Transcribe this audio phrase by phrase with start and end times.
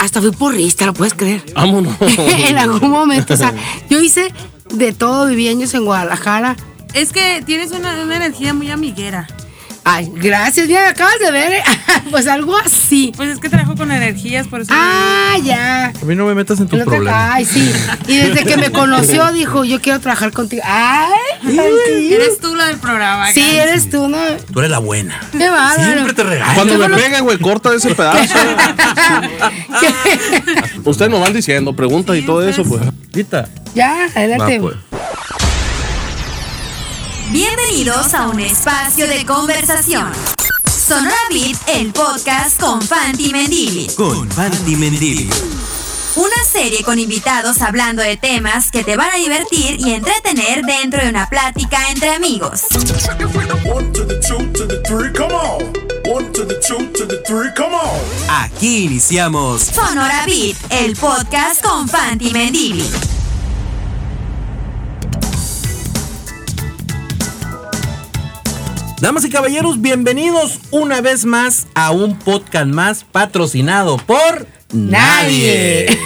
[0.00, 1.42] Hasta fui porrista, ¿lo puedes creer?
[1.54, 1.94] Vámonos.
[2.00, 3.54] en algún momento, o sea,
[3.88, 4.32] yo hice
[4.70, 6.56] de todo, viví años en Guadalajara.
[6.92, 9.26] Es que tienes una, una energía muy amiguera.
[9.86, 11.62] Ay, gracias, mira, acabas de ver,
[12.10, 13.12] pues algo así.
[13.16, 14.72] Pues es que trabajo con energías, por eso.
[14.74, 15.86] Ah, ya.
[16.00, 17.14] A mí no me metas en que- problemas.
[17.14, 17.70] Ay, sí.
[18.06, 20.62] Y desde que me conoció dijo, yo quiero trabajar contigo.
[20.64, 23.30] Ay, Eres tú la del programa.
[23.32, 23.56] sí, Gaby.
[23.58, 24.16] eres tú, ¿no?
[24.52, 25.20] Tú eres la buena.
[25.32, 25.82] Qué bárbaro.
[25.92, 26.54] Siempre te regaño.
[26.54, 28.34] Cuando me pegue, güey, corta ese pedazo.
[30.84, 32.82] Ustedes nos van diciendo preguntas y todo eso, pues.
[32.82, 33.48] Ahorita.
[33.74, 34.58] ya, adelante.
[34.60, 34.76] Va, pues.
[37.30, 40.12] Bienvenidos a un espacio de conversación.
[40.86, 43.86] Sonora Beat, el podcast con Fanti Mendili.
[43.96, 45.28] Con Fanti Mendili.
[46.16, 51.02] Una serie con invitados hablando de temas que te van a divertir y entretener dentro
[51.02, 52.62] de una plática entre amigos.
[53.64, 55.72] One to the two to the three, come on.
[56.06, 58.00] One to the two to the three, come on.
[58.28, 62.84] Aquí iniciamos Sonora Beat, el podcast con Fanti Mendili.
[69.04, 75.88] Damas y caballeros, bienvenidos una vez más a un podcast más patrocinado por Nadie.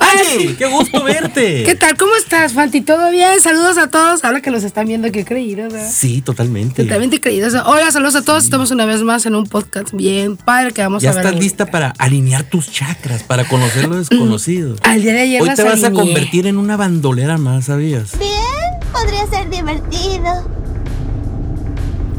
[0.00, 1.62] Fanti, qué gusto verte.
[1.64, 1.96] ¿Qué tal?
[1.96, 2.80] ¿Cómo estás, Fanti?
[2.80, 3.40] ¿Todo bien?
[3.40, 4.24] Saludos a todos.
[4.24, 5.88] Ahora que nos están viendo, qué creídos, ¿verdad?
[5.88, 6.82] Sí, totalmente.
[6.82, 7.54] Totalmente creídos.
[7.66, 8.42] Hola, saludos a todos.
[8.42, 11.24] Estamos una vez más en un podcast bien padre que vamos Ya a ver.
[11.24, 14.74] estás lista para alinear tus chakras, para conocer lo desconocido.
[14.82, 18.18] Al día de ayer Hoy las te vas a convertir en una bandolera más, ¿sabías?
[18.18, 20.62] Bien, podría ser divertido.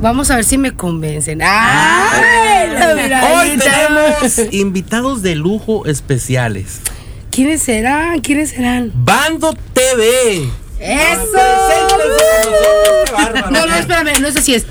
[0.03, 1.39] Vamos a ver si me convencen.
[1.41, 3.07] ¡Ay!
[3.07, 6.81] la Hoy tenemos invitados de lujo especiales.
[7.31, 8.19] ¿Quiénes serán?
[8.19, 8.91] ¿Quiénes serán?
[8.93, 10.49] Bando TV.
[10.77, 11.37] ¡Eso!
[13.49, 14.65] No, no, espérame, no es así, es.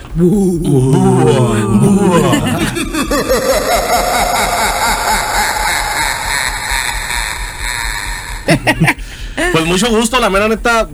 [9.52, 10.90] Pues mucho gusto, la mera neta.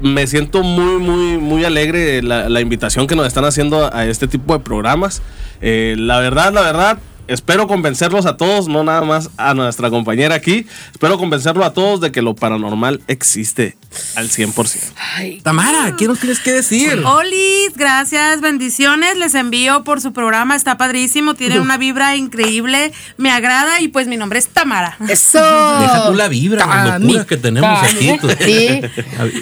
[0.00, 4.06] Me siento muy, muy, muy alegre de la, invitación que nos están haciendo a, a
[4.06, 5.22] este tipo de programas.
[5.60, 6.98] Eh, la verdad, la verdad,
[7.28, 10.66] espero convencerlos a todos, no nada más a nuestra compañera aquí.
[10.92, 13.76] Espero convencerlo a todos de que lo paranormal existe
[14.16, 14.92] al 100%.
[15.16, 17.02] Ay, Tamara, ¿qué nos tienes que decir?
[17.04, 19.16] Olis, gracias, bendiciones.
[19.16, 24.06] Les envío por su programa, está padrísimo, tiene una vibra increíble, me agrada y pues
[24.08, 24.96] mi nombre es Tamara.
[25.08, 25.38] ¡Eso!
[25.80, 28.08] Deja tú la vibra, las Tami, locuras que tenemos Tami.
[28.10, 28.18] aquí.
[28.18, 28.28] tú.
[28.44, 28.80] Sí.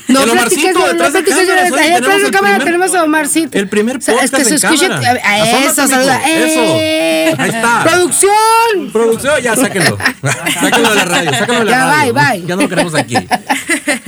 [0.08, 1.32] No, No el Omarcito, detrás de allá
[1.66, 3.58] atrás tenemos de cámara primer- tenemos a Omarcito.
[3.58, 4.88] el primer O sea, es que podcast se en escuche.
[4.88, 5.20] cámara.
[5.24, 6.16] a- a eso, saluda.
[6.28, 6.60] eso.
[6.78, 7.34] ¡Eh!
[7.38, 7.75] Ahí está.
[7.84, 8.92] ¡Producción!
[8.92, 9.96] Producción, ya sáquenlo.
[10.60, 12.12] sáquenlo de la radio, sáquenlo de la Ya, radio.
[12.14, 12.46] bye, bye.
[12.46, 13.16] Ya no lo queremos aquí.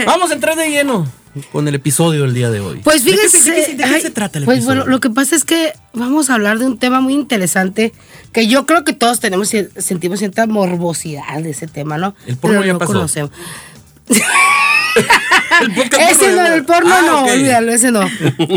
[0.07, 1.07] Vamos a entrar de lleno
[1.53, 2.81] con el episodio del día de hoy.
[2.83, 3.41] Pues ¿De qué fíjense.
[3.41, 4.81] se- ¿De qué, se- de qué ay, se trata el Pues episodio?
[4.81, 7.93] bueno, lo que pasa es que vamos a hablar de un tema muy interesante
[8.33, 12.15] que yo creo que todos tenemos sentimos cierta morbosidad de ese tema, ¿no?
[12.27, 12.93] El porno Pero ya no pasó.
[12.95, 13.31] conocemos.
[15.61, 18.01] El podcast Ese porno, no, el porno Ah, no, olvídalo, ese no.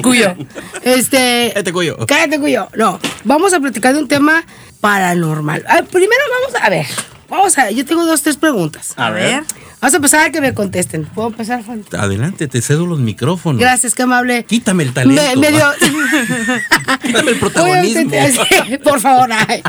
[0.04, 0.36] Cuyo.
[0.84, 1.52] Este.
[1.54, 1.98] Cállate, Cuyo.
[2.08, 2.68] Cállate, Cuyo.
[2.76, 3.00] No.
[3.24, 4.44] Vamos a platicar de un tema
[4.80, 5.64] paranormal.
[5.68, 6.86] Ah, primero vamos a ver.
[7.30, 8.94] Vamos a yo tengo dos, tres preguntas.
[8.98, 9.44] A ver.
[9.80, 11.06] Vamos a empezar a que me contesten.
[11.06, 11.84] ¿Puedo empezar, Juan?
[11.98, 13.60] Adelante, te cedo los micrófonos.
[13.60, 14.44] Gracias, qué amable.
[14.44, 15.22] Quítame el talento.
[15.22, 15.66] Me, me dio.
[17.02, 18.12] Quítame el protagonismo.
[18.66, 19.64] Oye, por favor, ay.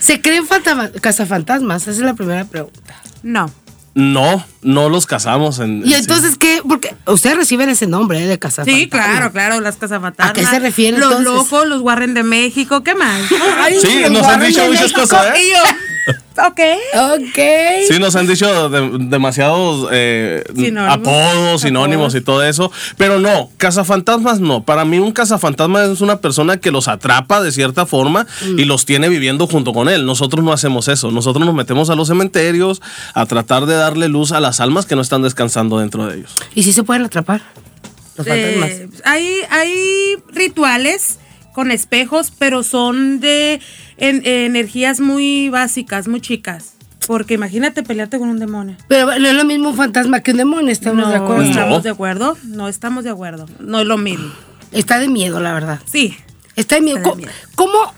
[0.00, 1.82] ¿Se creen fantasmas, cazafantasmas?
[1.82, 2.94] Esa es la primera pregunta.
[3.22, 3.52] No.
[3.94, 5.82] No, no los casamos en.
[5.84, 6.60] Y en- entonces, ¿qué?
[6.66, 8.26] Porque ustedes reciben ese nombre ¿eh?
[8.28, 8.80] de cazafantasmas.
[8.82, 10.30] Sí, claro, claro, las cazafantasmas.
[10.30, 11.50] ¿A qué se refiere, Los entonces?
[11.52, 13.20] locos, los Warren de México, ¿qué más?
[13.58, 15.42] Ay, Sí, nos han dicho muchas cosas, ¿eh?
[16.38, 16.60] Ok.
[17.18, 17.38] Ok.
[17.88, 20.94] Sí, nos han dicho de- demasiados eh, Sinónimos.
[20.94, 22.72] apodos, sinónimos y todo eso.
[22.96, 24.62] Pero no, cazafantasmas no.
[24.64, 28.26] Para mí un cazafantasma es una persona que los atrapa de cierta forma
[28.56, 30.06] y los tiene viviendo junto con él.
[30.06, 31.10] Nosotros no hacemos eso.
[31.10, 32.80] Nosotros nos metemos a los cementerios
[33.14, 36.34] a tratar de darle luz a las almas que no están descansando dentro de ellos.
[36.54, 37.42] ¿Y si se pueden atrapar?
[38.16, 38.70] Los fantasmas.
[38.70, 41.18] Eh, hay, hay rituales
[41.60, 43.60] con espejos, pero son de
[43.98, 46.72] en- energías muy básicas, muy chicas.
[47.06, 48.76] Porque imagínate pelearte con un demonio.
[48.88, 51.42] Pero no es lo mismo un fantasma que un demonio, estamos de acuerdo.
[51.42, 51.50] No.
[51.50, 52.38] estamos de acuerdo.
[52.44, 53.46] No estamos de acuerdo.
[53.58, 54.32] No es lo mismo.
[54.72, 55.80] Está de miedo, la verdad.
[55.84, 56.16] Sí.
[56.56, 56.96] Está de miedo.
[56.96, 57.16] Está de ¿Cómo?
[57.26, 57.32] miedo.
[57.56, 57.94] ¿Cómo?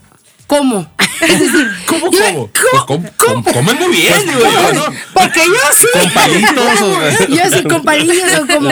[0.49, 0.93] ¿Cómo?
[1.87, 2.49] ¿Cómo, cómo?
[2.49, 3.11] Pues, ¿cómo?
[3.17, 3.45] ¿Cómo?
[3.45, 4.85] Comen muy bien, digo yo, ¿no?
[5.15, 5.87] Porque yo sí.
[5.93, 8.71] Con palitos, o- Yo sí, con palillos o como.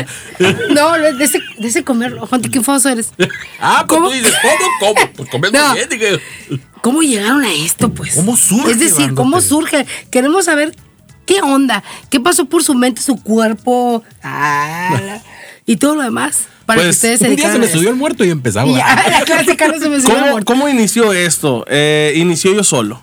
[0.71, 2.17] No, de ese, de ese comer.
[2.19, 3.11] Juan, ¿qué famoso eres?
[3.61, 4.09] Ah, pues ¿Cómo?
[4.09, 4.95] tú dices, ¿cómo?
[4.95, 5.13] ¿Cómo?
[5.17, 5.69] Pues comen No.
[5.69, 5.89] muy bien,
[6.49, 6.61] digo.
[6.83, 8.15] ¿Cómo llegaron a esto, pues?
[8.15, 9.15] ¿Cómo surge, Es decir, Bándote?
[9.17, 9.87] ¿cómo surge?
[10.11, 10.75] Queremos saber
[11.27, 15.19] qué onda, qué pasó por su mente, su cuerpo, ah,
[15.73, 16.47] y todo lo demás.
[16.67, 18.69] Para que Pues, ustedes se Un día se me subió el muerto y empezaba.
[18.69, 20.45] Y ya, la clásica no se me subió el ¿Cómo, muerto.
[20.47, 21.65] cómo inició esto?
[21.69, 23.03] Eh, inició yo solo.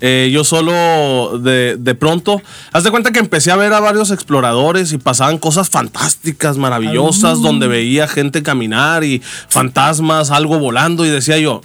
[0.00, 2.42] eh, yo solo de, de pronto,
[2.72, 7.40] haz de cuenta que empecé a ver a varios exploradores y pasaban cosas fantásticas, maravillosas,
[7.40, 11.60] donde veía gente caminar y fantasmas, algo volando y decía yo,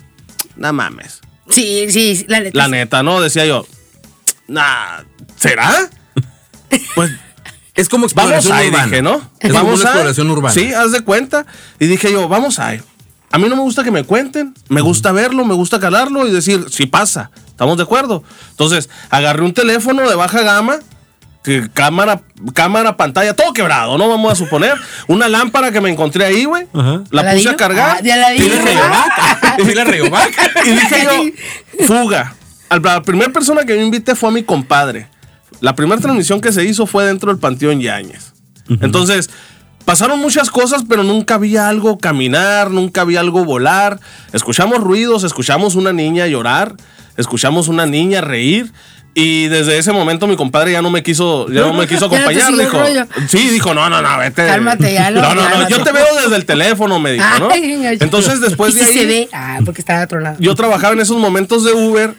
[0.56, 1.22] no mames.
[1.50, 2.58] Sí, sí, la neta.
[2.58, 3.22] La neta, ¿no?
[3.22, 3.66] Decía yo,
[4.48, 5.00] nah,
[5.38, 5.90] ¿será?
[6.96, 7.12] Pues
[7.78, 8.84] Es como vamos exploración ahí, urbana.
[8.86, 9.22] dije, ¿no?
[9.40, 10.54] Es como vamos una a- exploración urbana.
[10.54, 11.46] Sí, haz de cuenta.
[11.80, 12.74] Y dije yo, vamos a
[13.32, 16.32] A mí no me gusta que me cuenten, me gusta verlo, me gusta calarlo y
[16.32, 18.24] decir, si pasa, ¿estamos de acuerdo?
[18.52, 20.80] Entonces, agarré un teléfono de baja gama,
[21.44, 22.22] que cámara,
[22.54, 24.10] cámara, pantalla, todo quebrado, ¿no?
[24.10, 24.76] Vamos a suponer.
[25.08, 26.68] Una lámpara que me encontré ahí, güey.
[26.74, 27.52] La puse ¿Aladino?
[27.52, 27.96] a cargar.
[27.98, 28.46] Ah, de Aladino.
[28.46, 29.66] y.
[29.66, 29.86] Sí, la
[30.66, 32.34] y dije yo, fuga.
[32.70, 35.08] Al- La primera persona que yo invité fue a mi compadre.
[35.62, 38.34] La primera transmisión que se hizo fue dentro del Panteón Yáñez.
[38.82, 39.30] Entonces,
[39.86, 44.00] pasaron muchas cosas, pero nunca había algo caminar, nunca había algo volar.
[44.34, 46.76] Escuchamos ruidos, escuchamos una niña llorar,
[47.16, 48.72] escuchamos una niña reír.
[49.20, 52.20] Y desde ese momento mi compadre ya no me quiso, ya no me quiso Ya
[52.22, 52.56] no te acompañar.
[52.56, 53.06] dijo, rollo.
[53.28, 54.46] sí, dijo, no, no, no, vete.
[54.46, 57.50] Cálmate, ya lo- No, no, no, yo te veo desde el teléfono, me dijo, ¿no?
[57.52, 60.36] Entonces después de ahí se ve, ah, porque estaba atronado.
[60.40, 62.14] yo trabajaba en esos momentos de Uber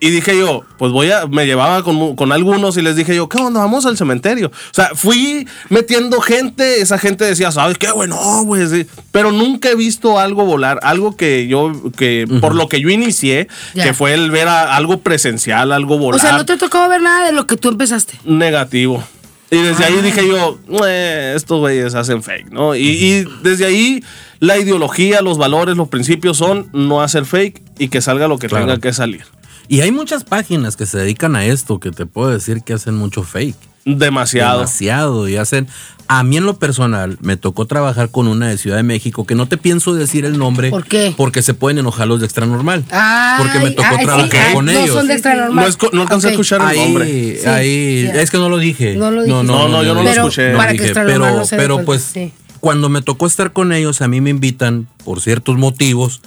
[0.00, 3.28] y dije yo, pues voy a, me llevaba con, con algunos y les dije yo,
[3.28, 3.60] ¿qué onda?
[3.60, 4.48] Vamos al cementerio.
[4.48, 8.08] O sea, fui metiendo gente, esa gente decía, ¿sabes qué, güey?
[8.08, 8.66] No, güey.
[8.66, 8.86] sí".
[9.12, 13.48] Pero nunca he visto algo volar, algo que yo, que por lo que yo inicié,
[13.74, 13.84] Ya.
[13.84, 16.18] que fue el ver a- algo presencial, algo volar.
[16.18, 18.18] O sea, no te tocó ver nada de lo que tú empezaste.
[18.24, 19.04] negativo.
[19.52, 22.76] Y desde ahí dije yo, "Eh, estos güeyes hacen fake, ¿no?
[22.76, 24.02] Y, y desde ahí
[24.38, 28.46] la ideología, los valores, los principios son no hacer fake y que salga lo que
[28.48, 28.66] Claro.
[28.66, 29.24] tenga que salir.
[29.70, 32.96] Y hay muchas páginas que se dedican a esto que te puedo decir que hacen
[32.96, 33.54] mucho fake.
[33.84, 34.58] Demasiado.
[34.58, 35.28] Demasiado.
[35.28, 35.68] Y hacen.
[36.08, 39.36] A mí en lo personal me tocó trabajar con una de Ciudad de México que
[39.36, 40.70] no te pienso decir el nombre.
[40.70, 41.14] ¿Por qué?
[41.16, 42.84] Porque se pueden enojar los de extra normal.
[42.90, 44.96] Ay, porque me tocó ay, sí, trabajar ay, con no ellos.
[44.96, 45.64] son de extra normal.
[45.64, 47.38] No, es no alcancé a escuchar el Ahí, nombre.
[47.40, 48.96] Sí, ahí, es que no lo dije.
[48.96, 49.44] No lo dijiste.
[49.44, 50.52] No, no, yo no lo escuché.
[50.56, 52.32] para que dije, extra pero, no pero pues sí.
[52.58, 56.22] cuando me tocó estar con ellos, a mí me invitan por ciertos motivos.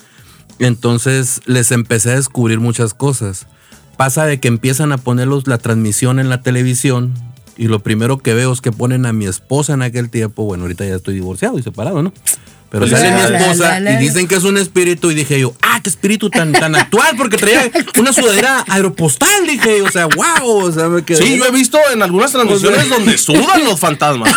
[0.59, 3.47] Entonces les empecé a descubrir muchas cosas.
[3.97, 7.13] Pasa de que empiezan a ponerlos la transmisión en la televisión
[7.57, 10.45] y lo primero que veo es que ponen a mi esposa en aquel tiempo.
[10.45, 12.13] Bueno, ahorita ya estoy divorciado y separado, ¿no?
[12.73, 13.91] Pero sale mi La, esposa la, la.
[13.93, 17.11] y dicen que es un espíritu y dije yo, ah, qué espíritu tan, tan actual
[17.15, 21.17] porque traía una sudadera aeropostal, dije yo, o sea, wow, o sea, me quedé...
[21.23, 24.27] Sí, yo he visto en algunas transmisiones donde sudan los fantasmas.
[24.31, 24.33] ¿eh?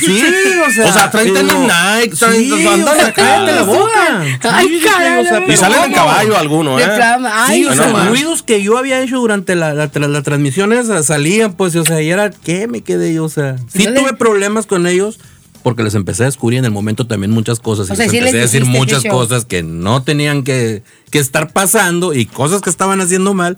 [0.00, 0.24] Sí,
[0.66, 0.86] o sea.
[0.88, 4.22] O sea, traen tenis Nike, traen- sí, andan o sea, la boca.
[4.50, 5.52] Ay, caray, o sea, no.
[5.52, 6.88] Y salen en caballo alguno, De ¿eh?
[7.30, 8.08] ay, Sí, o sea, más.
[8.08, 11.84] ruidos que yo había hecho durante la, la, tra- la transmisión esa salían, pues, o
[11.84, 13.24] sea, y era, ¿qué me quedé yo?
[13.24, 15.18] O sea, sí tuve problemas con ellos
[15.64, 17.90] porque les empecé a descubrir en el momento también muchas cosas.
[17.90, 20.44] O y sea, les sí empecé a les decir dijiste, muchas cosas que no tenían
[20.44, 23.56] que, que estar pasando y cosas que estaban haciendo mal.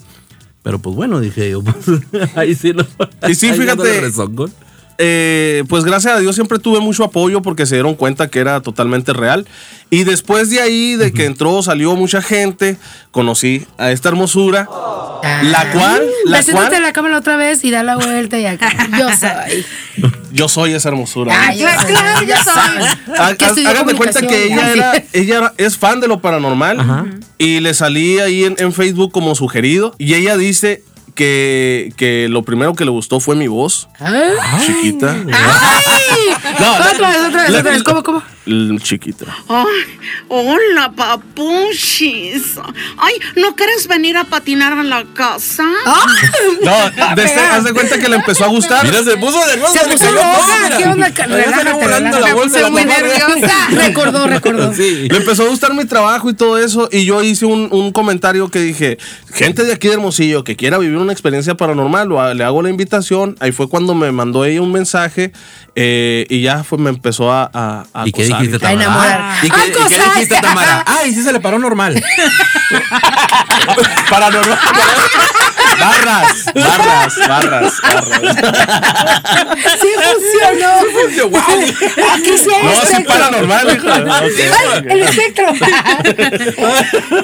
[0.62, 1.76] Pero pues bueno, dije yo, pues,
[2.36, 2.86] ahí sí lo.
[3.28, 4.02] Y sí, fíjate.
[4.98, 8.60] Eh, pues gracias a Dios siempre tuve mucho apoyo porque se dieron cuenta que era
[8.60, 9.46] totalmente real.
[9.90, 12.76] Y después de ahí, de que entró, salió mucha gente,
[13.12, 14.68] conocí a esta hermosura,
[15.42, 18.46] la cual, la Preséntate cual, a la cámara otra vez y da la vuelta y
[18.46, 18.72] acá.
[18.98, 20.10] Yo soy.
[20.32, 21.34] yo soy esa hermosura.
[21.40, 22.34] Ay, yo claro, yo
[23.54, 23.64] soy.
[23.86, 28.18] de cuenta que ella era, ella era- es fan de lo paranormal y le salí
[28.18, 30.82] ahí en, en Facebook como sugerido y ella dice
[31.16, 34.64] que, que lo primero que le gustó fue mi voz, Ay.
[34.64, 35.16] chiquita.
[35.32, 36.36] ¡Ay!
[36.60, 36.94] No, otra vez,
[37.26, 37.82] otra vez, otra vez.
[37.82, 38.22] ¿Cómo, cómo?
[38.80, 39.26] Chiquita.
[39.48, 39.66] Ay,
[40.28, 42.54] hola, papuchis.
[42.96, 45.64] Ay, ¿no quieres venir a patinar a la casa?
[46.62, 48.84] No, desde, haz de cuenta que le empezó a gustar.
[48.84, 49.80] Mira, se puso nerviosa.
[49.80, 50.76] Se puso loca.
[50.78, 51.08] ¿Qué onda?
[51.08, 52.98] Relájate, volando la bolsa de la muy mamá.
[52.98, 53.68] nerviosa.
[53.70, 54.72] Recordó, recordó.
[54.74, 55.08] Sí.
[55.10, 56.88] Le empezó a gustar mi trabajo y todo eso.
[56.92, 58.98] Y yo hice un, un comentario que dije:
[59.34, 63.36] gente de aquí de Hermosillo que quiera vivir una experiencia paranormal, le hago la invitación.
[63.40, 65.32] Ahí fue cuando me mandó ella un mensaje
[65.74, 68.35] eh, y ya fue, me empezó a, a, a ¿Y acosar.
[68.38, 68.84] Dijiste, A Tamara?
[68.84, 69.20] enamorar.
[69.22, 70.84] Ah, ¿Y qué, ¡Ay, y qué dijiste, Tamara?
[70.86, 72.02] Ay, sí se le paró normal.
[74.10, 74.58] Paranormal.
[75.80, 78.36] barras, barras, barras, barras.
[79.80, 80.72] Sí funcionó.
[82.14, 83.12] Aquí sí hay No, sí espectro.
[83.14, 83.88] paranormal, hijo.
[84.12, 84.30] Ay,
[84.88, 85.46] el espectro.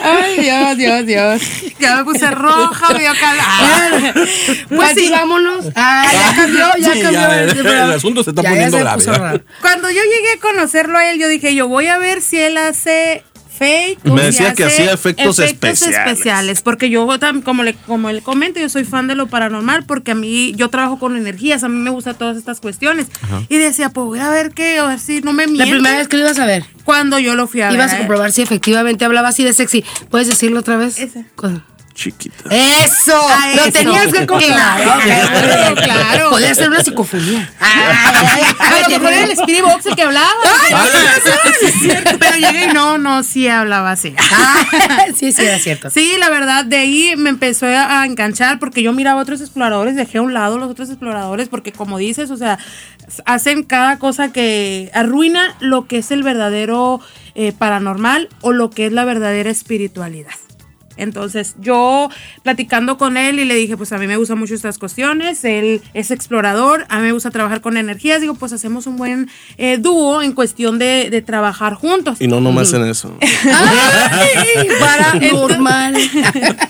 [0.03, 1.43] Ay, Dios, Dios, Dios.
[1.79, 4.15] Ya me puse roja, me dio calor.
[4.69, 5.67] Pues sí, vámonos.
[5.75, 7.21] Ah, ya cambió, ya Sí, cambió.
[7.21, 9.43] ya, el- el asunto se está Ya, ya poniendo se grave.
[9.61, 12.57] Cuando yo llegué a conocerlo a él, yo dije, yo voy a ver si él
[12.57, 13.25] hace
[13.67, 13.99] fake.
[14.11, 15.99] o Me decía que hacía efectos especiales.
[15.99, 17.07] especiales, Porque yo,
[17.45, 20.69] como le, como le comento, yo soy fan de lo paranormal porque a mí, yo
[20.69, 23.07] trabajo con energías, a mí me gustan todas estas cuestiones.
[23.49, 25.71] Y decía, pues voy a ver qué, a ver si no me La miente.
[25.73, 27.75] primera vez que lo ibas a ver, Cuando yo lo fui a ver.
[27.77, 27.99] ibas a él.
[28.01, 29.85] comprobar si efectivamente hablaba así de sexy.
[30.11, 30.99] ¿Puedes decirlo otra vez?
[30.99, 31.25] Ese.
[31.37, 31.65] Con-
[31.95, 32.37] chiquita.
[32.51, 33.73] Eso, Ah, lo eso.
[33.73, 34.83] tenías que confirmar.
[34.83, 36.31] Claro, claro.
[36.31, 37.51] Podría ser una psicofonía.
[37.61, 40.29] A lo mejor era el Speedy Box el que hablaba.
[41.59, 42.19] Sí, es cierto.
[42.19, 44.15] Pero llegué y no, no, sí hablaba así.
[44.19, 44.55] Ah,
[45.17, 45.91] sí, sí, era cierto.
[45.91, 49.97] Sí, la verdad, de ahí me empezó a, enganchar porque yo miraba a otros exploradores,
[49.97, 52.59] dejé a un lado los otros exploradores porque como dices, o sea,
[53.25, 57.01] hacen cada cosa que arruina lo que es el verdadero
[57.35, 60.33] eh, paranormal o lo que es la verdadera espiritualidad.
[60.97, 62.09] Entonces yo
[62.43, 65.83] platicando con él y le dije, pues a mí me gustan mucho estas cuestiones, él
[65.95, 69.79] es explorador, a mí me gusta trabajar con energías, digo, pues hacemos un buen eh,
[69.79, 72.21] dúo en cuestión de, de trabajar juntos.
[72.21, 73.17] Y no nomás en eso.
[73.45, 75.95] Ay, paranormal.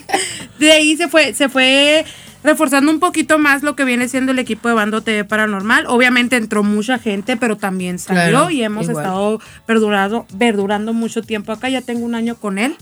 [0.58, 2.04] De ahí se fue, se fue
[2.44, 5.86] reforzando un poquito más lo que viene siendo el equipo de Bando TV Paranormal.
[5.86, 9.04] Obviamente entró mucha gente, pero también salió Claro, y hemos igual.
[9.04, 11.68] estado perdurado, verdurando mucho tiempo acá.
[11.68, 12.76] Ya tengo un año con él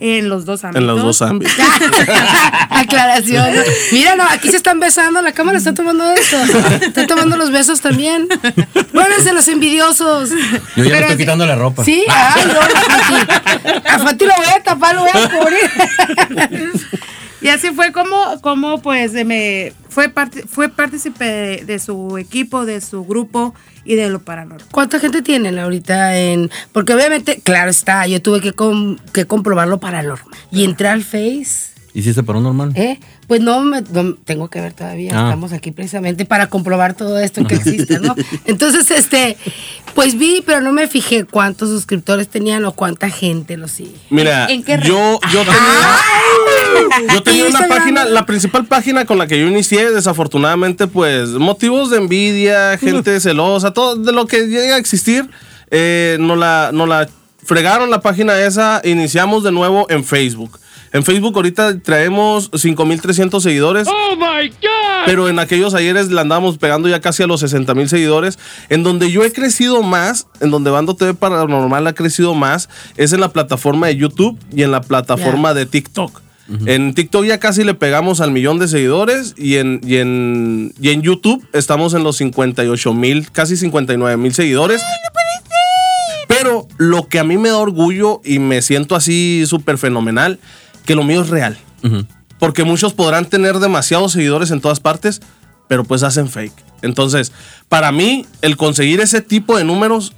[0.00, 0.80] en los dos ámbitos.
[0.80, 1.54] En los dos ámbitos.
[2.70, 3.54] Aclaración.
[3.92, 6.36] Mira, no, aquí se están besando, la cámara está tomando eso.
[6.80, 8.26] Está tomando los besos también.
[8.92, 10.30] Pónganse los envidiosos.
[10.30, 11.84] Yo ya Pero me estoy quitando la ropa.
[11.84, 13.84] Sí, ay, no, Fati.
[13.86, 15.70] A Fati lo voy a tapar, lo voy a cubrir.
[17.40, 22.80] Y así fue como, como pues me fue parte, fue partícipe de, su equipo, de
[22.80, 23.54] su grupo
[23.84, 24.66] y de lo paranormal.
[24.70, 26.50] ¿Cuánta gente tienen ahorita en...?
[26.72, 30.26] Porque obviamente, claro está, yo tuve que, com- que comprobarlo paranormal.
[30.50, 31.70] Y entré al Face...
[31.92, 32.72] ¿Hiciste paranormal?
[32.76, 33.00] ¿Eh?
[33.26, 35.12] Pues no, me, no, tengo que ver todavía.
[35.14, 35.24] Ah.
[35.24, 38.14] Estamos aquí precisamente para comprobar todo esto que existe, ¿no?
[38.44, 39.36] Entonces, este,
[39.94, 43.96] pues vi, pero no me fijé cuántos suscriptores tenían o cuánta gente lo sigue.
[44.08, 49.26] Mira, ¿En qué yo, yo tenía, yo tenía una página, la principal página con la
[49.26, 54.76] que yo inicié, desafortunadamente, pues, motivos de envidia, gente celosa, todo de lo que llega
[54.76, 55.28] a existir,
[55.72, 57.08] eh, nos la, nos la
[57.44, 60.60] fregaron la página esa, iniciamos de nuevo en Facebook.
[60.92, 63.88] En Facebook ahorita traemos 5.300 seguidores.
[63.88, 65.04] ¡Oh, my God!
[65.06, 68.38] Pero en aquellos ayeres le andábamos pegando ya casi a los 60.000 seguidores.
[68.68, 73.12] En donde yo he crecido más, en donde Bando TV Paranormal ha crecido más, es
[73.12, 76.22] en la plataforma de YouTube y en la plataforma de TikTok.
[76.66, 80.90] En TikTok ya casi le pegamos al millón de seguidores y en, y en, y
[80.90, 84.82] en YouTube estamos en los 58 mil, casi 59 mil seguidores.
[86.26, 90.40] Pero lo que a mí me da orgullo y me siento así súper fenomenal,
[90.90, 91.56] que lo mío es real.
[92.40, 95.20] Porque muchos podrán tener demasiados seguidores en todas partes,
[95.68, 96.52] pero pues hacen fake.
[96.82, 97.30] Entonces,
[97.68, 100.12] para mí, el conseguir ese tipo de números,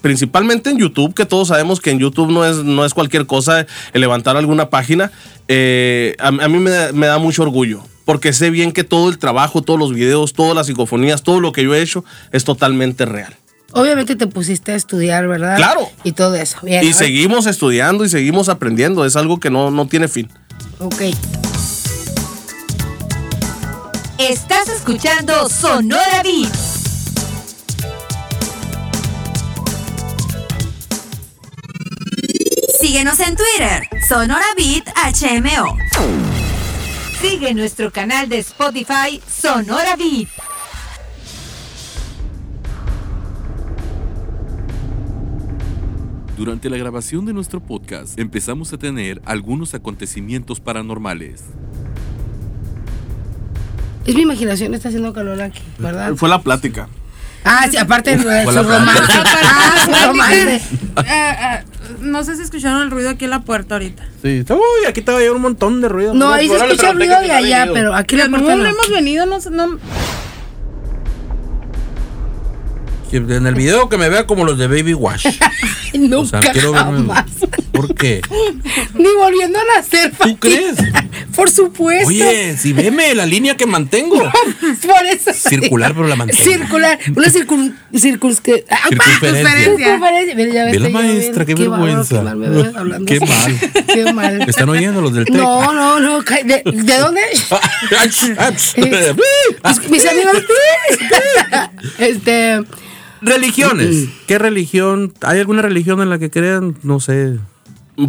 [0.00, 3.66] principalmente en YouTube, que todos sabemos que en YouTube no es, no es cualquier cosa
[3.92, 5.12] el levantar alguna página,
[5.46, 7.82] eh, a, a mí me, da- me da mucho orgullo.
[8.04, 11.52] Porque sé bien que todo el trabajo, todos los videos, todas las psicofonías, todo lo
[11.52, 13.36] que yo he hecho es totalmente real.
[13.72, 15.56] Obviamente te pusiste a estudiar, ¿verdad?
[15.56, 15.88] Claro.
[16.02, 16.58] Y todo eso.
[16.62, 19.04] Bien, Y seguimos estudiando y seguimos aprendiendo.
[19.04, 20.28] Es algo que no, no tiene fin.
[20.78, 21.02] Ok.
[24.18, 26.52] Estás escuchando Sonora Beat.
[32.80, 35.76] Síguenos en Twitter, Sonora Beat HMO.
[37.20, 40.28] Sigue nuestro canal de Spotify, Sonora Beat.
[46.40, 51.42] Durante la grabación de nuestro podcast empezamos a tener algunos acontecimientos paranormales.
[54.06, 56.14] Es mi imaginación, está haciendo calor aquí, ¿verdad?
[56.16, 56.88] Fue la plática.
[57.44, 59.02] Ah, sí, aparte de su la romance.
[59.12, 60.62] Ah, su romance.
[60.96, 61.60] Ah, ah,
[62.00, 64.02] no sé si escucharon el ruido aquí en la puerta ahorita.
[64.22, 64.42] Sí.
[64.48, 66.14] Uy, aquí te va a llevar un montón de ruido.
[66.14, 68.68] No, ahí se escucha el ruido de allá, pero aquí la no, puerta no no.
[68.70, 69.78] hemos venido, no, sé, no.
[73.12, 75.26] En el video que me vea como los de Baby Wash.
[75.94, 76.98] Nunca O sea, quiero verme.
[76.98, 77.24] jamás.
[77.72, 78.20] ¿Por qué?
[78.94, 80.12] Ni volviendo a nacer.
[80.22, 80.76] ¿Tú crees?
[81.34, 82.06] Por supuesto.
[82.08, 84.18] Oye, si veme la línea que mantengo.
[84.20, 85.32] Por eso.
[85.32, 86.42] Circular, pero la mantengo.
[86.42, 86.98] Circular.
[87.16, 87.76] Una circun...
[87.96, 88.40] circuns...
[88.40, 89.76] que- ah, Circunferencia.
[89.76, 90.64] circunferencia.
[90.66, 92.16] Ve la maestra, qué bárbaro, vergüenza.
[92.20, 93.58] Qué mal Qué mal.
[93.86, 94.38] Qué mal.
[94.38, 95.34] ¿Me están oyendo los del TEC?
[95.36, 96.20] No, no, no.
[96.22, 97.20] ¿De, ¿de dónde?
[97.32, 97.46] Mis-
[99.90, 100.36] Mis amigos.
[101.98, 102.60] este.
[103.20, 104.08] Religiones.
[104.26, 105.12] ¿Qué religión?
[105.22, 106.76] ¿Hay alguna religión en la que crean?
[106.82, 107.38] No sé.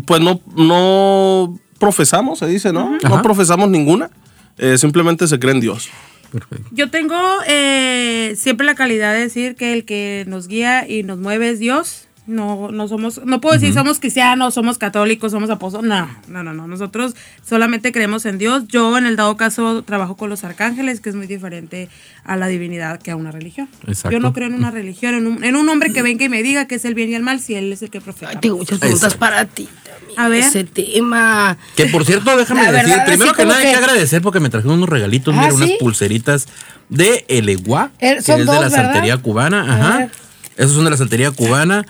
[0.06, 2.98] Pues no, no profesamos, se dice, ¿no?
[3.04, 3.18] Ajá.
[3.18, 4.10] No profesamos ninguna.
[4.58, 5.90] Eh, simplemente se cree en Dios.
[6.32, 6.70] Perfecto.
[6.72, 11.18] Yo tengo eh, siempre la calidad de decir que el que nos guía y nos
[11.18, 12.08] mueve es Dios.
[12.28, 15.90] No, no somos, no puedo decir somos cristianos, somos católicos, somos apóstoles.
[15.90, 16.68] No, no, no, no.
[16.68, 18.68] Nosotros solamente creemos en Dios.
[18.68, 21.90] Yo, en el dado caso, trabajo con los arcángeles, que es muy diferente
[22.24, 23.68] a la divinidad que a una religión.
[23.88, 24.12] Exacto.
[24.12, 26.44] Yo no creo en una religión, en un, en un hombre que venga y me
[26.44, 28.30] diga que es el bien y el mal, si él es el que profeta.
[28.34, 30.20] Ay, tengo muchas preguntas para ti también.
[30.20, 30.44] A ver.
[30.44, 31.58] Ese tema.
[31.76, 34.50] Que por cierto, déjame La decir, verdad, primero que nada hay que- agradecer porque me
[34.52, 36.48] trajeron unos regalitos, Ah, mira, unas pulseritas
[36.88, 38.84] de El Eguá, Eh, que son es de la ¿verdad?
[38.84, 40.08] santería cubana, ajá.
[40.56, 41.84] Esos son de la santería cubana.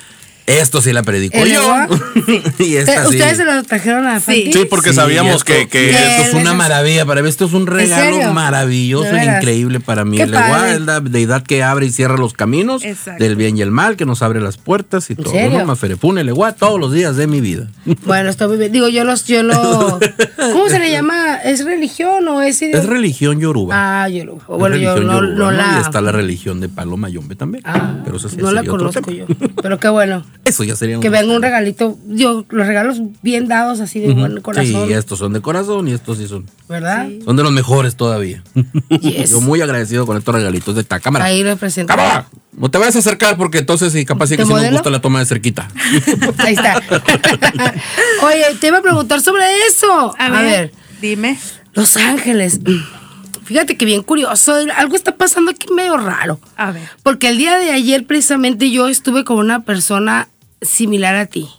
[0.47, 1.61] Esto sí la predico ¿El yo.
[1.61, 1.87] Eguá?
[2.59, 3.15] y esta Eh, sí.
[3.15, 4.51] ¿Ustedes se lo trajeron a Fanti?
[4.51, 7.29] Sí, porque sabíamos esto- que- que- esto es una maravilla para mí.
[7.29, 10.19] Esto es un regalo maravilloso ¿De e increíble para mí.
[10.19, 13.23] El Eguá es la deidad que abre y cierra los caminos Exacto.
[13.23, 15.33] del bien y el mal, que nos abre las puertas y ¿En todo.
[15.49, 15.65] ¿no?
[15.65, 17.67] Maferepune, el Eguá, todos los días de mi vida.
[18.05, 18.71] Bueno, está muy bien.
[18.71, 19.99] Digo, yo los, yo lo.
[20.37, 21.35] ¿Cómo se le llama?
[21.37, 24.03] ¿Es religión o es Es religión yoruba.
[24.03, 24.23] Ah, yo.
[24.23, 25.51] Es Bueno, yo religión no, yoruba, no ¿no?
[25.51, 25.77] la.
[25.77, 27.63] Y está la religión de Paloma Yombe también.
[27.65, 29.25] Ah, pero eso sí no la otro conozco yo.
[29.61, 30.25] Pero qué bueno.
[30.43, 31.97] Eso ya sería Que un- venga un regalito.
[32.07, 34.87] Yo, los regalos bien dados, así de buen corazón.
[34.87, 36.47] Sí, estos son de corazón y estos sí son.
[36.67, 37.07] ¿Verdad?
[37.23, 38.43] Son de los mejores todavía.
[38.89, 39.29] Yes.
[39.31, 41.25] Yo muy agradecido con estos regalitos de esta cámara.
[41.25, 41.93] Ahí lo presento.
[41.95, 42.27] ¡Cámara!
[42.57, 44.89] No te vayas a acercar porque entonces sí, capaz sí que ¿Te sí nos gusta
[44.89, 45.67] la toma de cerquita.
[46.39, 46.81] Ahí está.
[48.23, 50.13] Oye, te iba a preguntar sobre eso.
[50.17, 50.71] A ver,
[51.01, 51.37] dime.
[51.73, 52.59] Los Ángeles.
[53.43, 54.53] Fíjate que bien curioso.
[54.77, 56.39] Algo está pasando aquí medio raro.
[56.57, 56.87] A ver.
[57.03, 60.27] Porque el día de ayer precisamente yo estuve con una persona
[60.61, 61.49] similar a ti,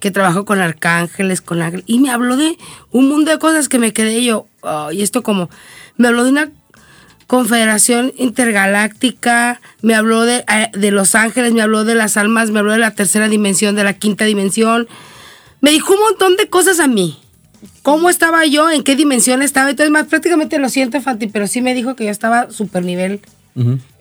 [0.00, 2.56] que trabajó con arcángeles, con ángeles, y me habló de
[2.90, 4.46] un mundo de cosas que me quedé yo,
[4.92, 5.48] y esto como,
[5.96, 6.50] me habló de una
[7.26, 12.58] confederación intergaláctica, me habló de, eh, de los ángeles, me habló de las almas, me
[12.58, 14.86] habló de la tercera dimensión, de la quinta dimensión,
[15.62, 17.18] me dijo un montón de cosas a mí.
[17.82, 18.70] ¿Cómo estaba yo?
[18.70, 19.70] ¿En qué dimensión estaba?
[19.70, 23.20] Entonces, más prácticamente lo siento, Fanti, pero sí me dijo que yo estaba super nivel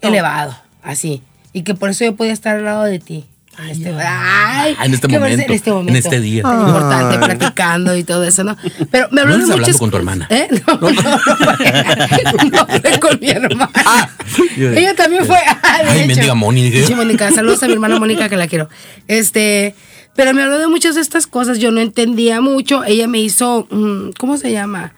[0.01, 1.21] elevado, así.
[1.53, 3.25] Y que por eso yo podía estar al lado de ti.
[3.59, 5.99] En este, ay, Ah, en este que momento, En este en momento.
[5.99, 6.43] este día.
[6.43, 8.57] Tan Importante, platicando y todo eso, ¿no?
[8.89, 10.27] Pero me habló ¿No de muchas hablando con tu hermana?
[10.29, 10.47] ¿Eh?
[10.67, 14.09] No, no, no, fue- no fue con mi hermana.
[14.57, 15.37] Ella también fue.
[15.45, 16.85] ah, Ay, mendiga dije.
[16.87, 18.69] Sí, Mónica, saludos a mi hermana Mónica que la quiero.
[19.07, 19.75] Este,
[20.15, 22.83] pero me habló de muchas de estas cosas, yo no entendía mucho.
[22.83, 24.93] Ella me hizo, mm, ¿cómo se llama?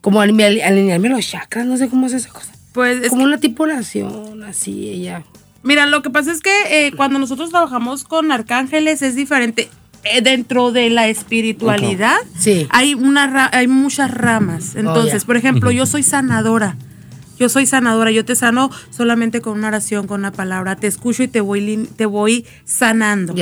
[0.00, 2.52] Como aline- alinearme los chakras, no sé cómo es esa cosa.
[2.72, 5.22] Pues es Como una tripulación, así, ella.
[5.62, 9.68] Mira, lo que pasa es que eh, cuando nosotros trabajamos con arcángeles es diferente.
[10.04, 12.68] Eh, dentro de la espiritualidad Sí.
[12.70, 14.76] hay, una hay muchas ramas.
[14.76, 15.26] Entonces, ya.
[15.26, 16.76] por ejemplo, yo soy sanadora.
[17.38, 20.76] Yo soy sanadora, yo te sano solamente con una oración, con una palabra.
[20.76, 23.34] Te escucho y te voy, te voy sanando.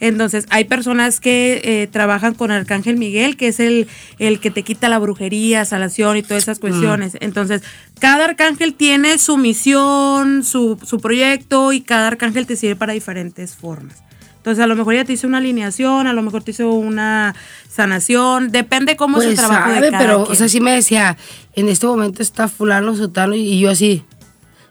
[0.00, 4.62] Entonces, hay personas que eh, trabajan con Arcángel Miguel, que es el, el que te
[4.62, 7.16] quita la brujería, sanación y todas esas cuestiones.
[7.20, 7.62] Entonces,
[7.98, 13.54] cada arcángel tiene su misión, su, su proyecto y cada arcángel te sirve para diferentes
[13.56, 14.02] formas.
[14.38, 17.34] Entonces, a lo mejor ya te hizo una alineación, a lo mejor te hizo una
[17.68, 20.32] sanación, depende cómo es el Pues trabajo de sabe, cada pero, quien.
[20.32, 21.18] o sea, sí me decía,
[21.54, 24.04] en este momento está fulano, sutano, y, y yo así.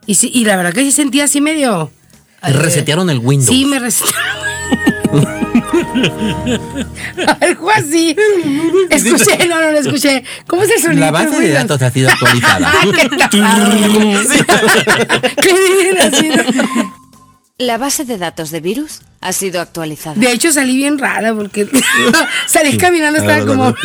[0.06, 1.92] Y, sí, y la verdad que sí sentía así medio...
[2.42, 3.50] Te resetearon el Windows.
[3.50, 4.50] Sí, me resetearon.
[7.42, 8.16] Algo así.
[8.90, 10.24] Escuché, no, no lo escuché.
[10.48, 11.02] ¿Cómo es el sonido?
[11.02, 12.74] La base de datos ha sido actualizada.
[12.80, 13.72] Ay, qué cagado.
[15.42, 16.30] Qué bien, así.
[17.58, 20.16] La base de datos de virus ha sido actualizada.
[20.16, 21.68] De hecho, salí bien rara porque
[22.48, 23.76] salí caminando, estaba como.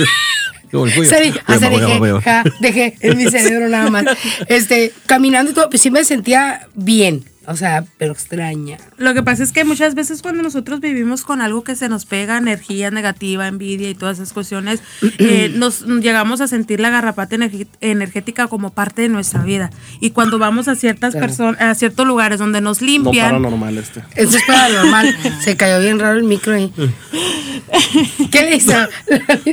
[2.60, 4.04] Dejé, en mi cerebro nada más.
[4.48, 7.24] Este, caminando y todo, pues sí me sentía bien.
[7.46, 8.78] O sea, pero extraña.
[8.96, 12.06] Lo que pasa es que muchas veces cuando nosotros vivimos con algo que se nos
[12.06, 14.80] pega, energía negativa, envidia y todas esas cuestiones,
[15.18, 17.37] eh, nos llegamos a sentir la garrapata
[17.82, 19.70] energética como parte de nuestra vida.
[20.00, 21.26] Y cuando vamos a ciertas Claro.
[21.26, 24.02] personas, a ciertos lugares donde nos No limpian, paranormal este.
[24.16, 25.14] Eso es paranormal.
[25.42, 26.72] Se cayó bien raro el micro ahí.
[28.30, 28.72] ¿Qué le hizo?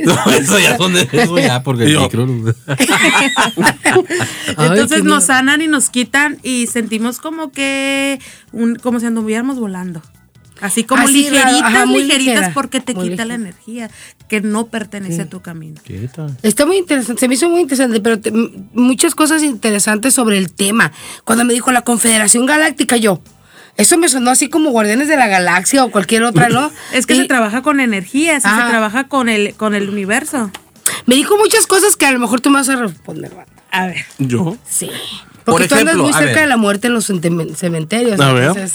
[0.04, 2.26] No, eso ya son de eso ya, porque el micro.
[4.58, 8.18] entonces nos sanan y nos quitan y sentimos como que
[8.52, 10.02] un, como si anduviéramos volando.
[10.60, 13.90] Así como Así ligeritas, ajá, ligeritas ligera, porque te muy quita la energía
[14.28, 15.80] que no pertenece a tu camino.
[16.44, 18.30] Está muy interesante, se me hizo muy interesante, pero te-
[18.72, 20.92] muchas cosas interesantes sobre el tema.
[21.24, 23.20] Cuando me dijo la Confederación Galáctica, yo,
[23.76, 26.70] eso me sonó así como Guardianes de la Galaxia o cualquier otra, ¿no?
[26.92, 30.50] Es que Y se trabaja con energías, se trabaja con el, con el universo.
[31.06, 33.30] me dijo muchas cosas que a lo mejor tú me vas a responder.
[33.32, 33.52] Wanda.
[33.70, 34.04] A ver.
[34.18, 34.56] ¿Yo?
[34.68, 34.90] Sí.
[35.44, 36.40] Por Porque tú andas ejemplo, muy a cerca ver.
[36.42, 37.06] de la muerte en los
[37.56, 38.20] cementerios.
[38.20, 38.44] A ver.
[38.44, 38.74] entonces,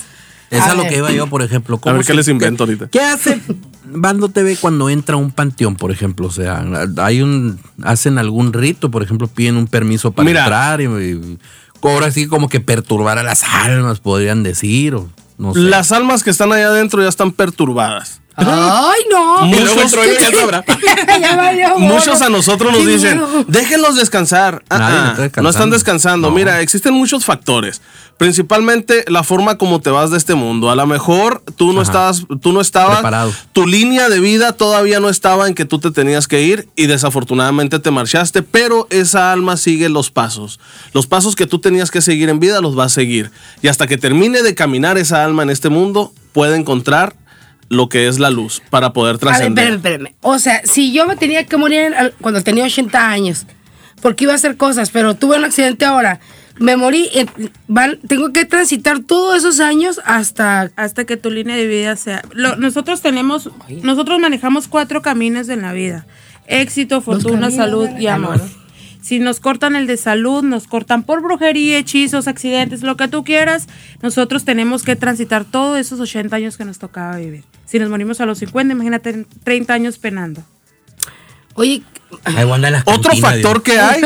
[0.50, 0.92] Es a, lo ver.
[0.92, 1.76] que iba yo, por ejemplo.
[1.78, 2.88] A ¿cómo ver qué se- les invento ahorita.
[2.90, 3.40] ¿Qué hace
[3.86, 6.28] Bando TV cuando entra a un panteón, por ejemplo?
[6.28, 6.66] O sea,
[6.98, 10.42] hay un hacen algún rito, por ejemplo, piden un permiso para Mira.
[10.44, 11.38] entrar y, y
[11.90, 14.96] ahora sí como que perturbar a las almas, podrían decir.
[14.96, 15.54] o- No.
[15.56, 18.22] Las almas que están allá adentro ya están perturbadas.
[18.40, 19.46] Ay, no.
[19.48, 19.76] Muchos,
[21.78, 23.46] muchos a nosotros nos dicen, miedo.
[23.48, 24.64] déjenlos descansar.
[24.70, 26.30] Ah, Nadie ah, no están descansando.
[26.30, 26.36] No.
[26.36, 27.82] Mira, existen muchos factores.
[28.18, 30.70] Principalmente la forma como te vas de este mundo.
[30.70, 31.90] A lo mejor tú no Ajá.
[31.90, 33.34] estabas, tú no estabas, Preparado.
[33.54, 36.86] tu línea de vida todavía no estaba en que tú te tenías que ir y
[36.86, 40.60] desafortunadamente te marchaste, pero esa alma sigue los pasos.
[40.94, 43.32] Los pasos que tú tenías que seguir en vida los va a seguir.
[43.64, 47.16] Y hasta que termine de caminar esa alma en este mundo, puede encontrar
[47.70, 49.74] lo que es la luz para poder A ver, trascender.
[49.74, 50.16] espérame, espérame.
[50.22, 53.46] O sea, si yo me tenía que morir al- cuando tenía 80 años,
[54.02, 56.20] porque iba a hacer cosas, pero tuve un accidente ahora,
[56.60, 57.26] me morí, eh,
[57.68, 60.72] van- tengo que transitar todos esos años hasta...
[60.76, 62.24] hasta que tu línea de vida sea.
[62.34, 63.50] lo- nosotros tenemos,
[63.84, 66.06] nosotros manejamos cuatro caminos en la vida:
[66.48, 68.42] éxito, fortuna, caminos salud y amor.
[69.08, 73.24] Si nos cortan el de salud, nos cortan por brujería, hechizos, accidentes, lo que tú
[73.24, 73.70] quieras,
[74.02, 77.46] nosotros tenemos que transitar todos esos 80 años que nos tocaba vivir.
[77.66, 80.44] Si nos morimos a los 50, imagínate 30 años penando.
[81.54, 81.84] Oye,
[82.26, 83.78] las Otro cantinas, factor Dios.
[83.78, 84.02] que hay,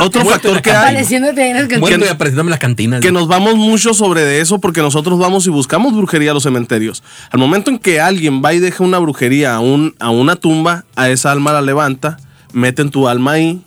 [0.00, 3.00] otro factor que hay, apareciéndome en las cantinas.
[3.00, 3.20] que Dios.
[3.20, 7.02] nos vamos mucho sobre de eso porque nosotros vamos y buscamos brujería a los cementerios.
[7.32, 10.84] Al momento en que alguien va y deja una brujería a, un, a una tumba,
[10.94, 12.18] a esa alma la levanta,
[12.52, 13.60] meten tu alma ahí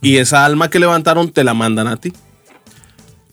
[0.00, 2.12] y esa alma que levantaron te la mandan a ti.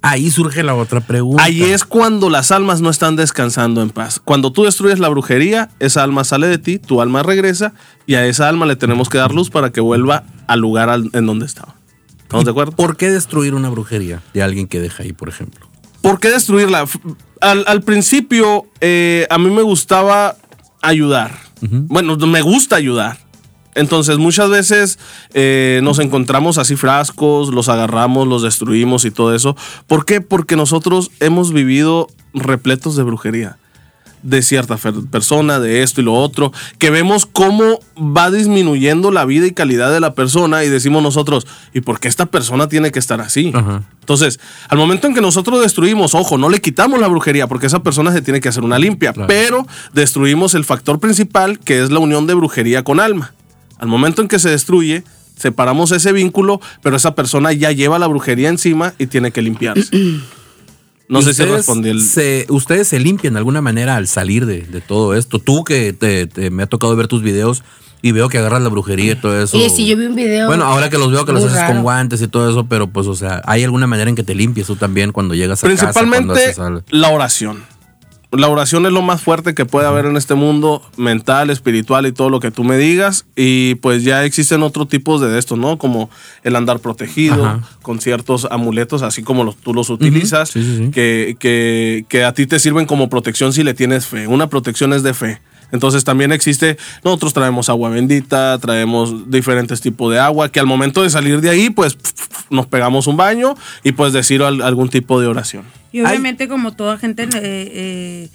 [0.02, 1.42] Ahí surge la otra pregunta.
[1.42, 4.20] Ahí es cuando las almas no están descansando en paz.
[4.20, 7.74] Cuando tú destruyes la brujería, esa alma sale de ti, tu alma regresa
[8.06, 11.26] y a esa alma le tenemos que dar luz para que vuelva al lugar en
[11.26, 11.76] donde estaba.
[12.22, 12.74] ¿Estamos de acuerdo?
[12.74, 15.68] ¿Por qué destruir una brujería de alguien que deja ahí, por ejemplo?
[16.02, 16.86] ¿Por qué destruirla?
[17.40, 20.36] Al principio, eh, a mí me gustaba
[20.82, 21.40] ayudar.
[21.62, 23.20] Bueno, me gusta ayudar.
[23.76, 25.00] Entonces, muchas veces
[25.34, 29.56] eh, nos encontramos así frascos, los agarramos, los destruimos y todo eso.
[29.88, 30.22] ¿Por qué?
[30.22, 33.58] Porque nosotros hemos vivido repletos de brujería.
[34.22, 34.78] De cierta
[35.12, 39.92] persona, de esto y lo otro, que vemos cómo va disminuyendo la vida y calidad
[39.92, 43.52] de la persona y decimos nosotros, ¿y por qué esta persona tiene que estar así?
[43.54, 43.84] Ajá.
[44.00, 47.84] Entonces, al momento en que nosotros destruimos, ojo, no le quitamos la brujería porque esa
[47.84, 49.28] persona se tiene que hacer una limpia, Claro.
[49.28, 53.34] pero destruimos el factor principal que es la unión de brujería con alma.
[53.84, 55.04] Al momento en que se destruye,
[55.38, 59.90] separamos ese vínculo, pero esa persona ya lleva la brujería encima y tiene que limpiarse.
[61.10, 62.02] No ¿Y sé si respondí el...
[62.02, 65.38] Se, ustedes se limpian de alguna manera al salir de, de todo esto.
[65.38, 67.62] Tú que te, te- me ha tocado ver tus videos
[68.02, 69.58] y veo que agarras la brujería y todo eso.
[69.58, 70.48] Oye, si yo vi un video.
[70.48, 71.74] Bueno, ahora que los veo que los haces raro.
[71.74, 74.34] con guantes y todo eso, pero pues, o sea, ¿hay alguna manera en que te
[74.34, 75.92] limpies tú también cuando llegas a casa?
[75.92, 76.84] cuando Principalmente haces algo?
[76.90, 77.64] la oración.
[78.36, 82.12] La oración es lo más fuerte que puede haber en este mundo, mental, espiritual y
[82.12, 83.26] todo lo que tú me digas.
[83.36, 85.78] Y pues ya existen otros tipos de esto, ¿no?
[85.78, 86.10] Como
[86.44, 87.62] el andar protegido, Ajá.
[87.84, 90.92] con ciertos amuletos, así como los, tú los utilizas, Sí, sí, sí.
[90.92, 94.26] Que, que, que a ti te sirven como protección si le tienes fe.
[94.28, 95.40] Una protección es de fe.
[95.74, 101.04] Entonces también existe, nosotros traemos agua bendita, traemos diferentes tipos de agua, que al momento
[101.04, 101.98] de salir de ahí, pues
[102.50, 105.64] nos pegamos un baño y pues decir al- algún tipo de oración.
[105.92, 108.30] Y obviamente, como toda gente eh, eh,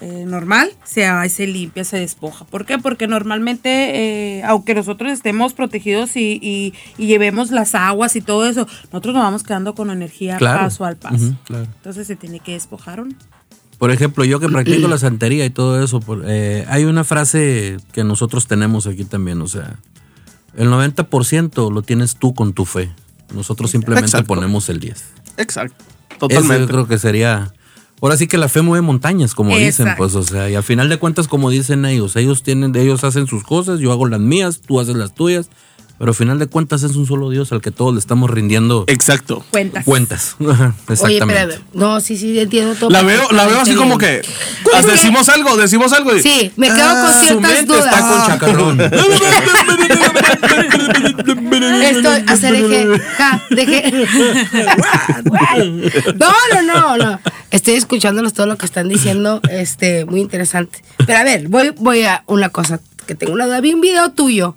[0.00, 2.44] eh, normal, se se limpia, se despoja.
[2.44, 2.78] ¿Por qué?
[2.78, 8.46] Porque normalmente, eh, aunque nosotros estemos protegidos y, y- y llevemos las aguas y todo
[8.48, 10.60] eso, nosotros nos vamos quedando con energía Claro.
[10.60, 11.34] paso al paso.
[11.44, 11.64] Claro.
[11.76, 13.00] Entonces se tiene que despojar.
[13.00, 13.14] ¿o no?
[13.84, 17.76] Por ejemplo, yo que practico la santería y todo eso, por- eh, hay una frase
[17.92, 19.78] que nosotros tenemos aquí también, o sea,
[20.56, 22.90] el 90% lo tienes tú con tu fe.
[23.34, 24.26] Nosotros simplemente Exacto.
[24.28, 25.04] ponemos el 10.
[25.36, 25.84] Exacto.
[26.08, 26.60] Eso Totalmente.
[26.60, 27.52] yo creo que sería.
[28.00, 30.88] Ahora sí que la fe mueve montañas, como dicen, pues, o sea, y al final
[30.88, 34.62] de cuentas, como dicen ellos, ellos tienen, ellos hacen sus cosas, yo hago las mías,
[34.66, 35.50] tú haces las tuyas,
[35.98, 38.84] pero al final de cuentas es un solo Dios al que todos le estamos rindiendo
[38.88, 39.44] Exacto.
[39.50, 39.84] Cuentas.
[39.84, 40.36] cuentas.
[40.40, 40.50] Oye,
[40.88, 41.40] Exactamente.
[41.40, 41.64] espérame.
[41.72, 42.90] No, sí, sí, entiendo todo.
[42.90, 44.22] La veo, la veo así como que
[44.86, 47.86] decimos algo, decimos algo y Sí, me quedo con Su ciertas mente dudas.
[47.86, 48.80] está con chacarrón.
[51.82, 53.92] Estoy a hacer eje, ja, deje.
[56.16, 57.20] No, no, no, no.
[57.50, 60.82] Estoy escuchándolos todo lo que están diciendo, este, muy interesante.
[61.06, 63.60] Pero a ver, voy, voy a una cosa que tengo una duda.
[63.60, 64.56] Vi un video tuyo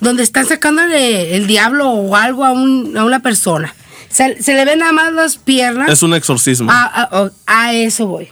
[0.00, 3.74] donde están sacándole el diablo o algo a, un, a una persona.
[4.08, 5.90] Se, se le ven nada más las piernas.
[5.90, 6.70] es un exorcismo.
[6.70, 8.28] A, a- o- a eso voy.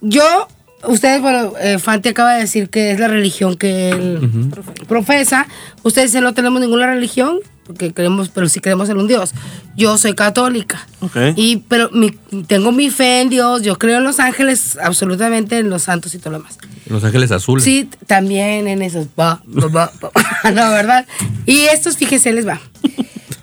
[0.00, 0.48] Yo,
[0.86, 4.50] ustedes, bueno, eh, Fanti acaba de decir que es la religión que él
[4.86, 5.46] profesa.
[5.82, 9.32] Ustedes dicen, no tenemos ninguna religión, porque creemos, pero sí creemos en un Dios.
[9.76, 10.86] Yo soy católica.
[11.00, 11.16] Ok.
[11.36, 12.10] Y, pero mi-
[12.46, 16.18] tengo mi fe en Dios, yo creo en los ángeles, absolutamente en los santos y
[16.18, 16.58] todo lo demás.
[16.86, 17.64] Los ángeles azules.
[17.64, 19.06] Sí, también en esos.
[19.18, 20.50] Va, va, va, va.
[20.52, 21.06] no, ¿verdad?
[21.46, 22.60] Y estos, fíjense, les va.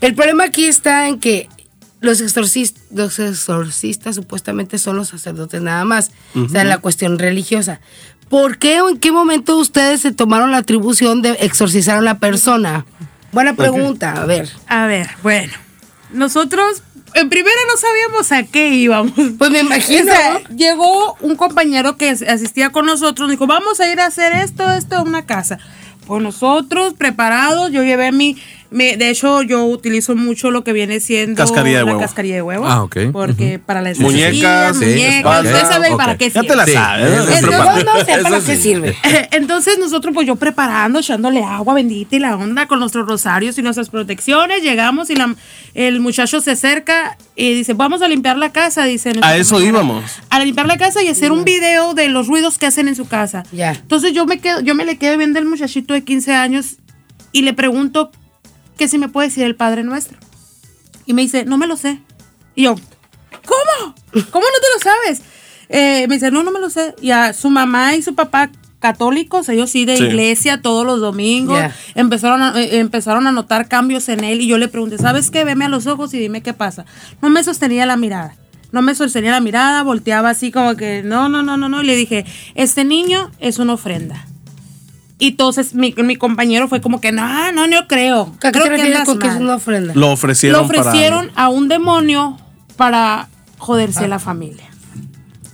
[0.02, 1.50] El problema aquí está en que
[2.00, 7.20] los exorcistas, los exorcistas supuestamente son los sacerdotes nada más, o sea, en la cuestión
[7.20, 7.80] religiosa.
[8.30, 12.18] ¿Por qué o en qué momento ustedes se tomaron la atribución de exorcizar a una
[12.18, 12.86] persona?
[13.32, 14.50] Buena pregunta, a ver.
[14.68, 15.54] A ver, bueno.
[16.12, 19.14] Nosotros, en primera no sabíamos a qué íbamos.
[19.38, 20.02] Pues me imagino.
[20.12, 24.08] O sea, llegó un compañero que as- asistía con nosotros, dijo, vamos a ir a
[24.08, 25.58] hacer esto, esto a una casa.
[26.08, 28.38] Pues nosotros, preparados, yo llevé mi,
[28.72, 32.00] de hecho, yo utilizo mucho lo que viene siendo Cascarilla de la huevo.
[32.00, 32.66] cascarilla de huevo.
[32.66, 32.98] Ah, ok.
[33.12, 36.78] Porque para las Muñecas, sí, muñecas, usted sabe para qué Ya te la sirve.
[36.80, 37.26] sabes.
[37.40, 38.96] Sí, Yo no sé para qué sirve.
[39.32, 43.62] Entonces nosotros pues yo preparando, echándole agua bendita y la onda con nuestros rosarios y
[43.62, 45.36] nuestras protecciones, llegamos y la-
[45.74, 49.12] el muchacho se acerca y dice, vamos a limpiar la casa, dice.
[49.22, 50.04] A eso íbamos.
[50.30, 53.06] A limpiar la casa y hacer un video de los ruidos que hacen en su
[53.08, 53.44] casa.
[53.52, 53.72] Ya.
[53.72, 56.78] Entonces yo me quedo, yo me le quedo viendo al muchachito de 15 años
[57.34, 58.12] y le pregunto
[58.82, 60.18] que si me puede decir el Padre Nuestro.
[61.06, 62.00] Y me dice, no me lo sé.
[62.56, 63.94] Y yo, ¿cómo?
[64.12, 65.22] ¿Cómo no te lo sabes?
[65.70, 66.96] Eh, me dice, no, no me lo sé.
[67.00, 70.06] Y a su mamá y su papá católicos, ellos sí de Sí.
[70.06, 71.60] iglesia todos los domingos,
[71.94, 75.44] empezaron, a, eh, empezaron a notar cambios en él y yo le pregunté, ¿sabes qué?
[75.44, 76.86] Veme a los ojos y dime qué pasa.
[77.22, 78.34] No me sostenía la mirada.
[78.72, 81.84] No me sostenía la mirada, volteaba así como que, no, no, no, no, no.
[81.84, 84.26] Y le dije, este niño es una ofrenda.
[85.22, 88.34] Y entonces mi, mi compañero fue como que, no, no, no creo.
[88.38, 89.44] ¿A qué Creo que con que es mal".
[89.44, 89.94] una ofrenda?
[89.94, 91.44] Lo ofrecieron, Lo ofrecieron para.
[91.44, 92.40] a un demonio
[92.76, 93.30] para
[93.60, 94.66] joderse la familia.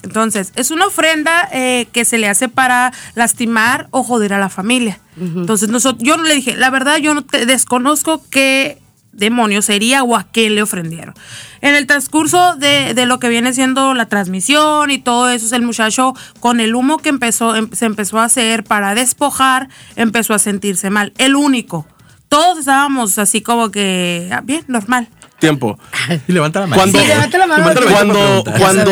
[0.04, 4.48] Entonces, es una ofrenda eh, que se le hace para lastimar o joder a la
[4.48, 5.02] familia.
[5.20, 8.82] Entonces, nosotros, yo no le dije, la verdad, yo no te desconozco qué
[9.18, 11.14] demonio sería o a qué le ofrendieron.
[11.62, 15.64] En el transcurso de, de lo que viene siendo la transmisión y todo eso, el
[15.64, 20.40] muchacho con el humo que empezó, em- se empezó a hacer para despojar, empezó a
[20.40, 21.12] sentirse mal.
[21.18, 21.86] El único.
[22.30, 25.10] Todos estábamos así como que, ah, bien, normal.
[25.40, 25.78] Tiempo.
[26.28, 26.82] Y levanta la mano.
[26.82, 27.64] Cuando, Sí, levanta la mano.
[27.70, 28.86] Levanta la mano para cuando,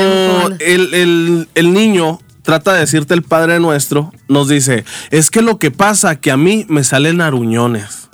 [0.49, 5.41] cuando el, el- el niño trata de decirte el Padre Nuestro, nos dice, es que
[5.41, 8.04] lo que pasa que a mí me salen aruñones.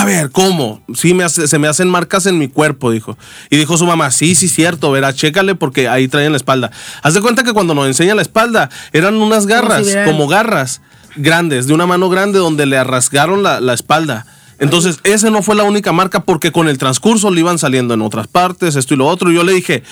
[0.00, 0.80] A ver, ¿cómo?
[0.94, 3.18] Sí, me hace- se me hacen marcas en mi cuerpo, dijo.
[3.50, 6.70] Y dijo su mamá, sí, sí, cierto, verá, chécale porque ahí traen la espalda.
[7.02, 10.80] Haz de cuenta que cuando nos enseña la espalda, eran unas garras, si como, garras
[11.16, 14.26] grandes, de una mano grande donde le rasgaron la, la espalda.
[14.60, 18.02] Entonces, esa no fue la única marca porque con el transcurso le iban saliendo en
[18.02, 19.30] otras partes, esto y lo otro.
[19.30, 19.82] Y yo le dije,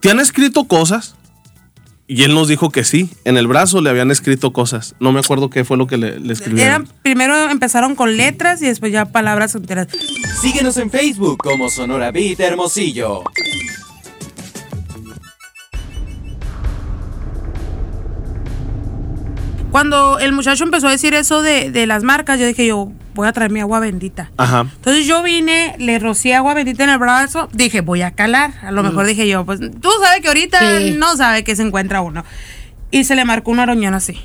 [0.00, 1.14] ¿te han escrito cosas?
[2.14, 4.94] Y él nos dijo que sí, en el brazo le habían escrito cosas.
[5.00, 6.86] No me acuerdo qué fue lo que le, le escribieron.
[7.00, 9.88] Primero empezaron con letras y después ya palabras enteras.
[10.42, 13.24] Síguenos en Facebook como Sonora Beat Hermosillo.
[19.72, 23.26] Cuando el muchacho empezó a decir eso de, de las marcas, yo dije, yo voy
[23.26, 24.30] a traer mi agua bendita.
[24.36, 24.66] Ajá.
[24.76, 28.52] Entonces yo vine, le rocié agua bendita en el brazo, dije, voy a calar.
[28.62, 30.94] A lo mejor dije yo, pues tú sabes que ahorita Sí.
[30.98, 32.24] no sabe que se encuentra uno.
[32.90, 34.20] Y se le marcó un aroñón así.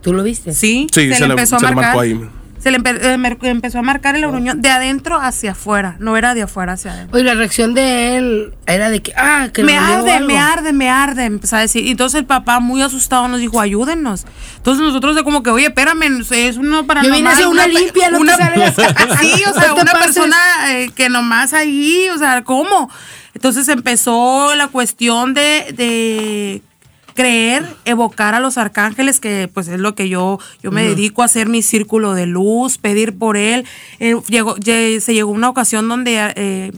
[0.00, 0.52] ¿Tú lo viste?
[0.52, 2.18] Sí, Sí, se, le, se le marcó ahí.
[2.62, 6.32] Se le empe- eh, empezó a marcar el aruñón de adentro hacia afuera, no era
[6.34, 7.16] de afuera hacia adentro.
[7.16, 10.28] Oye, la reacción de él era de que, ah, que me arde, algo.
[10.28, 11.84] me arde, me arde, empezó a decir.
[11.84, 14.26] Y entonces el papá, muy asustado, nos dijo, ayúdennos.
[14.58, 17.66] Entonces nosotros de como que, oye, espérame, es uno para Yo vine a hacer una
[17.66, 18.74] limpia, no te salgas.
[19.20, 20.36] Sí, o sea, te una persona
[20.68, 22.88] eh, que nomás ahí, o sea, ¿cómo?
[23.34, 26.62] Entonces empezó la cuestión de, de
[27.14, 31.26] creer, evocar a los arcángeles, que pues es lo que yo, yo me dedico a
[31.26, 33.66] hacer mi círculo de luz, pedir por él.
[33.98, 36.72] Eh, llegó, lle- se llegó una ocasión donde eh,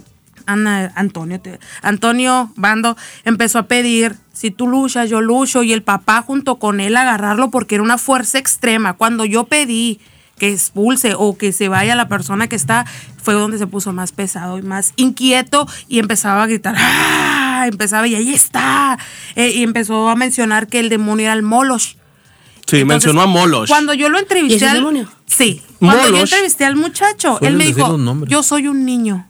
[0.46, 5.82] Ana- Antonio, te- Antonio Bando empezó a pedir, si tú luchas, yo lucho, y el
[5.82, 8.92] papá junto con él agarrarlo porque era una fuerza extrema.
[8.94, 10.00] Cuando yo pedí
[10.38, 12.84] que expulse o que se vaya la persona que está,
[13.22, 17.43] fue donde se puso más pesado y más inquieto y empezaba a gritar, ¡ah!
[17.66, 18.98] Empezaba y ahí está.
[19.36, 21.80] Eh, y empezó a mencionar que el demonio era el Moloch.
[22.66, 23.68] Sí, Entonces, mencionó a Moloch.
[23.68, 25.10] Cuando yo lo ¿Y entrevisté al demonio?
[25.26, 25.60] Sí.
[25.78, 29.28] Cuando yo entrevisté al muchacho, él me dijo, yo soy un niño.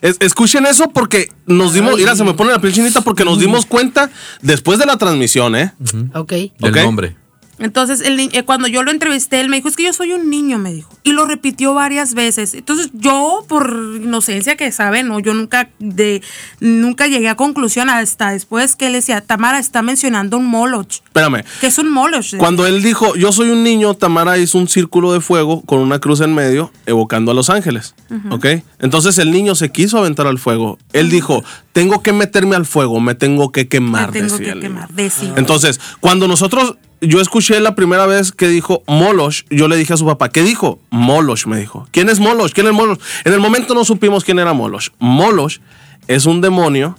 [0.00, 3.40] Es- escuchen eso porque nos dimos, mira, se me pone la piel chinita porque nos
[3.40, 4.10] dimos cuenta
[4.42, 5.72] después de la transmisión, ¿eh?
[6.14, 6.30] Ok.
[6.32, 6.76] Del Ok.
[6.84, 7.16] nombre.
[7.58, 10.30] Entonces, el eh, cuando yo lo entrevisté, él me dijo, es que yo soy un
[10.30, 10.90] niño, me dijo.
[11.02, 12.54] Y lo repitió varias veces.
[12.54, 16.22] Entonces, yo, por inocencia que saben, no, yo nunca, de,
[16.60, 20.90] nunca llegué a conclusión hasta después que él decía, Tamara está mencionando un moloch.
[21.04, 21.42] Espérame.
[21.60, 22.36] ¿Qué es un moloch?
[22.36, 25.98] Cuando él dijo, yo soy un niño, Tamara hizo un círculo de fuego con una
[25.98, 27.94] cruz en medio, evocando a los ángeles.
[28.30, 28.46] ¿Ok?
[28.78, 30.78] Entonces el niño se quiso aventar al fuego.
[30.92, 31.42] Él dijo,
[31.72, 34.12] tengo que meterme al fuego, me tengo que Me quemar.
[34.12, 34.88] tengo decía que quemar.
[34.90, 35.34] decía.
[35.36, 39.96] Entonces, cuando nosotros yo escuché la primera vez que dijo Molosh, yo le dije a
[39.96, 40.80] su papá, ¿qué dijo?
[40.90, 41.86] Molosh me dijo.
[41.90, 42.52] ¿Quién es Molosh?
[42.52, 42.98] ¿Quién es Molosh?
[43.24, 44.88] En el momento no supimos quién era Molosh.
[44.98, 45.58] Molosh
[46.06, 46.96] es un demonio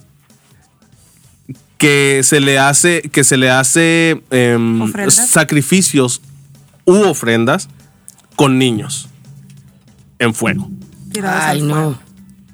[1.76, 6.20] que se le hace, que se le hace em, sacrificios
[6.84, 7.68] u ofrendas
[8.36, 9.08] con niños
[10.18, 10.70] en fuego.
[11.24, 11.98] Ay, no.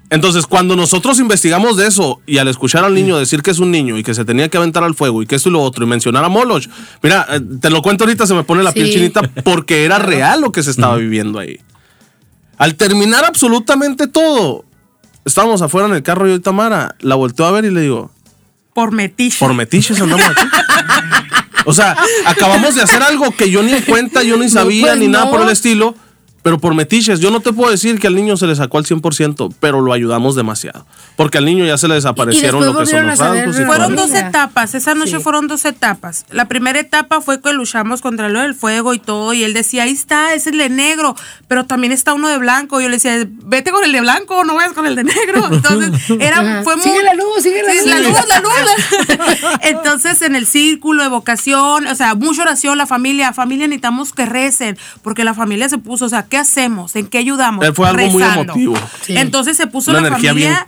[0.09, 3.73] Entonces, cuando nosotros investigamos de eso y al escuchar al niño decir que es un
[3.73, 5.85] niño y que se tenía que aventar al fuego y que esto y lo otro
[5.85, 6.69] y mencionar a Moloch,
[7.03, 10.41] mira, eh, te lo cuento ahorita, se me pone la piel chinita porque era real
[10.41, 11.59] lo que se estaba viviendo ahí.
[12.57, 14.65] Al terminar absolutamente todo,
[15.25, 18.13] estábamos afuera en el carro yo y Tamara, la volteó a ver y le digo,
[18.75, 19.39] Por metiche.
[19.41, 20.47] por metiches andamos aquí.
[21.69, 24.99] O sea, acabamos de hacer algo que yo ni en cuenta, yo ni sabía, pues
[25.01, 25.33] ni nada no.
[25.33, 25.97] por el estilo.
[26.47, 28.85] Pero por metiches, yo no te puedo decir que al niño se le sacó al
[28.85, 30.87] 100%, pero lo ayudamos demasiado.
[31.17, 33.59] Porque al niño ya se le desaparecieron lo que son los rasgos.
[33.59, 33.65] y.
[33.65, 35.23] Fueron dos etapas, esa noche Sí.
[35.25, 36.25] fueron dos etapas.
[36.31, 39.83] La primera etapa fue que luchamos contra lo del fuego y todo, y él decía,
[39.83, 41.17] ahí está, ese es el de negro,
[41.49, 42.81] pero también está uno de blanco.
[42.81, 45.49] Yo le decía, vete con el de blanco, no vayas con el de negro.
[45.51, 46.63] Entonces, era, Ajá.
[46.63, 46.85] fue muy...
[46.85, 47.89] Sigue la luz, sigue la Sí, luz.
[47.89, 49.59] la luz, la luz.
[49.63, 54.79] Entonces, en el círculo, evocación, o sea, mucha oración, la familia, familia necesitamos que recen,
[55.03, 56.95] porque la familia se puso, o sea, ¿qué hacemos?
[56.97, 57.65] ¿En qué ayudamos?
[57.65, 58.53] Él fue algo muy Rezando.
[58.53, 58.77] emotivo.
[59.03, 59.17] Sí.
[59.17, 60.67] Entonces se puso Una la energía familia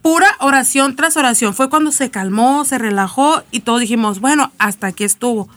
[0.00, 1.52] pura oración tras oración.
[1.54, 5.48] Fue cuando se calmó, se relajó y todos dijimos, bueno, hasta aquí estuvo.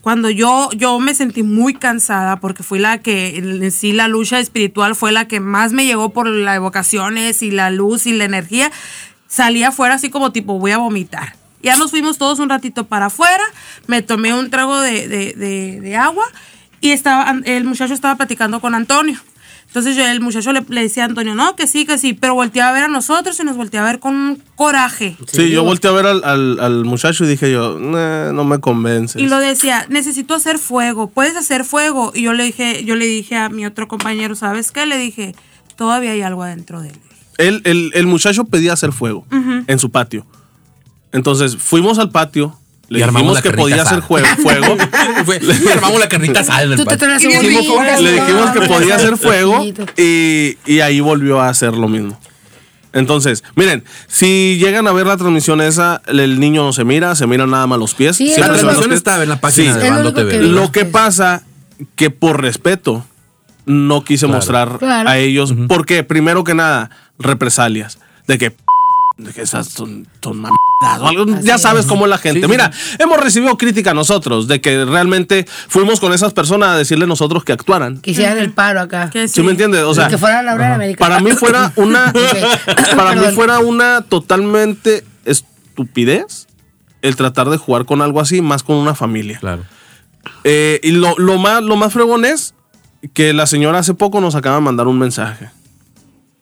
[0.00, 4.40] Cuando yo, yo me sentí muy cansada porque fui la que, en sí, la lucha
[4.40, 8.24] espiritual fue la que más me llegó por las evocaciones y la luz y la
[8.24, 8.72] energía.
[9.28, 11.36] Salí afuera así como tipo, voy a vomitar.
[11.62, 13.44] Ya nos fuimos todos un ratito para afuera,
[13.86, 16.24] me tomé un trago de, de- de- de agua
[16.82, 19.18] y estaba, el muchacho estaba platicando con Antonio.
[19.68, 22.34] Entonces yo, el muchacho le, le decía a Antonio, no, que sí, que sí, pero
[22.34, 25.16] volteaba a ver a nosotros y nos volteaba a ver con coraje.
[25.32, 28.58] Sí, yo volteé a ver al, al- al muchacho y dije yo, "Nah, no me
[28.60, 29.18] convence.
[29.18, 32.12] Y lo decía, necesito hacer fuego, puedes hacer fuego.
[32.14, 34.84] Y yo le dije, yo le dije a mi otro compañero, ¿sabes qué?
[34.84, 35.34] Le dije,
[35.76, 36.98] todavía hay algo adentro de él.
[37.38, 40.26] Él, el, el muchacho pedía hacer fuego en su patio.
[41.12, 42.58] Entonces fuimos al patio,
[42.92, 44.26] le Y dijimos que podía hacer fuego.
[44.42, 44.76] fuego.
[45.24, 49.64] Fue- y armamos la carnita asada Le dijimos que podía hacer fuego
[49.96, 52.18] y, y ahí volvió a hacer lo mismo.
[52.94, 57.26] Entonces, miren, si llegan a ver la transmisión esa, el niño no se mira, se
[57.26, 58.16] miran nada más los pies.
[58.16, 59.80] Sí, La transmisión estaba en la página Sí.
[59.80, 60.30] de Bando TV.
[60.32, 60.38] que.
[60.42, 61.42] Lo que pasa
[61.96, 63.06] que por respeto
[63.64, 64.36] no quise Claro.
[64.36, 65.08] mostrar Claro.
[65.08, 68.52] a ellos, porque primero que nada, represalias, de que,
[69.34, 70.62] que esas son, son mamadas
[71.42, 72.40] ya sabes cómo es la gente.
[72.40, 76.76] Sí, sí, Mira, hemos recibido crítica nosotros de que realmente fuimos con esas personas a
[76.76, 78.00] decirle nosotros que actuaran.
[78.00, 79.10] Que hicieran el paro acá.
[79.10, 79.82] Que ¿Sí me entiendes?
[79.82, 80.98] O sea, que fuera la obra de América.
[80.98, 82.12] para mí fuera una
[82.96, 86.46] para mí fuera una totalmente estupidez
[87.00, 89.64] el tratar de jugar con algo así más con una familia Claro.
[90.44, 92.54] Eh, y lo, lo más lo más fregón es
[93.12, 95.50] que la señora hace poco nos acaba de mandar un mensaje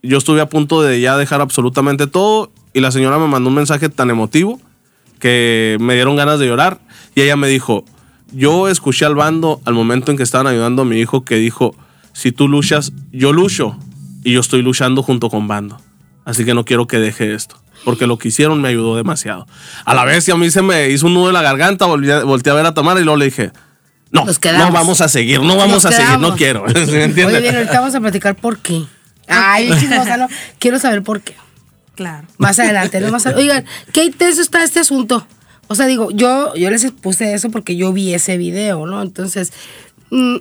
[0.03, 3.55] yo estuve a punto de ya dejar absolutamente todo y la señora me mandó un
[3.55, 4.61] mensaje tan emotivo
[5.19, 6.79] que me dieron ganas de llorar
[7.15, 7.85] y ella me dijo
[8.33, 11.75] yo escuché al bando al momento en que estaban ayudando a mi hijo que dijo
[12.13, 13.77] si tú luchas yo lucho
[14.25, 15.81] y yo estoy luchando junto con bando
[16.25, 19.47] así que no quiero que deje esto porque lo que hicieron me ayudó demasiado
[19.85, 22.53] a la vez y a mí se me hizo un nudo en la garganta volteé
[22.53, 23.53] a ver a Tamara y luego le dije
[24.13, 26.65] no, no vamos a seguir, no vamos Nos a seguir, no quiero.
[26.69, 27.27] ¿Sí me entiendes?
[27.37, 28.83] Oye, bien, ahorita vamos a platicar por qué.
[29.31, 30.29] Ay, chismosa, no.
[30.59, 31.35] Quiero saber por qué.
[31.95, 32.27] Claro.
[32.39, 33.43] Más adelante, no más adelante.
[33.43, 35.27] Oigan, qué intenso está este asunto.
[35.69, 39.03] O sea, digo, yo, yo les puse eso porque yo vi ese video, ¿no?
[39.03, 39.53] Entonces,
[40.11, 40.37] mm,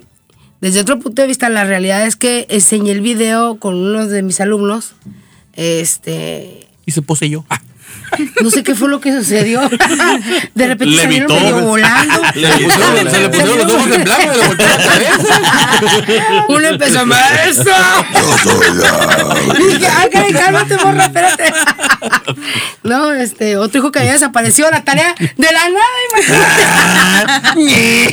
[0.60, 4.22] desde otro punto de vista, la realidad es que enseñé el video con uno de
[4.22, 4.94] mis alumnos.
[5.54, 6.68] Este.
[6.84, 7.44] Y se poseyó.
[7.48, 7.60] Ah,
[8.42, 9.60] No sé qué fue lo que sucedió.
[10.54, 11.34] De repente salieron Levitó.
[11.34, 12.22] medio volando.
[12.34, 15.40] Le pusieron- se le pusieron los ojos en blanco y le volteó la cabeza.
[16.48, 17.72] Uno empezó, maestro.
[19.58, 21.52] Dije, ah, caray, cálmate, morra, espérate.
[22.82, 26.60] No, este, otro hijo que había desaparecido la tarea de la nada, imagínate.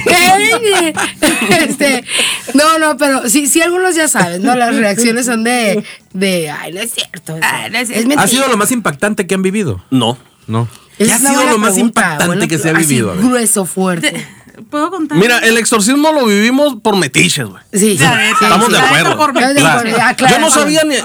[1.63, 2.03] este,
[2.53, 4.55] no, no, pero sí, sí, algunos ya saben, ¿no?
[4.55, 5.83] Las reacciones son de,
[6.19, 7.37] de, ay, no es cierto.
[7.41, 8.07] Ay, no es es cierto.
[8.07, 8.23] mentira.
[8.23, 9.83] ¿Ha sido lo más impactante que han vivido?
[9.91, 10.17] No.
[10.47, 10.67] No.
[10.97, 13.11] ¿Qué ha sido lo más pregunta, impactante que se ha así, vivido?
[13.11, 13.23] A ver.
[13.23, 14.27] grueso, fuerte.
[14.69, 15.17] ¿Puedo contar?
[15.17, 17.61] Mira, el exorcismo lo vivimos por metiches, güey.
[17.73, 18.71] Sí, Estamos sí.
[18.71, 19.17] de acuerdo.
[19.17, 19.89] por Claro.
[20.29, 20.95] Yo no sabía ni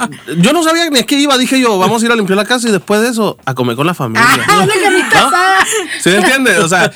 [0.43, 2.45] yo no sabía ni a qué iba, dije yo, vamos a ir a limpiar la
[2.45, 4.27] casa y después de eso a comer con la familia.
[4.49, 5.19] Ah, ¿No?
[5.19, 5.67] asada.
[6.01, 6.59] ¿Sí me entiendes?
[6.59, 6.91] O sea,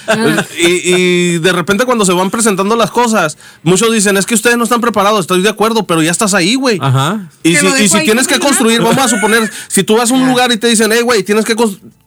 [0.59, 4.57] y, y de repente cuando se van presentando las cosas, muchos dicen, es que ustedes
[4.57, 6.79] no están preparados, estoy de acuerdo, pero ya estás ahí, güey.
[6.81, 7.29] Ajá.
[7.43, 10.27] Y si, y si tienes que construir, vamos a suponer, si tú vas a un
[10.27, 11.55] lugar y te dicen, hey, güey, tienes que...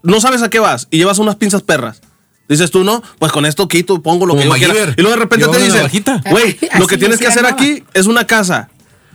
[0.01, 2.01] No sabes a qué vas y llevas unas pinzas perras.
[2.49, 4.93] Dices tú, no, pues con esto quito, pongo lo Como que yo quiera.
[4.97, 5.87] Y luego de repente te dicen,
[6.31, 8.69] güey, lo que tienes que hacer aquí es una casa.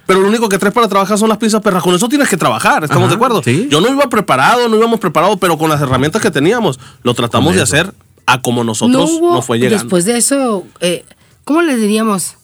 [0.07, 1.83] Pero lo único que traes para trabajar son las piezas perras.
[1.83, 3.43] Con eso tienes que trabajar, ¿estamos Ajá, de acuerdo?
[3.43, 3.67] sí.
[3.71, 7.49] Yo no iba preparado, no íbamos preparados, pero con las herramientas que teníamos, lo tratamos
[7.49, 7.75] Con de eso.
[7.75, 7.95] hacer
[8.27, 9.83] a como nosotros no hubo, nos fue llegando.
[9.83, 11.05] después de eso, eh,
[11.45, 12.37] ¿cómo le diríamos?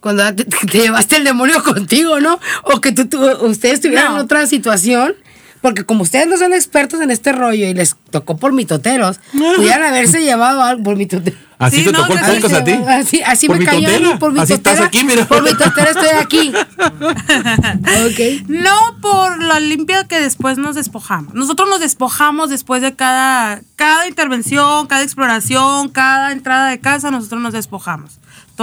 [0.00, 2.38] Cuando te, te llevaste el demonio contigo, ¿no?
[2.62, 4.20] O que tú, tú- ustedes tuvieran No.
[4.22, 5.14] otra situación.
[5.62, 9.20] Porque como ustedes no son expertos en este rollo y les tocó por mitoteros,
[9.56, 11.38] pudieran haberse llevado algo por mitoteros.
[11.58, 12.72] Así Sí, te no, tocó el podcast a ti.
[12.72, 14.18] Así, así Por me cayó a mí, mitotera.
[14.18, 15.24] por mi Así estás aquí, mira.
[15.26, 16.52] Por mi totera estoy aquí.
[17.22, 18.48] ok.
[18.48, 21.34] No por la limpia que después nos despojamos.
[21.34, 27.40] Nosotros nos despojamos después de cada, cada intervención, cada exploración, cada entrada de casa, nosotros
[27.40, 28.18] nos despojamos.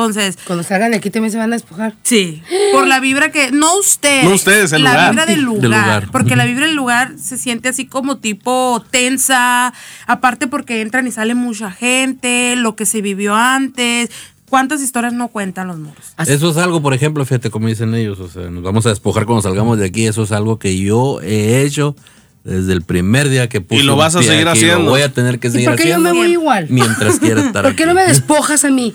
[0.06, 1.94] Entonces, Cuando salgan de aquí también se van a despojar.
[2.04, 2.42] sí,
[2.74, 5.10] por la vibra que, no ustedes, No ustedes, el la lugar.
[5.12, 6.10] vibra del lugar, Del lugar.
[6.12, 9.74] porque la vibra del lugar se siente así como tipo tensa,
[10.08, 14.10] aparte porque entran y sale mucha gente, lo que se vivió antes,
[14.50, 16.14] cuántas historias no cuentan los muros.
[16.26, 19.26] Eso es algo, por ejemplo, fíjate como dicen ellos, o sea, nos vamos a despojar
[19.26, 21.96] cuando salgamos de aquí, eso es algo que yo he hecho
[22.44, 24.84] desde el primer día que puse Y lo vas a pie seguir aquí, haciendo.
[24.86, 26.68] Lo voy a tener que ¿Y seguir por qué yo haciendo me voy igual?
[26.70, 27.88] mientras quiera estar ¿Por qué aquí.
[27.90, 28.94] no me despojas a mí?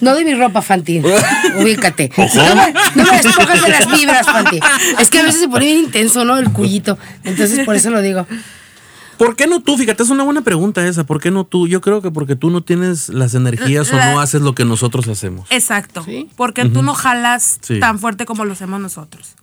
[0.00, 1.00] No de mi ropa, Fanti.
[1.56, 2.10] Ubícate.
[2.16, 2.24] No
[2.54, 4.60] me, no me despojas de las vibras, Fanti.
[5.00, 6.38] Es que a veces se pone bien intenso, ¿no?
[6.38, 6.98] El cuyito.
[7.24, 8.26] Entonces, por eso lo digo.
[9.18, 9.76] ¿Por qué no tú?
[9.78, 11.04] Fíjate, es una buena pregunta esa.
[11.04, 11.68] ¿Por qué no tú?
[11.68, 15.06] Yo creo que porque tú no tienes las energías o no haces lo que nosotros
[15.08, 15.46] hacemos.
[15.50, 16.04] Exacto.
[16.36, 17.78] Porque tú no jalas Sí.
[17.78, 19.34] tan fuerte como lo hacemos nosotros.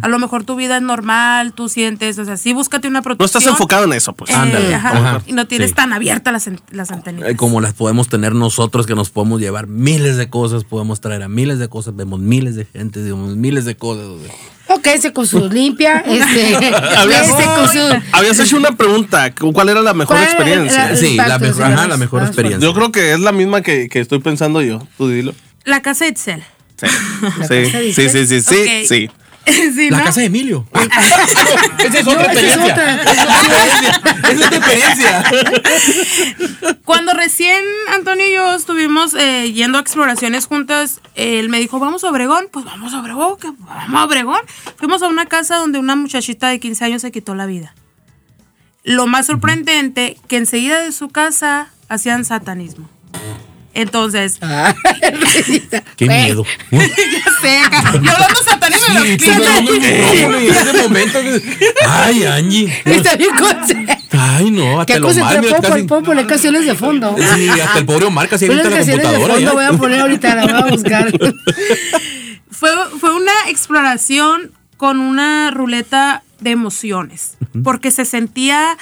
[0.00, 3.02] A lo mejor tu vida es normal, tú sientes, o sea, sí búscate una No
[3.02, 3.40] protección.
[3.42, 4.30] estás enfocado en eso, pues.
[4.30, 5.22] eh, Ándale, ajá, ajá.
[5.26, 5.74] Y no tienes Sí.
[5.76, 7.30] tan abiertas las, las antenitas.
[7.30, 11.22] Eh, Como las podemos tener nosotros, que nos podemos llevar miles de cosas, podemos traer
[11.24, 14.04] a miles de cosas, vemos miles de gente, vemos miles de cosas.
[14.06, 14.32] o sea.
[14.68, 16.00] Ok, se con su limpia.
[16.06, 16.56] Este.
[16.96, 17.78] Habías, este con su.
[18.12, 20.96] habías hecho una pregunta, ¿cuál era la mejor ¿Cuál era experiencia?
[20.96, 22.60] Sí, la, mejor- ajá, la mejor experiencia.
[22.66, 24.86] Yo creo que es la misma que, que estoy pensando yo.
[24.96, 25.34] Tú dilo.
[25.64, 26.44] La casa de Itzel.
[26.78, 26.86] Sí,
[27.40, 29.10] ¿La sí, sí, sí, sí, sí.
[29.76, 30.04] Sí, La ¿no?
[30.04, 30.66] casa de Emilio.
[31.78, 33.02] esa es otra experiencia.
[33.02, 34.02] Esa es otra experiencia.
[34.18, 35.24] Esa es otra experiencia.
[36.84, 42.04] Cuando recién Antonio y yo estuvimos eh, yendo a exploraciones juntas, él me dijo, vamos
[42.04, 42.48] a Obregón.
[42.50, 44.40] Pues vamos a Obregón, que vamos a Obregón.
[44.76, 47.74] Fuimos a una casa donde una muchachita de 15 años se quitó la vida.
[48.82, 52.88] Lo más sorprendente, que enseguida de su casa hacían satanismo.
[53.76, 54.74] Entonces, Ah.
[55.96, 56.44] Qué miedo.
[56.70, 56.80] ya
[57.42, 58.40] sé, acá, yo hablando
[59.32, 61.18] hablando el micrófono y en ese momento.
[61.88, 62.82] Ay, Angie.
[62.84, 63.30] Está bien.
[64.12, 65.40] Ay, no, hasta ¿Qué lo cosa mal.
[65.40, 67.14] puedo, casi- puedo poner canciones de fondo?
[67.34, 69.34] Sí, hasta el pobre Omar casi avienta la canciones de computadora.
[69.34, 71.12] fondo voy a poner ahorita, la voy a buscar.
[72.50, 78.76] fue, fue una exploración con una ruleta de emociones, porque se sentía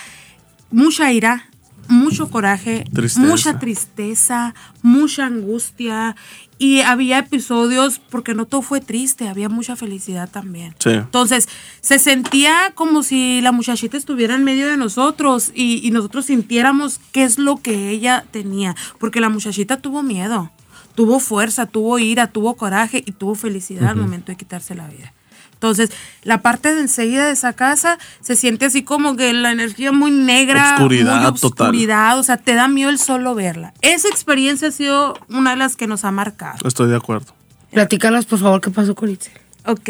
[0.70, 1.48] mucha ira,
[1.88, 3.26] mucho coraje, Tristeza.
[3.26, 6.16] mucha tristeza, mucha angustia
[6.58, 10.74] y había episodios porque no todo fue triste, había mucha felicidad también.
[10.78, 10.90] Sí.
[10.90, 11.48] Entonces,
[11.80, 17.00] se sentía como si la muchachita estuviera en medio de nosotros y, y nosotros sintiéramos
[17.12, 20.50] qué es lo que ella tenía, porque la muchachita tuvo miedo,
[20.94, 25.12] tuvo fuerza, tuvo ira, tuvo coraje y tuvo felicidad al momento de quitarse la vida.
[25.54, 25.90] Entonces,
[26.22, 30.10] la parte de enseguida de esa casa se siente así como que la energía muy
[30.10, 31.68] negra, Obscuridad muy total.
[31.68, 33.72] obscuridad, o sea, te da miedo el solo verla.
[33.80, 36.68] Esa experiencia ha sido una de las que nos ha marcado.
[36.68, 37.34] Estoy de acuerdo.
[37.72, 39.32] Platícanos, por favor, qué pasó con Itzel.
[39.66, 39.88] Ok,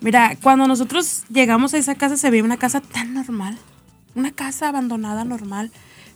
[0.00, 3.56] mira, cuando nosotros llegamos a esa casa se veía una casa tan normal,
[4.16, 5.70] una casa abandonada normal,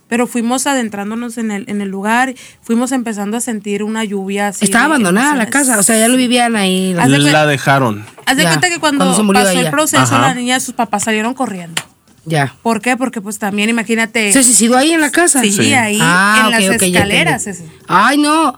[0.09, 4.65] pero fuimos adentrándonos en el, en el lugar, fuimos empezando a sentir una lluvia así.
[4.65, 6.93] Estaba abandonada la casa, o sea, ya lo vivían ahí.
[6.93, 8.05] La cuen- dejaron.
[8.25, 10.19] Haz de cuenta que cuando, cuando se murió pasó el proceso, Ajá.
[10.19, 11.81] la niña y sus papás salieron corriendo.
[12.25, 12.53] Ya.
[12.61, 12.97] ¿Por qué?
[12.97, 14.33] Porque pues también imagínate...
[14.33, 15.41] ¿Se suicidó ahí en la casa?
[15.41, 15.73] Sí, Sí.
[15.73, 17.45] ahí Ah, en las escaleras.
[17.87, 18.55] Ay, no.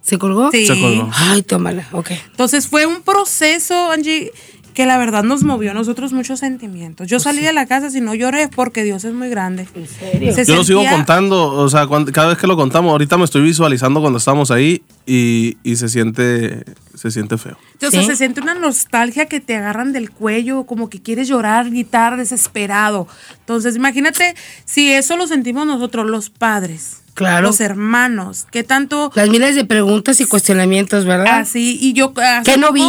[0.00, 0.50] ¿Se colgó?
[0.52, 0.66] Sí.
[0.66, 1.10] Se colgó.
[1.14, 2.12] Ay, tómala, ok.
[2.30, 4.32] Entonces fue un proceso, Angie,
[4.78, 7.08] que la verdad nos movió a nosotros muchos sentimientos.
[7.08, 9.66] Yo salí de la casa si no lloré porque Dios es muy grande.
[9.74, 10.32] ¿En serio?
[10.44, 13.42] Yo lo sigo contando, o sea, cuando- cada vez que lo contamos, ahorita me estoy
[13.42, 16.62] visualizando cuando estamos ahí y, y se siente
[16.94, 17.56] se siente feo.
[17.84, 18.06] O sea, ¿Sí?
[18.06, 23.08] se siente una nostalgia que te agarran del cuello, como que quieres llorar, gritar, desesperado.
[23.40, 27.48] Entonces, imagínate si eso lo sentimos nosotros, los padres, Claro.
[27.48, 31.40] los hermanos, que tanto Las miles de preguntas y cuestionamientos, ¿verdad?
[31.40, 32.88] así y yo hace ¿Qué no vi?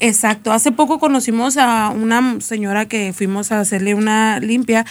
[0.00, 4.84] Exacto, hace poco conocimos a una señora que fuimos a hacerle una limpia,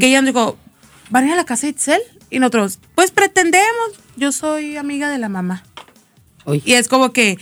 [0.00, 0.56] que ella nos dijo,
[1.10, 2.00] ¿van a ir a la casa de Itzel?
[2.30, 5.64] Y nosotros, pues pretendemos, yo soy amiga de la mamá.
[6.64, 7.38] Y es como que.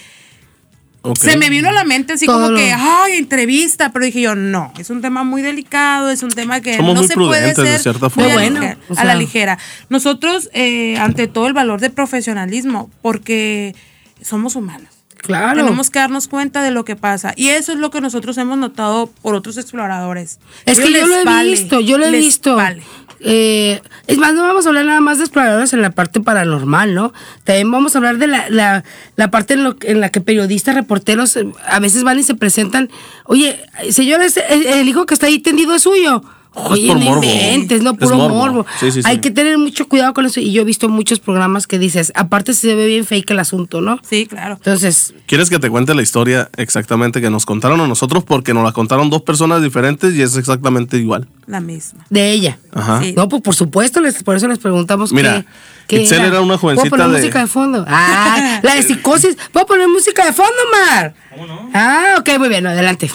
[1.18, 4.20] Se me vino a la mente así Todo como lo- que, ay, entrevista, pero dije
[4.20, 7.14] yo, no, es un tema muy delicado, es un tema que Somos no muy se
[7.14, 8.30] puede prudentes, de hacer cierta forma.
[8.30, 8.60] a, Bueno,
[8.96, 9.56] a la ligera.
[9.88, 13.74] Nosotros, eh, ante todo, el valor de profesionalismo, porque
[14.20, 14.90] somos humanos.
[15.22, 15.60] Claro.
[15.64, 17.34] Tenemos que darnos cuenta de lo que pasa.
[17.36, 20.38] Y eso es lo que nosotros hemos notado por otros exploradores.
[20.64, 22.56] Es que yo lo he vale, visto, yo lo he visto.
[22.56, 22.82] vale.
[23.22, 26.94] Eh, es más, no vamos a hablar nada más de exploradores en la parte paranormal,
[26.94, 27.12] ¿no?
[27.44, 28.82] También vamos a hablar de la, la,
[29.16, 32.34] la parte en, lo, en la que periodistas, reporteros, eh, a veces van y se
[32.34, 32.88] presentan.
[33.26, 33.60] Oye,
[33.90, 36.22] señores, el, el hijo que está ahí tendido es suyo.
[36.52, 37.22] Oye, por no morbo.
[37.24, 38.34] inventes, no Es puro morbo.
[38.36, 38.66] morbo.
[38.80, 39.08] Sí, sí, sí.
[39.08, 40.40] Hay que tener mucho cuidado con eso.
[40.40, 43.80] Y yo he visto muchos programas que dices, aparte se ve bien fake el asunto,
[43.80, 43.98] ¿no?
[44.08, 44.54] Sí, claro.
[44.56, 48.24] Entonces, ¿Quieres que te cuente la historia exactamente que nos contaron a nosotros?
[48.24, 51.28] Porque nos la contaron dos personas diferentes y es exactamente igual.
[51.46, 52.04] La misma.
[52.10, 52.58] de ella.
[52.72, 53.00] Ajá.
[53.02, 53.14] Sí.
[53.16, 55.44] No, pues por supuesto, les, por eso les preguntamos Mira,
[55.86, 57.84] qué, qué Itzel era una jovencita ¿Puedo poner de- música de fondo?
[57.88, 59.36] Ah, la de psicosis.
[59.52, 61.14] ¿Puedo poner música de fondo, Mar?
[61.30, 61.70] ¿Cómo no?
[61.74, 63.10] Ah, ok, muy bien, adelante.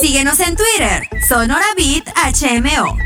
[0.00, 2.96] Síguenos en Twitter, Sonora Beat HMO.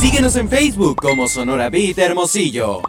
[0.00, 2.80] Síguenos en Facebook como Sonora Beat Hermosillo.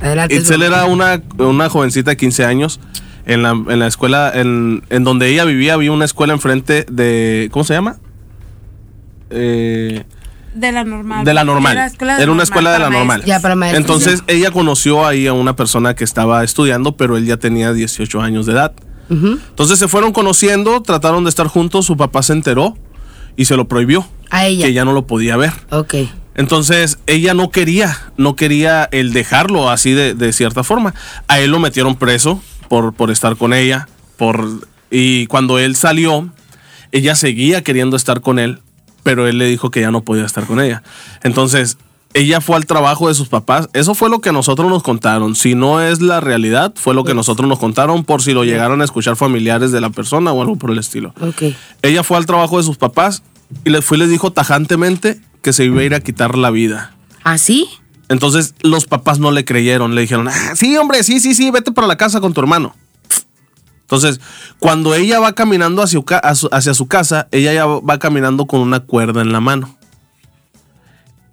[0.00, 0.34] Adelante.
[0.34, 2.80] Itzel era una, una jovencita de 15 años.
[3.24, 7.48] En la, en la escuela, en, en donde ella vivía, había una escuela enfrente de.
[7.52, 7.98] ¿Cómo se llama?
[9.30, 10.04] Eh,
[10.54, 11.24] De la normal.
[11.24, 11.72] de la normal.
[11.72, 13.24] Era, escuela Era una escuela de la normal.
[13.24, 13.80] Ya, para maestros.
[13.80, 18.20] Entonces ella conoció ahí a una persona que estaba estudiando, pero él ya tenía 18
[18.20, 18.72] años de edad.
[19.10, 22.78] Entonces se fueron conociendo, trataron de estar juntos, su papá se enteró
[23.36, 24.64] y se lo prohibió, A ella.
[24.66, 25.52] que ya no lo podía ver.
[25.70, 25.94] Ok.
[26.34, 30.94] Entonces ella no quería, no quería el dejarlo así de, de cierta forma.
[31.28, 33.86] A él lo metieron preso por, por estar con ella,
[34.16, 34.46] por
[34.90, 36.30] y cuando él salió,
[36.90, 38.60] ella seguía queriendo estar con él,
[39.02, 40.82] pero él le dijo que ya no podía estar con ella.
[41.22, 41.78] Entonces
[42.14, 43.68] ella fue al trabajo de sus papás.
[43.72, 45.34] Eso fue lo que nosotros nos contaron.
[45.34, 48.80] Si no es la realidad, fue lo que nosotros nos contaron por si lo llegaron
[48.80, 51.14] a escuchar familiares de la persona o algo por el estilo.
[51.82, 53.22] Ella fue al trabajo de sus papás
[53.64, 56.94] y les fue les dijo tajantemente que se iba a ir a quitar la vida.
[57.24, 57.68] ¿Así?
[58.08, 61.72] Entonces los papás no le creyeron, le dijeron, ah, sí, hombre, sí, sí, sí, vete
[61.72, 62.74] para la casa con tu hermano.
[63.92, 64.22] Entonces,
[64.58, 66.00] cuando ella va caminando hacia,
[66.34, 69.76] su hacia casa, ella ya va caminando con una cuerda en la mano.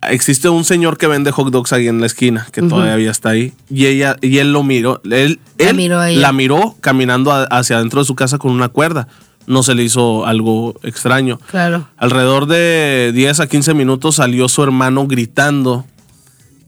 [0.01, 3.53] Existe un señor que vende hot dogs ahí en la esquina, que todavía está ahí,
[3.69, 8.01] y ella y él lo miró, él, La él miró la miró caminando hacia adentro
[8.01, 9.07] de su casa con una cuerda.
[9.47, 11.39] No se le hizo algo extraño.
[11.49, 11.87] Claro.
[11.95, 15.85] Alrededor de 10 a 15 minutos salió su hermano gritando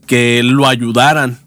[0.08, 1.38] que lo ayudaran.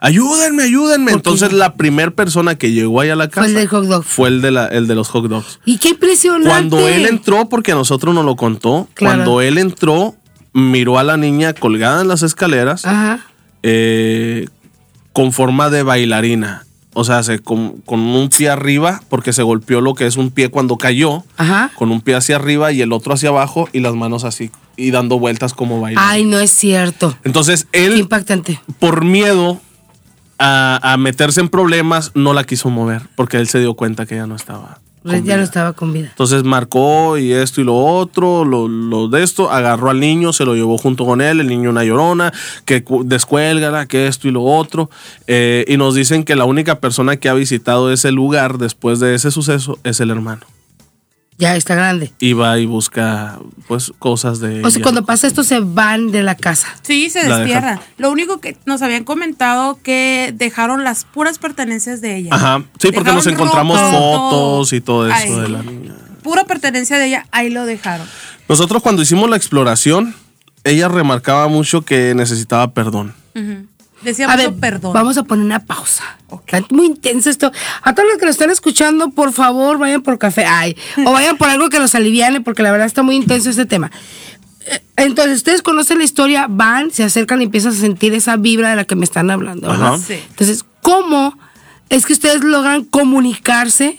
[0.00, 1.12] Ayúdenme, ayúdenme.
[1.12, 4.04] Entonces la primera persona que llegó ahí a la casa Fue el del hot dog.
[4.04, 5.60] fue el de, la- el de los hot dogs.
[5.66, 6.48] Y qué impresionante.
[6.48, 9.16] Cuando él entró, porque a nosotros nos lo contó, Claro.
[9.16, 10.14] cuando él entró,
[10.54, 13.20] miró a la niña colgada en las escaleras Ajá.
[13.62, 14.46] eh,
[15.12, 16.64] con forma de bailarina.
[16.92, 20.30] O sea, se, con, con un pie arriba, porque se golpeó lo que es un
[20.32, 21.70] pie cuando cayó, Ajá.
[21.76, 24.90] con un pie hacia arriba y el otro hacia abajo y las manos así, y
[24.90, 26.10] dando vueltas como bailarina.
[26.12, 27.16] Ay, no es cierto.
[27.22, 28.60] Entonces Qué él, impactante.
[28.80, 29.60] por miedo
[30.40, 34.16] a, a meterse en problemas, no la quiso mover, porque él se dio cuenta que
[34.16, 34.80] ya no estaba.
[35.02, 36.08] con Ya no estaba con vida.
[36.08, 40.44] Entonces marcó y esto y lo otro, lo, lo de esto, agarró al niño, se
[40.44, 42.32] lo llevó junto con él, el niño una llorona,
[42.64, 44.90] que cu- descuélgala, que esto y lo otro.
[45.26, 49.14] Eh, y nos dicen que la única persona que ha visitado ese lugar después de
[49.14, 50.42] ese suceso es el hermano.
[51.40, 52.12] Ya está grande.
[52.20, 54.60] Y va y busca pues cosas de...
[54.62, 54.82] O sea, ella.
[54.82, 56.68] cuando pasa esto se van de la casa.
[56.82, 57.80] Sí, se La despierran.
[57.96, 62.30] Lo único que nos habían comentado que dejaron las puras pertenencias de ella.
[62.34, 65.40] Ajá, sí, porque Dejaron nos encontramos ropa, fotos y todo eso Ay.
[65.40, 65.94] de la niña.
[66.22, 68.06] Pura pertenencia de ella, ahí lo dejaron.
[68.46, 70.14] Nosotros cuando hicimos la exploración,
[70.64, 73.14] ella remarcaba mucho que necesitaba perdón.
[73.34, 73.66] Ujú.
[74.02, 74.92] Decía A mucho ver, perdón.
[74.92, 76.04] vamos a poner una pausa.
[76.46, 77.52] Está muy intenso esto.
[77.82, 80.44] A todos los que lo están escuchando, por favor, vayan por café.
[80.46, 83.66] Ay, o vayan por algo que los aliviane, porque la verdad está muy intenso este
[83.66, 83.90] tema.
[84.66, 88.70] Eh, Entonces, ustedes conocen la historia, van, se acercan y empiezan a sentir esa vibra
[88.70, 89.94] de la que me están hablando, ¿verdad?
[89.94, 89.98] Ajá.
[89.98, 90.14] Sí.
[90.30, 91.38] Entonces, ¿cómo
[91.88, 93.98] es que ustedes logran comunicarse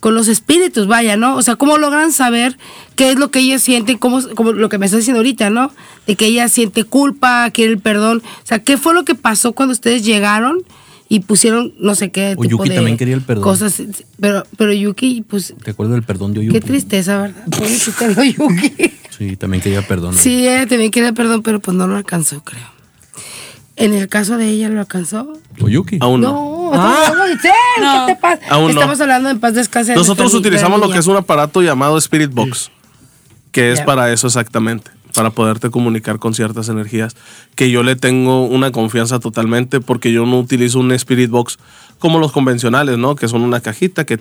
[0.00, 0.86] con los espíritus?
[0.86, 1.36] Vaya, ¿no?
[1.36, 2.56] O sea, ¿cómo logran saber
[2.96, 3.98] qué es lo que ellas sienten?
[3.98, 5.72] Cómo, como lo que me está diciendo ahorita, ¿no?
[6.06, 8.22] De que ella siente culpa, quiere el perdón.
[8.42, 10.64] O sea, ¿qué fue lo que pasó cuando ustedes llegaron
[11.12, 13.42] y pusieron no sé qué O tipo Yuki de también quería el perdón.
[13.42, 13.82] Cosas,
[14.20, 16.60] pero, pero Yuki, pues, ¿Te acuerdas del perdón de Oyuki?
[16.60, 17.44] qué tristeza, ¿verdad?
[17.50, 18.92] Pobrecita Yuki.
[19.18, 20.14] Sí, también quería perdón.
[20.14, 22.62] Sí, ella también quería perdón, pero pues no lo alcanzó, creo.
[23.74, 25.32] En el caso de ella, ¿lo alcanzó?
[25.60, 25.98] Oyuki.
[26.00, 26.32] Aún no.
[26.32, 27.50] No, estamos hablando de Itzel,
[27.80, 28.06] No.
[28.06, 28.40] ¿qué te pasa?
[28.50, 28.70] Aún no.
[28.70, 29.92] Estamos hablando en paz descanse.
[29.92, 32.70] de Nosotros nuestra ni- utilizamos lo que es un aparato llamado Spirit Box,
[33.52, 37.16] que es para eso exactamente, para poderte comunicar con ciertas energías
[37.56, 41.58] que yo le tengo una confianza totalmente porque yo no utilizo un Spirit Box
[41.98, 43.16] como los convencionales, ¿no?
[43.16, 44.18] Que son una cajita que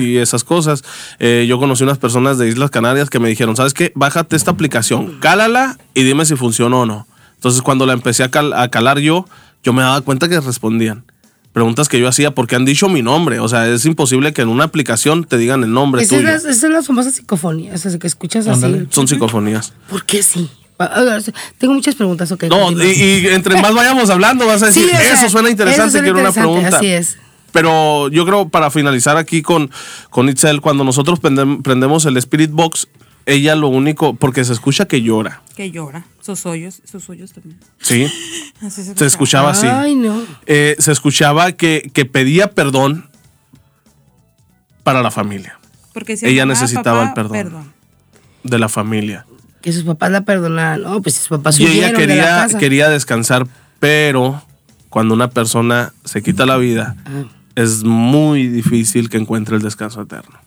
[0.00, 0.84] y esas cosas.
[1.18, 3.92] Eh, yo conocí unas personas de Islas Canarias que me dijeron, ¿sabes qué?
[3.94, 7.06] Bájate esta aplicación, cálala y dime si funciona o no.
[7.36, 9.24] Entonces cuando la empecé a, cal- a calar yo,
[9.64, 11.04] yo me daba cuenta que respondían.
[11.52, 13.38] Preguntas que yo hacía porque han dicho mi nombre.
[13.40, 16.30] O sea, es imposible que en una aplicación te digan el nombre Esa es, tuyo.
[16.32, 18.78] la, esa es la famosa psicofonía, que escuchas Ándale.
[18.78, 18.86] así.
[18.90, 19.72] Son psicofonías.
[19.90, 20.48] ¿Por qué sí?
[20.78, 21.22] A- a ver,
[21.58, 22.44] Tengo muchas preguntas, ok.
[22.44, 25.50] No, y, y entre más vayamos hablando, vas a decir, Sí, o sea, eso suena
[25.50, 26.76] interesante, eso suena quiero una pregunta.
[26.78, 27.18] así es.
[27.52, 29.70] Pero yo creo, para finalizar aquí con,
[30.08, 32.88] con Itzel, cuando nosotros prendem- prendemos el Spirit Box,
[33.26, 36.06] ella lo único, porque se escucha que llora, Que llora.
[36.22, 37.58] Sus hoyos, sus hoyos también.
[37.80, 38.06] ¿sí?
[38.62, 39.66] Así se Se escuchaba así.
[39.66, 40.22] Ay, no.
[40.46, 43.10] Eh, se escuchaba que, que pedía perdón
[44.84, 45.58] para la familia,
[45.92, 47.72] Porque si Ella necesitaba papá, el perdón.
[48.44, 49.26] de la familia.
[49.60, 50.82] Que sus papás la perdonaran.
[50.82, 52.58] No, pues sus papás Y ella de la quería, casa.
[52.58, 53.46] quería descansar,
[53.78, 54.42] pero
[54.90, 57.24] cuando una persona se quita la vida, Ah.
[57.56, 60.38] es muy difícil que encuentre el descanso eterno.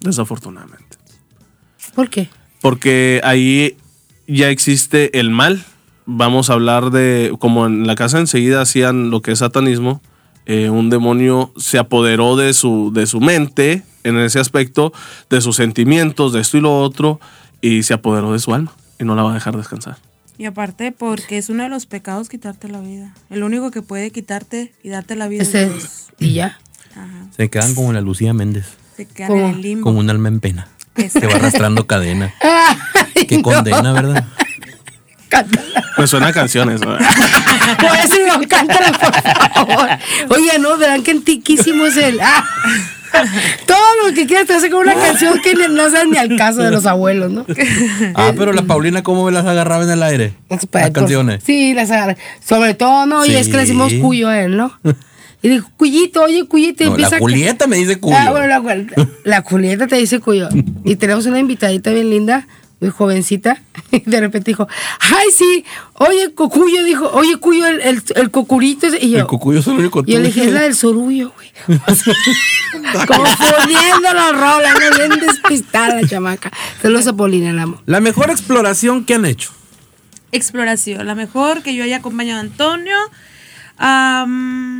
[0.00, 0.96] Desafortunadamente.
[1.94, 2.28] ¿Por qué?
[2.60, 3.76] Porque ahí
[4.26, 5.64] ya existe el mal.
[6.06, 10.00] Vamos a hablar de, como en la casa enseguida hacían lo que es satanismo,
[10.46, 14.92] eh, un demonio se apoderó de su, de su mente en ese aspecto,
[15.30, 17.20] de sus sentimientos, de esto y lo otro,
[17.60, 19.98] y se apoderó de su alma y no la va a dejar descansar.
[20.38, 23.14] Y aparte, porque es uno de los pecados quitarte la vida.
[23.30, 26.08] El único que puede quitarte y darte la vida es Dios.
[26.18, 26.58] y ya.
[27.36, 28.66] Se quedan como la Lucía Méndez,
[28.96, 29.84] Se quedan en el limbo.
[29.84, 30.68] como un alma en pena.
[30.94, 32.34] Que va arrastrando cadena.
[33.28, 33.42] Qué no.
[33.42, 34.24] condena, ¿verdad?
[35.96, 36.80] Me suena a canciones.
[36.80, 36.98] ¿verdad?
[37.78, 39.14] Por eso no, cántala, por
[39.66, 39.88] favor.
[40.28, 42.20] Oye, no, verán que antiquísimo es el.
[42.20, 42.44] Ah.
[43.66, 46.62] Todo lo que quieras te hace como una canción que no sabes ni al caso
[46.62, 47.44] de los abuelos, ¿no?
[48.14, 50.34] Ah, pero la Paulina, ¿cómo me las agarraba en el aire?
[50.48, 51.42] Las canciones.
[51.44, 52.16] Sí, las agarra.
[52.46, 53.24] Sobre todo, ¿no?
[53.26, 54.78] Y es que le decimos cuyo a él, ¿no?
[55.42, 56.84] Y digo, Cuyito, oye, Cuyito.
[56.84, 58.16] No, la a- Julieta me dice cuyo.
[58.18, 58.86] Ah, bueno, la,
[59.24, 60.48] la Julieta te dice cuyo.
[60.84, 62.46] Y tenemos una invitadita bien linda,
[62.80, 63.60] muy jovencita.
[63.90, 64.66] Y de repente dijo,
[65.00, 65.64] ay, sí,
[65.94, 68.86] oye, Cocuyo, dijo, oye, Cuyo, el, el, el cocurito.
[68.86, 68.98] ese".
[69.04, 71.32] Y yo, El cucuyo es el único y yo le dije, es la del sorullo,
[71.34, 71.50] güey.
[73.06, 76.50] Confundiendo la rola, no bien despistada la chamaca.
[76.80, 77.82] Saludos a Polina, la amo.
[77.86, 79.50] La mejor exploración que han hecho.
[80.32, 81.06] Exploración.
[81.06, 82.96] La mejor que yo haya acompañado a Antonio.
[83.76, 84.71] am,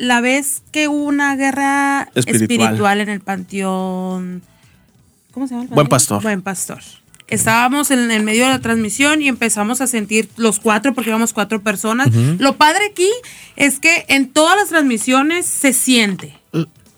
[0.00, 2.42] la vez que hubo una guerra Espiritual.
[2.42, 4.42] espiritual, en el panteón.
[5.30, 5.64] ¿Cómo se llama?
[5.64, 5.88] el Buen?
[5.88, 6.22] Pastor.
[6.22, 6.80] Buen Pastor.
[7.28, 11.34] Estábamos en el medio de la transmisión y empezamos a sentir los cuatro, porque íbamos
[11.34, 12.08] cuatro personas.
[12.38, 13.08] Lo padre aquí
[13.56, 16.34] es que en todas las transmisiones se siente,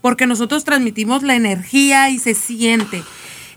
[0.00, 3.02] porque nosotros transmitimos la energía y se siente.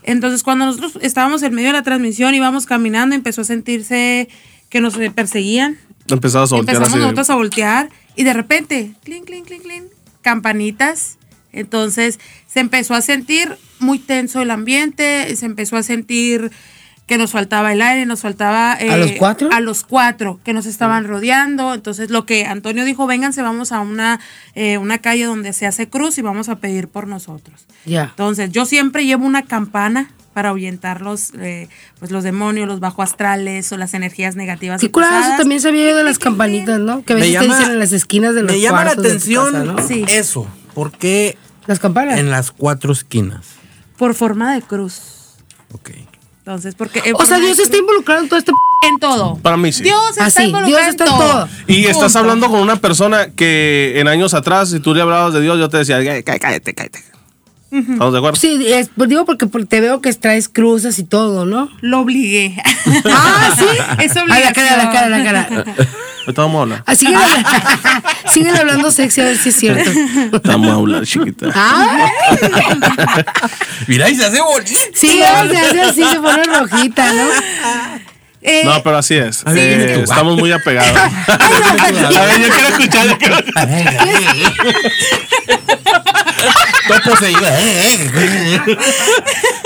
[0.02, 4.28] Entonces, cuando nosotros estábamos en medio de la transmisión, íbamos caminando, empezó a sentirse
[4.68, 5.78] que nos perseguían.
[6.08, 9.84] Empezabas a voltear Empezamos nosotros a voltear y de repente, clink, clink, clink, clink,
[10.22, 11.18] campanitas.
[11.52, 16.50] Entonces se empezó a sentir muy tenso el ambiente, se empezó a sentir
[17.06, 18.72] que nos faltaba el aire, nos faltaba...
[18.72, 19.48] ¿A los cuatro?
[19.52, 21.72] A los cuatro, que nos estaban rodeando.
[21.72, 24.18] Entonces lo que Antonio dijo, vénganse, vamos a una,
[24.54, 27.66] eh, una calle donde se hace cruz y vamos a pedir por nosotros.
[27.84, 28.04] Ya.
[28.10, 31.66] Entonces, yo siempre llevo una campana para ahuyentar los, eh,
[31.98, 34.82] pues, los demonios, los bajo astrales o las energías negativas.
[34.82, 37.02] Sí, y claro, eso también sabía yo de las campanitas, ¿no?
[37.04, 39.78] Que a te dicen en las esquinas de los Me llama la atención casa, ¿no?
[40.08, 40.46] eso.
[40.74, 42.18] ¿Por qué Las campanas.
[42.18, 43.46] en las cuatro esquinas?
[43.96, 45.36] Por forma de cruz.
[45.72, 45.92] Ok.
[46.40, 47.00] Entonces, porque.
[47.06, 48.52] en O sea, Dios está involucrado en todo este...
[48.86, 49.36] En todo.
[49.38, 49.84] Para mí sí.
[49.84, 51.28] Dios está Ah, sí, involucrado Dios en está en todo.
[51.32, 51.48] todo.
[51.66, 55.40] Y estás hablando con una persona que en años atrás, si tú le hablabas de
[55.40, 56.60] Dios, yo te decía, "Cá- cá-
[57.70, 58.36] ¿Estamos de acuerdo?
[58.40, 61.68] Sí, es- pues digo porque por- te veo que traes cruces y todo, ¿no?
[61.80, 62.56] Lo obligué.
[63.10, 63.64] Ah, sí.
[64.04, 65.48] Es A la cara, a la cara, a la cara.
[66.26, 66.82] Ahorita vamos a hablar.
[66.86, 67.18] Ah, siguen,
[68.32, 69.90] siguen hablando sexy a ver si es cierto.
[70.44, 71.46] Vamos a hablar, chiquita.
[71.54, 72.10] Ay.
[73.86, 74.70] Mira, y se hace bonito.
[74.94, 77.24] Sí, se hace así, se pone rojita, ¿no?
[78.42, 79.42] Eh, No, pero así es.
[79.48, 80.96] Eh, estamos muy apegados.
[81.28, 83.06] a ver, yo quiero escuchar.
[83.08, 83.36] yo quiero-
[86.88, 87.40] Todo poseído.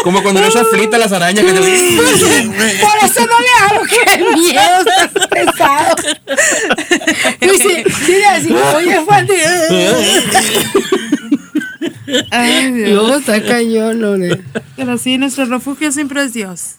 [0.02, 4.00] Como cuando no se aflita las arañas que Por eso no le hago, qué
[4.34, 5.96] miedo, estás pesado.
[7.40, 9.26] Yo sí, sí, así, oye, Juan,
[12.30, 13.20] Ay, Dios.
[13.20, 14.40] Está cañón, no, ne.
[14.76, 16.76] Pero sí, nuestro refugio siempre es Dios.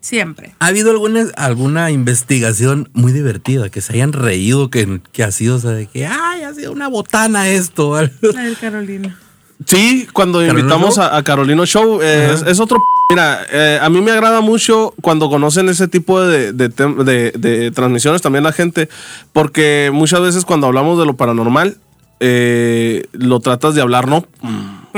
[0.00, 0.54] Siempre.
[0.60, 5.56] ¿Ha habido alguna, alguna investigación muy divertida que se hayan reído que, que ha sido,
[5.56, 8.00] o sea, de que, ay, ha sido una botana esto?
[8.20, 9.18] La del Carolina.
[9.64, 11.04] Sí, cuando ¿Carolina invitamos Show?
[11.04, 14.40] a, a Carolino Show, eh, es, es otro p- Mira, eh, a mí me agrada
[14.40, 18.88] mucho cuando conocen ese tipo de, de tem- de- de transmisiones también la gente,
[19.32, 21.76] porque muchas veces cuando hablamos de lo paranormal,
[22.20, 24.26] eh, lo tratas de hablar, ¿no?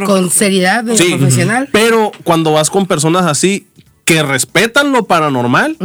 [0.06, 1.68] Con seriedad de Sí, profesional.
[1.72, 3.66] pero cuando vas con personas así
[4.08, 5.76] que respetan lo paranormal,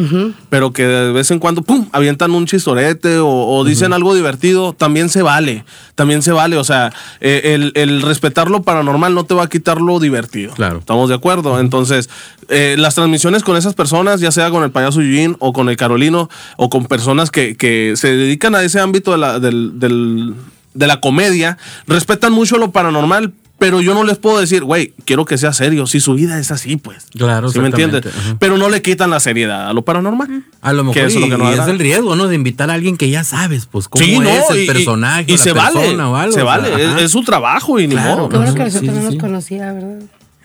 [0.50, 4.72] pero que de vez en cuando, ¡pum!, avientan un chistorete o, o dicen algo divertido,
[4.72, 5.66] también se vale,
[5.96, 6.56] también se vale.
[6.56, 10.54] O sea, eh, el, el respetar lo paranormal no te va a quitar lo divertido.
[10.54, 10.80] Claro.
[10.80, 11.60] ¿Estamos de acuerdo?
[11.60, 12.10] Entonces,
[12.48, 15.76] eh, las transmisiones con esas personas, ya sea con el payaso Yujin o con el
[15.76, 20.34] Carolino o con personas que, que se dedican a ese ámbito de la, del- del-
[20.74, 21.58] de la comedia,
[21.88, 23.34] respetan mucho lo paranormal.
[23.64, 25.88] Pero yo no les puedo decir, güey, quiero que sea serio.
[25.88, 27.06] Si su vida es así, pues.
[27.18, 28.06] Claro, ¿Sí me entiendes?
[28.06, 28.36] ajá.
[28.40, 30.44] Pero no le quitan la seriedad a lo paranormal.
[30.62, 31.72] A lo mejor Que es lo y- que nos y es agrada.
[31.72, 32.28] el riesgo, ¿no?
[32.28, 34.68] De invitar a alguien que ya sabes, pues, cómo Sí, no, es el y- y-
[34.68, 36.34] personaje, y la se vale, o algo.
[36.34, 38.28] se o sea, vale, es- su trabajo y ni modo.
[38.28, 40.00] Bueno Ajá, que nosotros sí, no nos conocía, ¿verdad?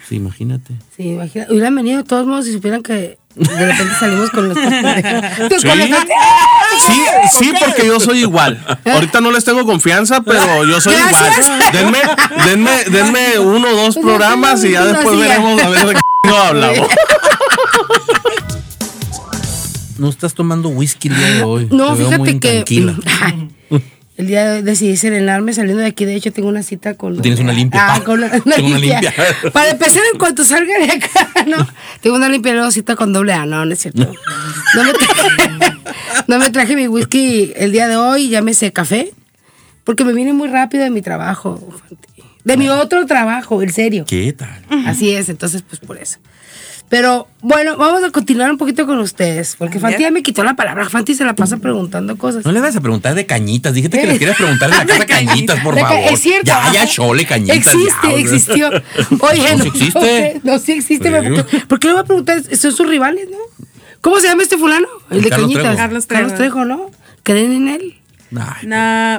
[0.09, 0.75] Sí, imagínate.
[0.97, 1.47] Sí, imagina.
[1.51, 5.37] Hubieran venido de todos modos si supieran que de repente salimos con pendejas.
[5.61, 5.69] Sí.
[5.69, 5.79] Con
[6.87, 7.03] Sí,
[7.39, 8.65] sí, porque yo soy igual.
[8.85, 11.47] Ahorita no les tengo confianza, pero yo soy Gracias.
[11.47, 11.61] igual.
[11.73, 11.99] Denme,
[12.47, 15.95] denme, denme uno o dos Pues programas y ya no, después veremos a ver de
[15.95, 16.89] qué no hablamos.
[19.99, 21.69] No estás tomando whisky el día de hoy.
[21.71, 22.95] No, Te veo muy fíjate que.
[24.19, 26.05] el día de hoy decidí serenarme saliendo de aquí.
[26.05, 27.23] De hecho, tengo una cita con.
[27.23, 29.01] Tienes una limpia, Ah, con una, una Tengo una limpia.
[29.01, 29.51] limpia.
[29.53, 31.67] Para empezar, en cuanto salga de acá, no.
[32.03, 33.47] Tengo una limpia y luego cita con doble A.
[33.47, 34.13] No, no es cierto.
[34.75, 35.75] No me, traje,
[36.27, 39.13] no me traje mi whisky el día de hoy, llámese café,
[39.85, 41.67] porque me vine muy rápido de mi trabajo.
[42.45, 44.05] De mi otro trabajo, en serio.
[44.09, 44.65] ¿Qué tal?
[44.87, 46.19] Así es, entonces, pues por eso.
[46.89, 50.55] Pero bueno, vamos a continuar un poquito con ustedes, porque Fanti ya me quitó la
[50.55, 50.89] palabra.
[50.89, 52.45] Fanti se la pasa preguntando cosas.
[52.47, 53.75] No le vas a preguntar de cañitas.
[53.75, 56.13] Dijiste que les quieres preguntar de la casa cañitas, por De ca- favor.
[56.13, 56.47] Es cierto.
[56.47, 57.57] Ya, ya, chole, cañitas.
[57.59, 58.69] Existe, ya, existió.
[59.21, 60.41] Oye, No, no, sí existe.
[60.45, 61.09] No, sí existe.
[61.09, 61.31] Sí.
[61.35, 62.43] ¿Por qué, por qué le voy a preguntar?
[62.57, 63.37] Son sus rivales, ¿no?
[64.01, 64.87] ¿Cómo se llama este fulano?
[65.11, 65.63] El de Carlos Cañitas.
[65.65, 65.77] Trejo.
[65.77, 66.65] Carlos Carlos Trejo.
[66.65, 66.91] ¿no?
[67.23, 67.95] ¿Creen en él?
[68.37, 69.19] Ay, Nah,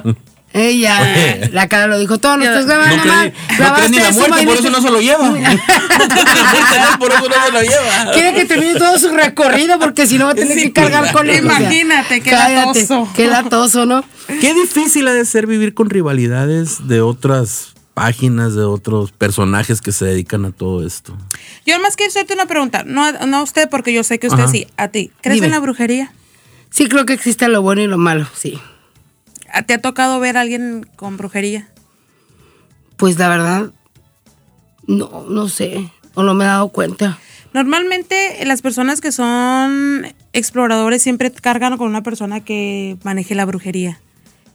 [0.52, 3.32] Ella, la cara lo dijo todo, no estás no grabando cree, mal.
[3.60, 5.28] no cree ni la muerte, por eso no se lo lleva.
[5.28, 8.12] No cree la muerte, no, por eso no se lo lleva.
[8.12, 11.30] Quiere que termine todo su recorrido porque si no va a tener que cargar con
[11.30, 11.44] él.
[11.44, 13.08] Imagínate, qué cállate, latoso.
[13.14, 14.04] Qué latoso, ¿no?
[14.40, 19.92] Qué difícil ha de ser vivir con rivalidades de otras páginas, de otros personajes que
[19.92, 21.16] se dedican a todo esto.
[21.66, 22.82] yo más quiero hacerte una pregunta.
[22.84, 24.50] No, a- no a usted, porque yo sé que usted Ajá.
[24.50, 24.66] sí.
[24.76, 25.12] A ti.
[25.20, 25.46] ¿Crees Dime.
[25.46, 26.12] en la brujería?
[26.70, 28.58] Sí, creo que existe lo bueno y lo malo, sí.
[29.52, 31.68] ¿A- ¿Te ha tocado ver a alguien con brujería?
[32.96, 33.70] Pues la verdad,
[34.86, 37.18] no, no sé, o no me he dado cuenta.
[37.52, 44.00] Normalmente las personas que son exploradores siempre cargan con una persona que maneje la brujería.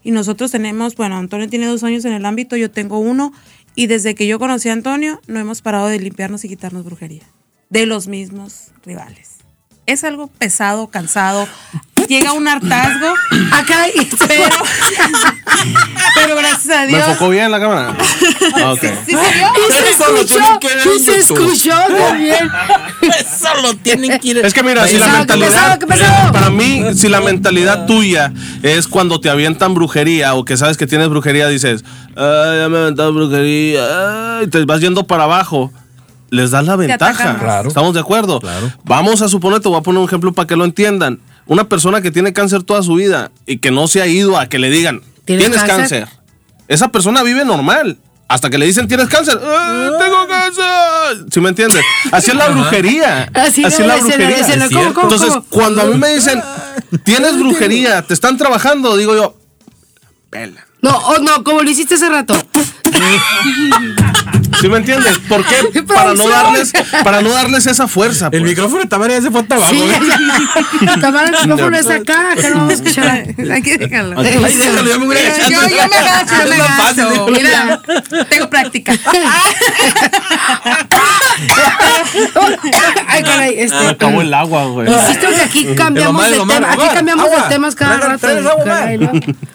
[0.04, 3.34] Y nosotros tenemos, bueno, Antonio tiene dos años en el ámbito, yo tengo uno,
[3.74, 7.24] y desde que yo conocí a Antonio no hemos parado de limpiarnos y quitarnos brujería.
[7.70, 9.32] De los mismos rivales.
[9.88, 11.48] Es algo pesado, cansado,
[12.08, 13.14] llega un hartazgo,
[13.52, 13.86] Acá,
[14.28, 14.56] pero,
[16.16, 17.08] pero gracias a ¿Me Dios.
[17.08, 17.96] enfocó bien la cámara?
[18.56, 18.82] Ah, ok.
[18.82, 19.48] ¿Sí se vio?
[19.68, 22.50] y se se escuchó también.
[23.02, 24.38] Eso lo tienen que ir.
[24.40, 25.80] Es que mira, si la mentalidad.
[25.80, 25.80] pasó?
[25.80, 26.32] ¿Qué pasó?
[26.32, 28.32] Para mí, si la mentalidad tuya
[28.64, 31.84] es cuando te avientan brujería o que sabes que tienes brujería, dices,
[32.16, 35.72] ay, ya me aventaron brujería, ay, te vas yendo para abajo.
[36.32, 37.38] Les das la ventaja.
[37.38, 37.68] Claro.
[37.70, 38.40] ¿Estamos de acuerdo?
[38.40, 38.72] Claro.
[38.84, 41.20] Vamos a suponer, te voy a poner un ejemplo para que lo entiendan.
[41.48, 44.48] Una persona que tiene cáncer toda su vida y que no se ha ido a
[44.50, 46.04] que le digan, ¿Tienes tienes, cáncer?
[46.06, 46.20] cáncer?
[46.68, 47.98] Esa persona vive normal.
[48.28, 49.40] Hasta que le dicen, tienes cáncer.
[49.40, 51.26] "Ay, tengo cáncer.
[51.32, 51.84] ¿Sí me entiendes?
[52.12, 53.30] Así es la brujería.
[53.36, 54.28] Así Así es la brujería.
[54.30, 54.58] debe ser.
[54.58, 54.94] Es ¿Cómo, cierto.
[54.96, 55.46] cómo, Entonces, cómo?
[55.50, 56.42] cuando a mí me dicen,
[57.04, 59.38] tienes brujería, te están trabajando, digo yo,
[60.32, 60.66] pela.
[60.82, 62.36] No, oh, no, como lo hiciste hace rato.
[64.62, 65.20] ¿Sí me entiendes?
[65.20, 65.84] ¿Por qué?
[65.84, 66.72] Para no darles,
[67.04, 68.26] para no darles esa fuerza.
[68.28, 68.44] El pues.
[68.44, 69.72] micrófono de Tamara ya se fue hasta abajo.
[69.72, 71.00] Sí, ya.
[71.00, 73.36] Cámara, el micrófono es acá, que no vamos a escuchar.
[73.36, 74.20] Dejarlo.
[74.20, 77.28] Ay, Ay, déjalo, ya me voy a Yo, yo me agacho, yo me agacho.
[77.32, 77.82] Mira,
[78.30, 78.94] tengo práctica.
[83.08, 83.78] Ay, caray, este.
[83.78, 84.92] Se acabó el agua, güey.
[84.92, 86.74] Insisto que aquí cambiamos de el Omar, tema.
[86.74, 88.28] Aquí cambiamos de temas cada rato.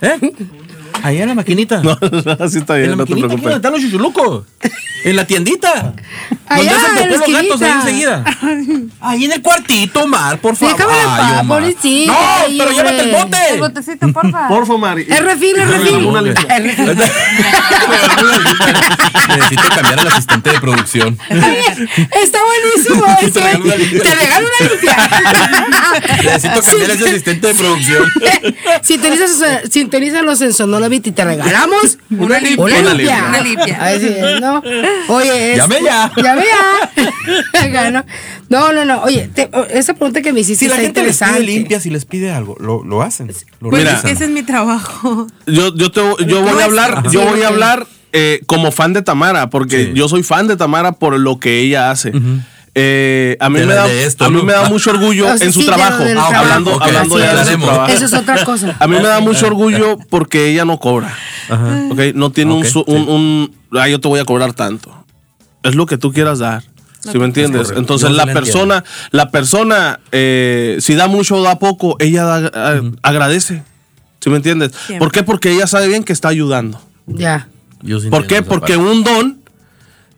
[0.02, 0.32] ¿Eh?
[1.02, 1.82] Ahí en la maquinita.
[1.82, 1.98] No,
[2.40, 3.54] así está en bien, la no te preocupes.
[3.56, 4.44] están los chuchulucos.
[5.04, 5.94] En la tiendita.
[6.46, 8.24] Allá, en la popó los gatos ahí enseguida.
[9.00, 10.76] Ahí en el cuartito, Omar, por favor.
[10.76, 11.46] Déjame Ay, Omar.
[11.60, 13.38] pobrecita, No, ahí, pero llévate el hombre.
[13.50, 13.72] El bote.
[13.80, 14.48] botecito, porfa.
[14.48, 14.94] Porfa.
[15.00, 16.04] Es refil, es refil.
[16.04, 16.56] Una limpia.
[16.56, 16.96] Es refil.
[19.28, 21.18] Necesito cambiar al asistente de producción.
[21.30, 23.32] Está buenísimo eso.
[23.32, 24.02] Te regalo una limpia.
[24.02, 24.96] Te regalo una limpia.
[26.24, 28.02] Necesito cambiar a ese asistente de producción.
[28.82, 30.52] Sintonizas- Sintonízalos en
[30.96, 32.64] Y te regalamos Una limpia.
[32.64, 32.94] Una Una limpia.
[32.94, 33.28] limpia.
[33.28, 33.84] Una limpia.
[33.86, 34.62] Así es, ¿no?
[35.08, 36.12] Oye, es- Llame ya.
[36.16, 36.44] Llame
[37.72, 37.90] ya.
[37.90, 38.04] ¿no?
[38.48, 39.02] no, no, no.
[39.02, 41.90] Oye, te- esa pregunta que me hiciste Si la está gente les pide limpias y
[41.90, 43.28] les pide algo, lo, lo hacen.
[43.60, 43.96] Lo Pues Mira.
[43.96, 45.26] es que ese es mi trabajo.
[45.46, 49.02] Yo, yo, te- yo voy a hablar, yo voy a hablar eh, como fan de
[49.02, 49.92] Tamara, porque Sí.
[49.94, 52.12] yo soy fan de Tamara por lo que ella hace.
[52.74, 54.44] Eh, a mí, De me da, esto, a mí ¿no?
[54.44, 56.04] me da mucho orgullo O sea, en su sí, trabajo.
[56.16, 57.68] Ah, hablando hablando sí, de su hablaremos.
[57.68, 57.92] trabajo.
[57.92, 58.76] Eso es otra cosa.
[58.78, 61.12] A mí me da mucho orgullo porque ella no cobra.
[61.90, 62.14] ¿ok?
[62.14, 64.94] No tiene un, un, un, "Ah, yo te voy a cobrar tanto.
[65.62, 66.62] Es lo que tú quieras dar.
[67.00, 67.72] ¿Sí me entiendes?
[67.74, 72.82] Entonces la persona, la persona, eh, si da mucho o da poco, ella da- a-
[73.02, 73.62] agradece.
[74.20, 74.72] ¿Sí me entiendes?
[74.86, 74.98] Siempre.
[74.98, 75.22] ¿Por qué?
[75.22, 76.80] Porque ella sabe bien que está ayudando.
[77.06, 77.48] Ya.
[77.82, 78.42] Yo sí ¿Por qué?
[78.42, 78.90] Porque parte.
[78.90, 79.39] un don,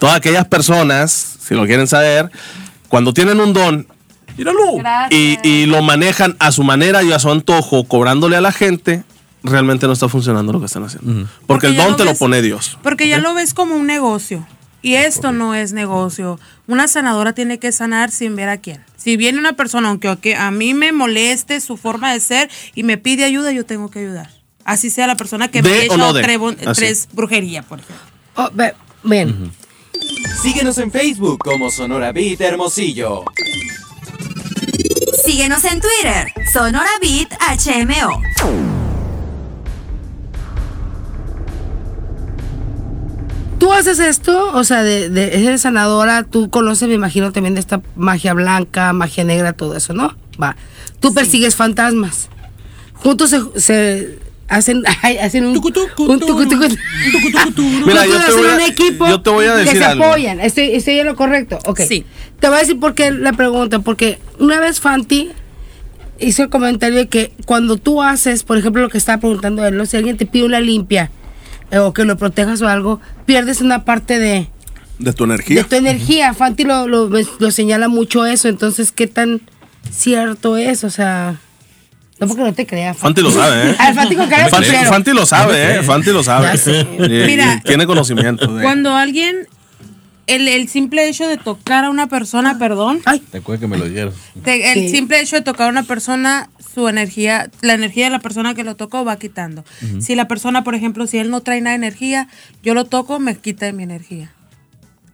[0.02, 2.28] todas aquellas personas, si lo quieren saber,
[2.88, 3.86] cuando tienen un don
[5.10, 9.04] y, y lo manejan a su manera y a su antojo, cobrándole a la gente,
[9.44, 11.28] realmente no está funcionando lo que están haciendo.
[11.46, 12.80] Porque, el don te lo pone Dios.
[12.82, 14.44] Porque ya lo ves como un negocio.
[14.82, 16.40] Y esto no es negocio.
[16.66, 18.84] Una sanadora tiene que sanar sin ver a quién.
[18.96, 22.98] Si viene una persona, aunque a mí me moleste su forma de ser y me
[22.98, 24.30] pide ayuda, yo tengo que ayudar.
[24.64, 28.04] Así sea la persona que me ¿De ha hecho no tres, brujería, por ejemplo.
[28.34, 28.50] Oh.
[30.42, 33.24] Síguenos en Facebook como Sonora Beat Hermosillo.
[35.24, 38.20] Síguenos en Twitter, Sonora Beat HMO.
[43.58, 47.60] Tú haces esto, o sea, de, de eres sanadora, tú conoces, me imagino, también de
[47.60, 50.16] esta magia blanca, magia negra, todo eso, ¿no?
[50.42, 50.56] Va.
[50.98, 52.28] Tú persigues fantasmas.
[52.94, 54.18] Juntos se, se
[54.56, 55.62] hacen, ay, hacen un, un.
[57.86, 59.84] Mira, yo te hacen voy a- un equipo yo te voy a que decir se
[59.84, 60.04] algo.
[60.04, 60.40] apoyan.
[60.40, 61.58] Estoy, estoy en lo correcto.
[61.66, 61.80] Ok.
[61.88, 62.04] Sí.
[62.40, 63.78] Te voy a decir por qué la pregunta.
[63.80, 65.30] Porque una vez Fanti
[66.18, 69.76] hizo el comentario de que cuando tú haces, por ejemplo, lo que estaba preguntando él,
[69.76, 69.86] ¿no?
[69.86, 71.10] si alguien te pide una limpia
[71.70, 74.48] eh, o que lo protejas o algo, pierdes una parte de,
[74.98, 75.64] De tu de energía.
[75.64, 76.34] tu energía.
[76.34, 78.48] Fanti lo, lo, lo señala mucho eso.
[78.48, 79.40] Entonces, ¿qué tan
[79.90, 80.84] cierto es?
[80.84, 81.36] O sea,
[82.20, 82.96] no porque no te creas.
[82.96, 83.76] Fanti lo sabe, ¿eh?
[83.78, 85.82] Ah, Fanti con cara Fanti, lo sabe, ¿eh?
[85.82, 86.50] Fanti lo sabe.
[86.98, 88.46] Y- Mira, tiene conocimiento.
[88.46, 89.48] de- Cuando alguien,
[90.28, 93.76] el, el simple hecho de tocar a una persona, perdón, Ay, Te acuerdas que me
[93.76, 94.14] lo dijeron.
[94.44, 94.88] te- el Sí.
[94.90, 98.62] simple hecho de tocar a una persona, su energía, la energía de la persona que
[98.64, 99.64] lo tocó va quitando.
[100.00, 102.28] Si la persona, por ejemplo, si él no trae nada de energía,
[102.62, 104.30] yo lo toco, me quita de mi energía.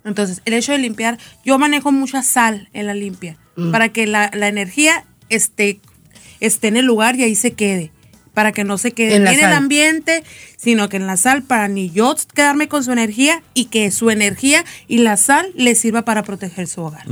[0.05, 3.36] Entonces, el hecho de limpiar, yo manejo mucha sal en la limpia,
[3.72, 5.80] para que la, la energía esté,
[6.41, 7.91] esté en el lugar y ahí se quede.
[8.34, 10.22] Para que no se quede En en el ambiente,
[10.57, 14.11] sino que en la sal, para ni yo quedarme con su energía y que su
[14.11, 17.05] energía y la sal le sirva para proteger su hogar.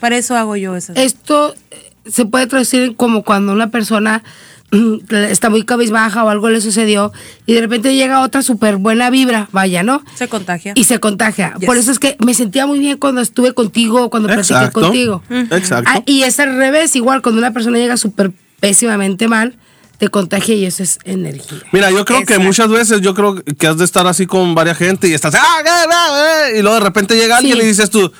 [0.00, 0.92] Para eso hago yo eso.
[0.94, 4.22] esto eh, se puede traducir como cuando una persona
[4.70, 7.12] mm, está muy cabizbaja o algo le sucedió
[7.44, 10.02] y de repente llega otra súper buena vibra, vaya, ¿no?
[10.14, 10.72] Se contagia.
[10.74, 11.54] Y se contagia.
[11.58, 11.66] Yes.
[11.66, 14.80] Por eso es que me sentía muy bien cuando estuve contigo, cuando platiqué Exacto.
[14.80, 15.22] contigo.
[15.28, 15.90] Exacto.
[15.92, 19.58] Ah, y es al revés, igual cuando una persona llega súper pésimamente mal,
[19.98, 21.58] te contagia y eso es energía.
[21.72, 24.76] Mira, yo creo que muchas veces yo creo que has de estar así con varias
[24.78, 27.62] gente y estás ah, ah, ah, eh", y luego de repente llega alguien Sí.
[27.62, 28.12] y dices tú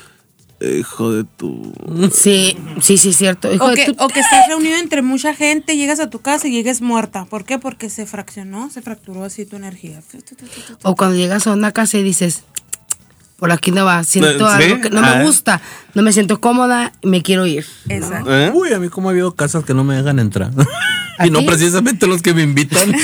[0.59, 1.71] hijo de tu
[2.11, 3.53] Sí, sí, sí, cierto.
[3.53, 6.19] Hijo O de que, tu- o que estés reunido entre mucha gente, llegas a tu
[6.21, 7.25] casa y llegues muerta.
[7.25, 7.59] ¿Por qué?
[7.59, 10.01] Porque se fraccionó, se fracturó así tu energía.
[10.81, 12.41] O cuando llegas a una casa y dices,
[13.37, 14.63] por aquí no va, siento ¿Sí?
[14.63, 15.15] algo que no Ah.
[15.17, 15.61] me gusta,
[15.93, 17.65] no me siento cómoda y me quiero ir.
[17.87, 18.35] Exacto.
[18.35, 18.51] ¿Eh?
[18.53, 20.51] Uy, a mí como ha habido casas que no me dejan entrar.
[21.19, 21.45] ¿A y no ti?
[21.45, 22.93] precisamente los que me invitan.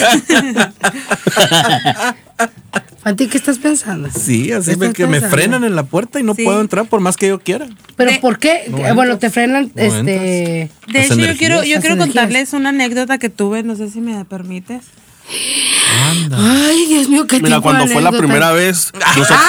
[3.03, 4.09] Fanti, ¿qué estás pensando?
[4.09, 6.43] sí, así ¿Qué me, que me frenan en la puerta y no Sí.
[6.45, 7.67] puedo entrar por más que yo quiera.
[7.97, 8.63] ¿Pero De- por qué?
[8.69, 9.19] No Eh, bueno, entras.
[9.19, 10.69] te frenan, No este...
[10.87, 11.97] De hecho, yo quiero, yo quiero energías.
[12.07, 14.83] contarles una anécdota que tuve, no sé si me permites.
[15.29, 19.39] Ay, Dios mío, qué Mira, cuando fue la primera vez nosotros-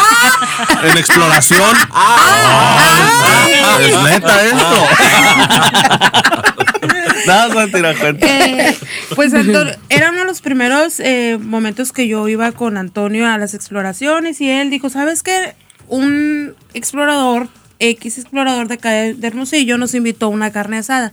[0.83, 1.77] en exploración.
[3.81, 4.87] es neta esto.
[7.27, 7.79] Nada, cuenta.
[8.27, 8.77] Eh,
[9.15, 13.39] pues Antonio, era uno de los primeros eh, momentos que yo iba con Antonio a
[13.39, 15.55] las exploraciones y él dijo, ¿sabes qué?
[15.89, 17.49] Un explorador,
[17.79, 21.13] X explorador de acá de de Hermosillo nos invitó a una carne asada.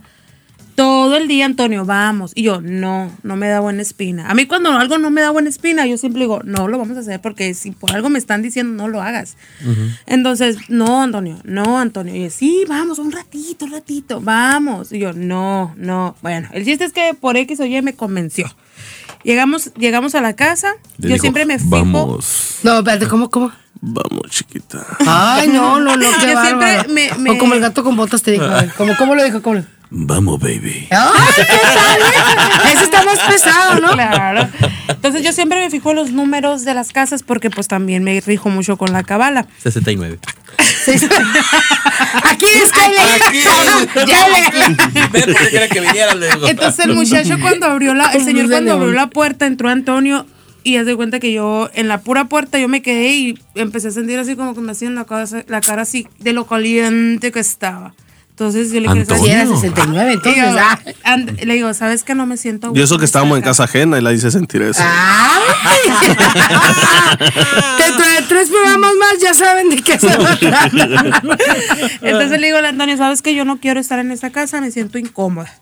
[0.74, 2.32] Todo el día, Antonio, vamos.
[2.34, 4.28] Y yo, no, no me da buena espina.
[4.30, 6.96] A mí cuando algo no me da buena espina, yo siempre digo, no lo vamos
[6.96, 9.36] a hacer porque si por algo me están diciendo, no lo hagas.
[10.06, 12.14] Entonces, no, Antonio, no, Antonio.
[12.16, 14.92] Y yo, sí, vamos, un ratito, un ratito, vamos.
[14.92, 16.16] Y yo, no, no.
[16.22, 18.46] Bueno, el chiste es que por X o Y me convenció.
[19.24, 20.72] Llegamos, llegamos a la casa.
[20.98, 21.70] Le yo digo, siempre me fijo.
[21.70, 22.58] Vamos.
[22.62, 23.52] No, espérate, ¿cómo, cómo?
[23.80, 24.84] Vamos, chiquita.
[25.06, 26.88] Ay, no, no, no, qué Yo siempre bárbaro.
[26.88, 28.48] me- me- O como el gato con botas te dijo.
[28.48, 29.42] ver, ¿Cómo, cómo lo dijo?
[29.42, 29.64] ¿Cómo lo-
[29.94, 30.88] Vamos, baby.
[30.90, 32.72] ¡Ay, qué tal!
[32.72, 33.92] Ese está más pesado, ¿no?
[33.92, 34.48] Claro.
[34.88, 38.18] Entonces yo siempre me fijo en los números de las casas porque pues también me
[38.22, 39.46] rijo mucho con la cabala.
[39.62, 40.18] 69.
[42.24, 46.46] Aquí está el Ya le- que viniera luego.
[46.48, 49.68] Entonces el muchacho cuando abrió la, el señor Luz de cuando abrió la puerta entró
[49.68, 50.26] Antonio
[50.64, 53.88] y haz de cuenta que yo en la pura puerta yo me quedé y empecé
[53.88, 57.30] a sentir así como que me hacían la cara, la cara así de lo caliente
[57.32, 57.94] que estaba.
[58.42, 59.48] Entonces yo le dije, ¿sabes Sí, era qué?
[59.48, 60.42] 69, entonces.
[60.42, 60.78] Yo, ah.
[61.04, 63.44] and- le digo, ¿sabes que no me siento a Y eso gusto que estábamos en
[63.44, 64.82] casa ajena y la hice sentir eso.
[64.84, 65.78] ¡Ay!
[67.78, 70.72] Dentro de tres programas más ya saben de qué se va a tratar.
[72.02, 74.60] Entonces le digo al Antonio, ¿sabes que yo no quiero estar en esta casa?
[74.60, 75.52] Me siento incómoda.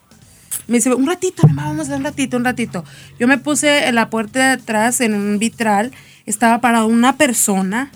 [0.67, 2.85] Me dice, un ratito, nomás vamos a dar un ratito, un ratito.
[3.19, 5.91] Yo me puse en la puerta de atrás, en un vitral,
[6.27, 7.91] estaba para una persona,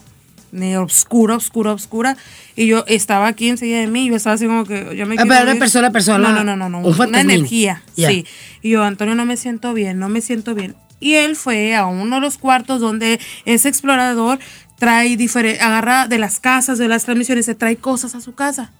[0.55, 2.17] medio oscura, oscura, oscura,
[2.57, 5.17] y yo estaba aquí enseguida de mí, y yo estaba así como que, yo me
[5.19, 5.59] Ah, pero era ir.
[5.59, 6.29] persona, persona.
[6.31, 8.09] No, no, no, no, no, Un una energía, Ya.
[8.09, 8.25] sí.
[8.63, 10.75] Y yo, Antonio, no me siento bien, no me siento bien.
[11.01, 14.39] Y él fue a uno de los cuartos donde ese explorador
[14.79, 18.73] trae diferente, agarra de las casas, de las transmisiones, se trae cosas a su casa.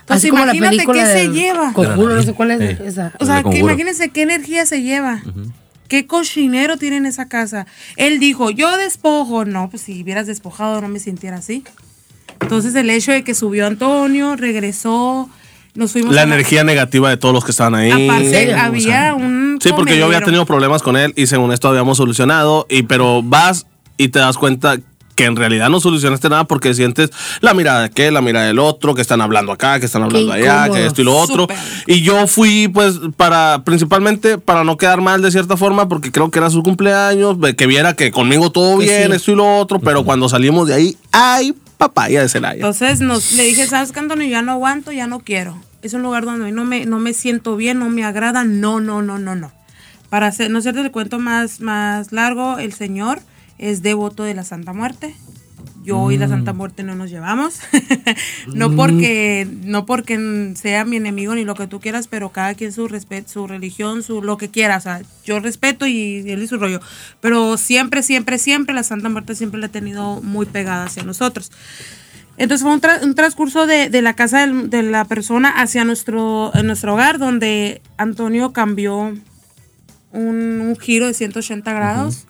[0.00, 1.72] Entonces, Así como la imagínate película qué se lleva.
[1.72, 2.78] Conjuro, no sé cuál es Eh.
[2.86, 3.12] esa.
[3.18, 5.22] O sea, que imagínense qué energía se lleva.
[5.90, 7.66] ¿Qué cochinero tiene en esa casa?
[7.96, 9.44] Él dijo, yo despojo.
[9.44, 11.64] No, pues si hubieras despojado no me sintiera así.
[12.40, 15.28] Entonces el hecho de que subió Antonio, regresó,
[15.74, 17.90] nos fuimos La a energía negativa de todos los que estaban ahí.
[17.90, 21.96] Aparte, había un Sí, porque yo había tenido problemas con él y según esto habíamos
[21.96, 22.66] solucionado.
[22.70, 23.66] Y pero vas
[23.96, 24.78] y te das cuenta
[25.20, 27.10] que en realidad no solucionaste nada porque sientes
[27.42, 30.32] la mirada de aquel, la mirada del otro, que están hablando acá, que están hablando
[30.32, 30.72] allá, incómodo.
[30.72, 31.42] que esto y lo otro.
[31.42, 31.58] Súper.
[31.86, 36.30] Y yo fui, pues, para, principalmente para no quedar mal de cierta forma, porque creo
[36.30, 39.16] que era su cumpleaños, que viera que conmigo todo Que bien, sí.
[39.16, 42.54] esto y lo otro, pero cuando salimos de ahí, ay, papaya de Celaya.
[42.54, 44.26] Entonces nos, le dije, ¿sabes qué, Antonio?
[44.26, 45.54] Ya no aguanto, ya no quiero.
[45.82, 48.44] Es un lugar donde no me, no me siento bien, no me agrada.
[48.44, 49.52] No, no, no, no, no.
[50.08, 53.20] Para hacer, no hacerte el cuento más, más largo, el señor
[53.60, 55.14] es devoto de la Santa Muerte.
[55.82, 57.60] Yo y la Santa Muerte no nos llevamos.
[58.54, 62.70] no porque no porque sea mi enemigo ni lo que tú quieras, pero cada quien
[62.72, 66.46] su respeto, su religión, su lo que quiera, o sea, yo respeto y él y
[66.46, 66.80] su rollo,
[67.22, 71.50] pero siempre siempre siempre la Santa Muerte siempre la ha tenido muy pegada hacia nosotros.
[72.36, 75.84] Entonces fue un, tra- un transcurso de, de la casa del- de la persona hacia
[75.84, 78.98] nuestro, en nuestro hogar, donde Antonio cambió
[80.12, 82.26] un, un giro de 180 grados.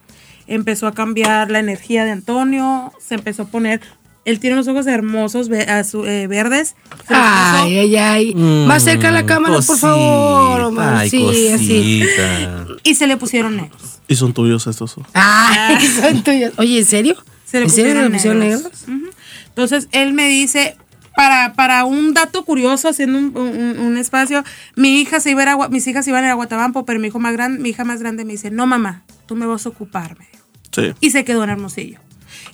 [0.51, 3.81] Empezó a cambiar la energía de Antonio, se empezó a poner...
[4.27, 6.75] Él tiene unos ojos hermosos, ve- azu- eh, verdes.
[7.09, 8.35] Se Ay, ay, ay.
[8.35, 10.61] Más cerca a la cámara, por favor.
[10.61, 10.95] Omar.
[10.95, 12.03] Mm, Ay, sí, así.
[12.05, 12.67] cosita.
[12.85, 14.01] y se le pusieron negros.
[14.09, 14.97] Y son tuyos estos.
[15.15, 16.53] Ay, son tuyos.
[16.59, 17.17] Oye, ¿en serio?
[17.47, 18.65] Se le ¿En serio le pusieron negros.
[19.49, 20.77] Entonces él me dice,
[21.17, 24.45] para, para un dato curioso, haciendo un, un- un espacio,
[24.77, 26.85] mi hija se iba a ir a, Gua- mis hijas iban a ir a Guatabampo,
[26.85, 29.47] pero mi hijo más grande, mi hija más grande me dice, no mamá, tú me
[29.47, 30.40] vas a ocupar, me dijo.
[30.73, 30.95] Sí.
[31.01, 31.99] Y se quedó en Hermosillo.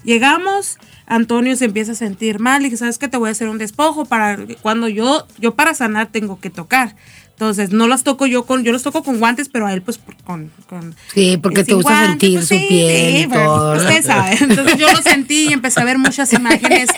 [0.05, 3.09] Llegamos, Antonio se empieza a sentir mal, y ¿sabes qué?
[3.09, 6.97] Te voy a hacer un despojo para cuando yo, yo para sanar tengo que tocar.
[7.37, 10.01] Entonces, no las toco yo con, yo los toco con guantes, pero a él pues
[10.25, 13.27] con, con Sí, porque te sin gusta guantes, sentir pues, su sí, piel sí, y
[13.27, 13.77] bueno, todo.
[13.77, 14.37] Usted sabe.
[14.41, 16.89] Entonces yo lo sentí y empecé a ver muchas imágenes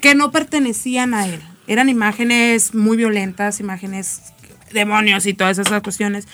[0.00, 1.42] que no pertenecían a él.
[1.66, 4.22] Eran imágenes muy violentas, imágenes
[4.72, 6.26] demonios y todas esas cuestiones.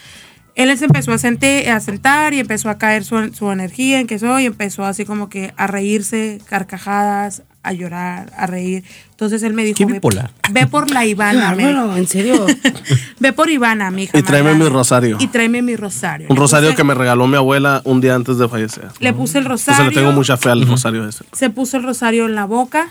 [0.56, 4.06] Él se empezó a, sentir, a sentar y empezó a caer su, su energía en
[4.06, 8.84] que soy y empezó así como que a reírse, carcajadas, a llorar, a reír.
[9.10, 10.30] Entonces él me dijo, Qué ve, bipolar.
[10.50, 11.54] ve por la Ivana.
[11.54, 12.46] Bárbaro, en serio.
[13.20, 14.18] Ve por Ivana, mi hija.
[14.18, 15.16] Y tráeme mi rosario.
[15.18, 16.26] Y tráeme mi rosario.
[16.28, 18.88] Un Le rosario puse- que me regaló mi abuela un día antes de fallecer.
[19.00, 19.90] Le puse el Entonces rosario.
[19.90, 21.24] le tengo mucha fe al rosario ese.
[21.32, 22.88] Se puso el rosario en la boca,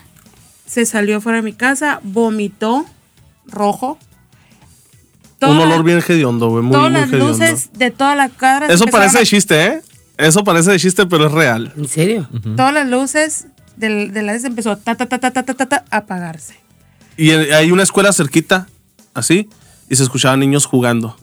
[0.65, 2.85] se salió fuera de mi casa, vomitó
[3.45, 3.99] rojo
[5.51, 6.63] un olor bien hediondo, güey.
[6.63, 7.27] Muy, todas muy las hediondo.
[7.29, 8.67] luces de toda la cara.
[8.67, 9.81] Eso parece de chiste, ¿eh?
[10.17, 11.73] Eso parece de chiste, pero es real.
[11.75, 12.29] ¿En serio?
[12.55, 15.85] Todas las luces de, de la vez empezó ta, ta, ta, ta, ta, ta, ta,
[15.89, 16.55] a apagarse.
[17.17, 18.67] Y hay una escuela cerquita,
[19.13, 19.49] así,
[19.89, 21.17] y se escuchaban niños jugando.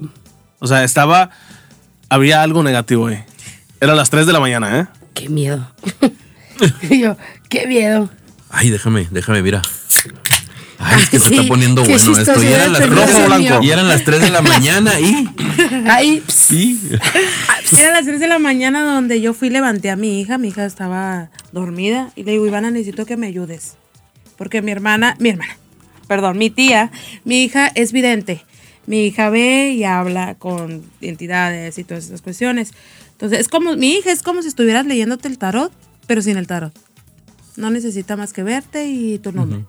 [0.58, 1.30] O sea, estaba.
[2.08, 3.22] Había algo negativo ahí.
[3.80, 4.86] Era las 3 de la mañana, ¿eh?
[5.14, 5.70] Qué miedo.
[6.90, 7.16] Yo,
[7.48, 8.10] qué miedo.
[8.50, 9.62] Ay, déjame, déjame, mira.
[10.82, 12.42] Ay, es que se Sí, está poniendo bueno esto.
[12.42, 13.60] Y eran, las eres, tres, Dios mío.
[13.62, 15.28] y eran las 3 de la mañana y.
[15.88, 16.80] Ahí, Sí.
[17.78, 20.38] Eran las 3 de la mañana donde yo fui levanté a mi hija.
[20.38, 23.74] Mi hija estaba dormida y le digo, Ivana, necesito que me ayudes.
[24.36, 25.56] Porque mi hermana, mi hermana,
[26.08, 26.90] perdón, mi tía,
[27.24, 28.42] mi hija es vidente.
[28.86, 32.72] Mi hija ve y habla con entidades y todas esas cuestiones.
[33.12, 35.70] Entonces, es como, mi hija es como si estuvieras leyéndote el tarot,
[36.06, 36.72] pero sin el tarot.
[37.56, 39.66] No necesita más que verte y tu nombre.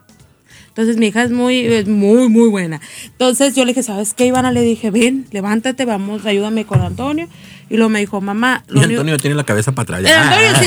[0.71, 2.79] Entonces mi hija es muy, es muy, muy buena.
[3.05, 4.53] Entonces yo le dije, ¿sabes qué, Ivana?
[4.53, 7.27] Le dije, ven, levántate, vamos, ayúdame con Antonio.
[7.71, 10.01] Y luego me dijo, mamá, Y único- Antonio tiene la cabeza para atrás.
[10.03, 10.65] Eh, Antonio, sí.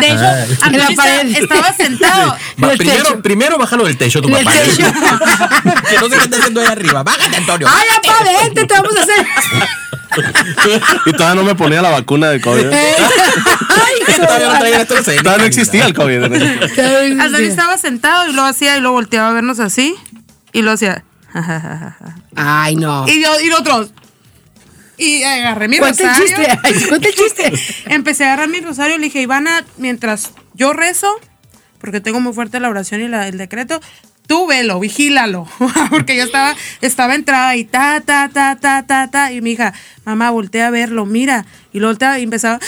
[0.00, 0.64] De hecho.
[0.64, 2.36] Antonio estaba, estaba sentado.
[2.64, 4.56] Va, primero, primero bájalo del techo, tu Del papá.
[4.62, 4.76] techo.
[5.90, 7.02] que no sé qué está haciendo ahí arriba.
[7.02, 7.68] Bájate, Antonio.
[7.70, 9.26] ¡Ay, papá, vente, te vamos a hacer!
[11.04, 12.64] Y todavía no me ponía la vacuna de COVID.
[12.72, 16.22] ¡Ay, Todavía no traía esto Todavía no existía el COVID.
[17.20, 19.94] Antonio estaba sentado y lo hacía y lo volteaba a vernos así.
[20.54, 21.04] Y lo hacía.
[22.34, 23.06] Ay, no.
[23.06, 23.90] Y yo, y otros.
[24.98, 26.26] Y agarré mi Cuenta el rosario.
[26.36, 27.52] chiste, ay, cuenta el chiste.
[27.94, 31.08] Empecé a agarrar mi rosario y le dije, Ivana, mientras yo rezo,
[31.80, 33.80] porque tengo muy fuerte la oración y la- el decreto,
[34.26, 35.46] tú velo, vigílalo.
[35.90, 39.32] porque yo estaba, estaba entrada y ta, ta, ta, ta, ta, ta.
[39.32, 39.74] Y mi hija,
[40.04, 41.44] mamá, voltea a verlo, mira.
[41.72, 42.58] Y lo volteaba y empezaba.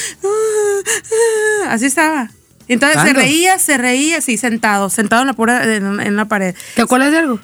[1.68, 2.31] Así estaba.
[2.68, 6.55] Entonces se reía, se reía, sí, sentado, sentado en la, pura, en, en la pared.
[6.74, 7.41] ¿Te acuerdas de algo?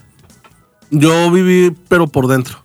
[0.91, 2.62] Yo viví, pero por dentro.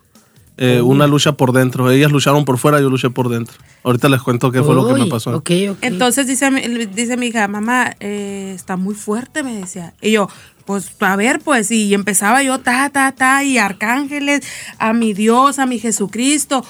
[0.62, 1.90] Eh, Una lucha por dentro.
[1.90, 3.56] Ellas lucharon por fuera, yo luché por dentro.
[3.82, 5.30] Ahorita les cuento qué fue lo que me pasó.
[5.34, 5.78] Ok, ok.
[5.80, 9.94] Entonces dice, mi- dice mi hija, mamá, eh, está muy fuerte, me decía.
[10.02, 10.28] Y yo,
[10.66, 14.42] pues a ver, pues, y empezaba yo, ta, ta, ta, y arcángeles,
[14.78, 16.62] a mi Dios, a mi Jesucristo.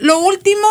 [0.00, 0.66] Lo último,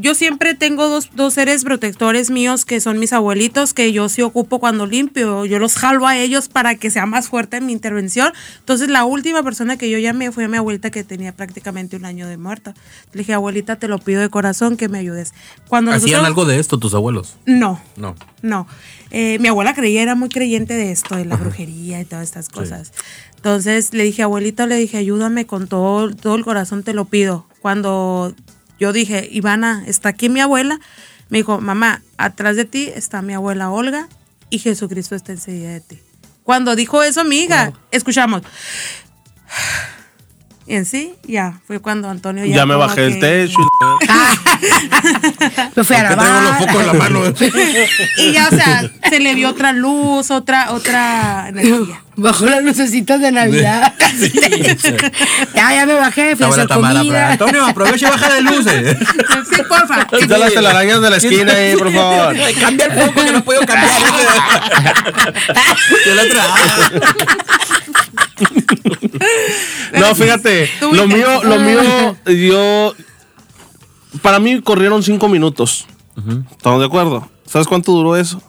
[0.00, 4.22] yo siempre tengo dos, dos seres protectores míos que son mis abuelitos, que yo sí
[4.22, 5.44] ocupo cuando limpio.
[5.44, 8.32] Yo los jalo a ellos para que sea más fuerte mi intervención.
[8.60, 12.04] Entonces, la última persona que yo llamé fue a mi abuelita que tenía prácticamente un
[12.04, 12.74] año de muerta.
[13.12, 15.32] Le dije, abuelita, te lo pido de corazón que me ayudes.
[15.68, 17.36] Cuando ¿Hacían nosotros- algo de esto tus abuelos?
[17.46, 18.14] No, No.
[18.42, 18.66] no.
[19.10, 22.48] Eh, mi abuela creía, era muy creyente de esto, de la brujería y todas estas
[22.50, 22.92] cosas.
[23.36, 27.46] Entonces le dije, abuelita, le dije, ayúdame con todo, todo el corazón, te lo pido.
[27.62, 28.34] Cuando
[28.78, 30.80] yo dije, Ivana, está aquí mi abuela,
[31.28, 34.08] me dijo, mamá, atrás de ti está mi abuela Olga
[34.50, 35.98] y Jesucristo está enseguida de ti.
[36.42, 38.42] Cuando dijo eso, mi hija, escuchamos.
[40.70, 42.56] Y en sí, ya, fue cuando Antonio ya.
[42.56, 43.56] Ya me bajé del que- techo.
[45.74, 47.20] Me fui a ¿Por qué traigo los focos en la mano?
[48.18, 52.02] Y ya, o sea, se le vio otra luz, otra, otra energía.
[52.16, 53.94] Bajo las lucecitas de Navidad.
[55.54, 57.30] ya, ya me bajé, fui a la hacer comida.
[57.30, 58.96] Antonio, aprovecha y baja de luces.
[59.48, 60.04] Sí, porfa.
[60.04, 62.36] Quita las telarañas de la esquina ahí, por favor.
[62.60, 63.92] Cambia el foco que no puedo cambiar.
[66.04, 66.90] Y el otro, ah.
[69.98, 72.94] No, fíjate, lo y- mío, lo mío, yo.
[74.22, 75.86] Para mí corrieron cinco minutos.
[76.50, 77.30] ¿Estamos de acuerdo?
[77.46, 78.42] ¿Sabes cuánto duró eso?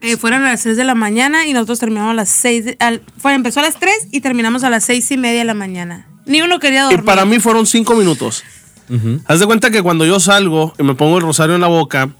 [0.00, 2.64] Eh, fueron a las 6 de la mañana y nosotros terminamos a las 6.
[2.66, 5.44] de- al- fue, empezó a las 3 y terminamos a las 6 y media de
[5.46, 6.06] la mañana.
[6.26, 7.04] Ni uno quería Y dormir.
[7.04, 8.44] para mí fueron cinco minutos.
[9.26, 12.10] Haz de cuenta que cuando yo salgo y me pongo el rosario en la boca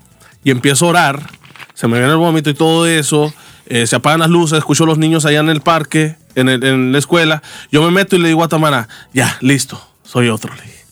[0.43, 1.31] y empiezo a orar,
[1.75, 3.33] se me viene el vómito y todo eso,
[3.67, 6.63] eh, se apagan las luces, escucho a los niños allá en el parque, en, el-
[6.65, 10.55] en la escuela, yo me meto y le digo a Tamara, ya, listo, soy otro.
[10.55, 10.85] le dije.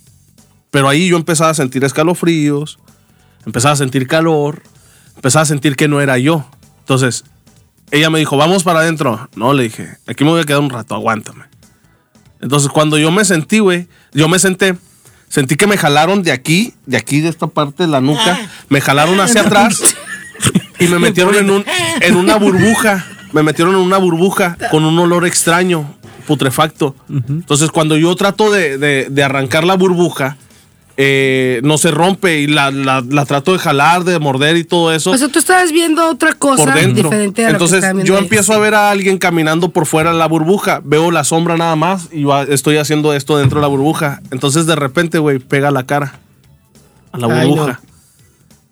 [0.71, 2.79] Pero ahí yo empezaba a sentir escalofríos,
[3.47, 4.63] empezaba a sentir calor,
[5.15, 6.45] empezaba a sentir que no era yo.
[6.81, 7.25] Entonces,
[7.93, 9.29] ella me dijo, vamos para adentro.
[9.37, 11.45] No, le dije, aquí me voy a quedar un rato, aguántame.
[12.41, 14.77] Entonces, cuando yo me sentí, güey, yo me senté,
[15.29, 18.39] sentí que me jalaron de aquí, de aquí, de esta parte de la nuca,
[18.69, 19.81] me jalaron hacia atrás
[20.81, 21.65] y me metieron en, un,
[22.01, 23.07] en una burbuja.
[23.35, 25.95] Me metieron en una burbuja con un olor extraño,
[26.27, 26.95] putrefacto.
[27.11, 30.39] Entonces, cuando yo trato de, de- de arrancar la burbuja,
[30.97, 34.93] eh, no se rompe y la, la- la trato de jalar, de morder y todo
[34.93, 37.11] eso O sea, tú estabas viendo otra cosa por dentro.
[37.11, 40.19] diferente a lo que Entonces yo empiezo a ver a alguien caminando por fuera de
[40.19, 43.69] la burbuja, veo la sombra nada más y yo estoy haciendo esto dentro de la
[43.69, 44.23] burbuja.
[44.31, 46.21] Entonces de repente, güey, pega la cara
[47.11, 47.81] a la Ay, burbuja.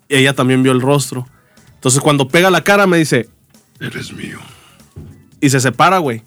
[0.07, 1.27] Y ella también vio el rostro.
[1.75, 3.27] Entonces cuando pega la cara me dice,
[3.83, 4.39] Eres mío.
[5.41, 6.21] y se separa, güey.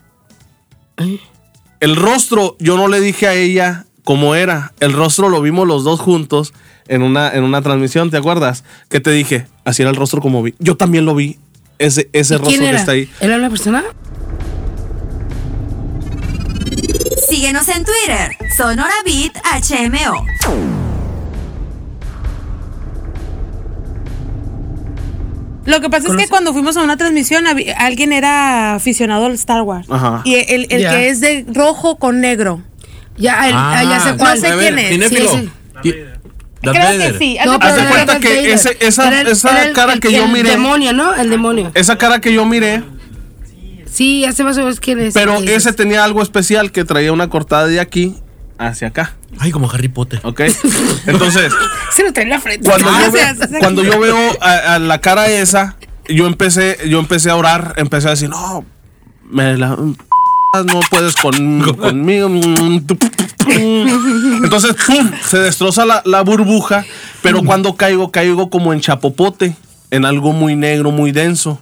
[1.80, 4.72] El rostro, yo no le dije a ella cómo era.
[4.80, 6.52] El rostro lo vimos los dos juntos
[6.86, 8.62] en una, en una transmisión, ¿te acuerdas?
[8.88, 10.54] Que te dije, así era el rostro como vi.
[10.58, 11.38] Yo también lo vi.
[11.78, 13.10] Ese, ese ¿Y rostro quién que está ahí.
[13.20, 13.84] ¿Era una persona?
[17.28, 20.85] Síguenos en Twitter, Sonora Beat HMO.
[25.66, 27.44] Lo que pasa es que cuando fuimos a una transmisión,
[27.76, 29.86] alguien era aficionado al Star Wars.
[29.90, 30.22] Ajá.
[30.24, 32.62] Y el, el que es de rojo con negro.
[33.18, 34.38] Ya, el- ah, ya sé no cuál.
[34.38, 35.08] sé quién es.
[35.08, 35.94] Sí, sí.
[36.62, 37.38] Creo que sí.
[37.44, 40.32] No, Haz de cuenta que ese- esa- el- esa el- cara el- que yo el
[40.32, 41.14] miré- demonio, ¿no?
[41.14, 41.70] El demonio.
[41.74, 42.82] Esa cara que yo miré,
[43.90, 45.14] Sí, ya sé más o menos quién es.
[45.14, 48.16] pero ese tenía algo especial que traía una cortada de aquí
[48.58, 49.14] hacia acá.
[49.38, 50.20] Ay, como Harry Potter.
[50.22, 50.42] ¿Ok?
[51.06, 51.52] Entonces,
[51.94, 52.68] Se lo trae en la frente.
[52.68, 55.76] cuando, yo, ve- cuando yo veo a, a la cara esa,
[56.08, 58.64] yo empecé, yo empecé a orar, empecé a decir, no,
[59.28, 59.70] me la
[60.64, 62.28] no puedes con, conmigo.
[63.48, 65.10] Entonces, ¡pum!
[65.26, 66.84] se destroza la, la burbuja,
[67.22, 69.54] pero cuando caigo, caigo como en chapopote,
[69.90, 71.60] en algo muy negro, muy denso.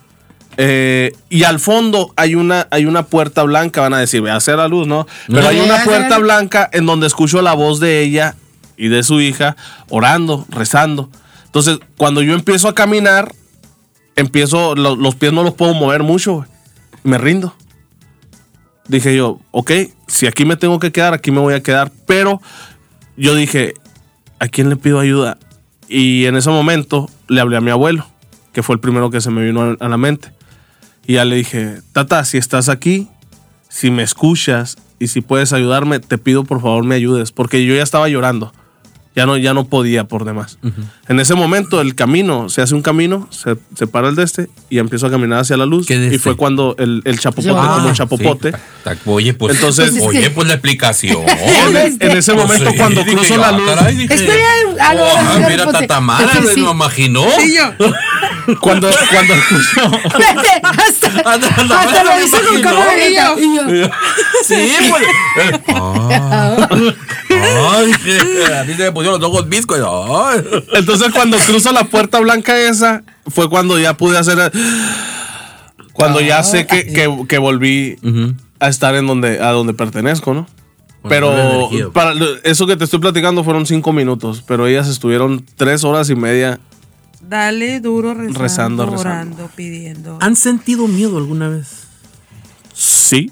[0.57, 4.37] Eh, y al fondo hay una, hay una puerta blanca, van a decir, ve a
[4.37, 5.07] hacer la luz, ¿no?
[5.27, 8.37] Pero hay una puerta blanca en donde escucho la voz de ella
[8.77, 9.57] y de su hija
[9.89, 11.11] orando, rezando.
[11.47, 13.33] Entonces, cuando yo empiezo a caminar,
[14.17, 16.45] empiezo, lo- los pies no los puedo mover mucho,
[17.03, 17.55] me rindo.
[18.89, 19.71] Dije yo, ok,
[20.09, 21.91] si aquí me tengo que quedar, aquí me voy a quedar.
[22.07, 22.41] Pero
[23.17, 23.75] yo dije,
[24.39, 25.39] ¿a quién le pido ayuda?
[25.89, 28.07] Y en ese momento le hablé a mi abuelo,
[28.53, 30.33] que fue el primero que se me vino a la mente.
[31.07, 33.09] Y ya le dije, Tata, si estás aquí,
[33.69, 37.75] si me escuchas y si puedes ayudarme, te pido por favor me ayudes, porque yo
[37.75, 38.53] ya estaba llorando.
[39.16, 40.59] Ya no, ya no podía por demás.
[41.09, 44.49] En ese momento el camino, se hace un camino, se, se para el de este
[44.70, 45.89] y empiezo a caminar hacia la luz.
[45.89, 48.51] Y fue cuando el, el chapopote, Ah, como chapopote.
[48.51, 48.59] sí.
[48.82, 51.23] Ta- Oye, pues, Entonces- oye, pues la explicación.
[51.74, 53.69] En, en ese momento Sí, cuando dije cruzo la ah, luz.
[53.70, 54.45] caray, dije, Espera,
[54.81, 56.61] a lo- oh, a mira, ponte- Tatamara, Sí, me sí.
[56.61, 57.24] lo imaginó.
[57.39, 57.73] Sí, yo.
[58.61, 59.35] Cuando, cuando
[60.62, 61.07] hasta,
[61.81, 62.59] hasta lo hice con.
[62.59, 63.36] Y yo,
[64.45, 65.03] Sí, pues.
[67.47, 67.93] Ah, Ay,
[68.53, 69.79] a mí se me pusieron los ojos viscos.
[69.81, 70.45] Ay.
[70.75, 74.53] Entonces cuando cruzo la puerta blanca esa, fue cuando ya pude hacer...
[75.93, 77.97] Cuando ya sé que, que, que volví
[78.59, 80.47] a estar en donde, a donde pertenezco, ¿no?
[81.05, 82.15] Bueno, Pero para
[82.45, 86.59] eso que te estoy platicando fueron cinco minutos, pero ellas estuvieron tres horas y media.
[87.21, 89.01] Dale duro rezando, Rezando, rezando.
[89.01, 90.19] orando, pidiendo.
[90.21, 91.85] ¿Han sentido miedo alguna vez?
[92.73, 93.31] Sí,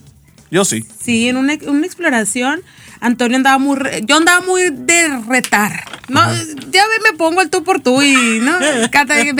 [0.50, 0.84] yo sí.
[1.02, 2.60] Sí, en una, una exploración,
[3.02, 3.76] Antonio andaba muy.
[4.04, 5.84] yo andaba muy de retar.
[6.12, 6.32] No,
[6.70, 8.52] ya me pongo el tú por tú y, ¿no?
[8.90, 9.34] Cata, ven,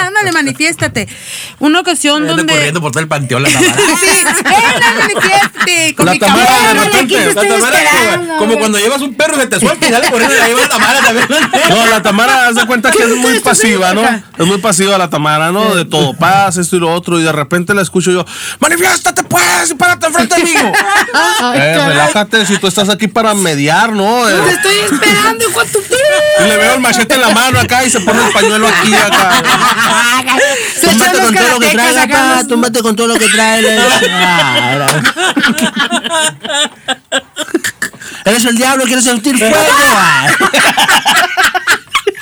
[0.00, 1.08] ándale, manifiéstate.
[1.58, 2.52] Una ocasión Ando donde.
[2.54, 3.76] corriendo por todo el panteón la Tamara.
[3.76, 5.94] Sí, ven, manifiéstate.
[5.96, 8.36] Con La mi Tamara de repente, aquí la estoy Tamara es como- esperando.
[8.36, 10.68] como cuando llevas un perro se te suelta y sale corriendo y la lleva la
[10.68, 11.26] Tamara también.
[11.68, 14.02] No, la Tamara, haz de cuenta que es muy pasiva, ¿no?
[14.38, 15.74] Es muy pasiva la Tamara, ¿no?
[15.74, 17.18] De todo paz, esto y lo otro.
[17.18, 18.24] Y de repente la escucho yo,
[18.60, 20.54] manifiéstate pues y párate enfrente de mí.
[21.42, 24.28] Ay, eh, relájate, si tú estás aquí para mediar, ¿no?
[24.28, 25.78] Eh, Te estoy esperando, hijo de tu
[26.40, 28.94] y le veo el machete en la mano acá y se pone el pañuelo aquí
[28.94, 29.42] acá.
[30.80, 33.62] Se echan los karatecas acá, los- túmbate con todo lo que trae.
[38.24, 39.56] Eres el diablo, quieres sentir fuego.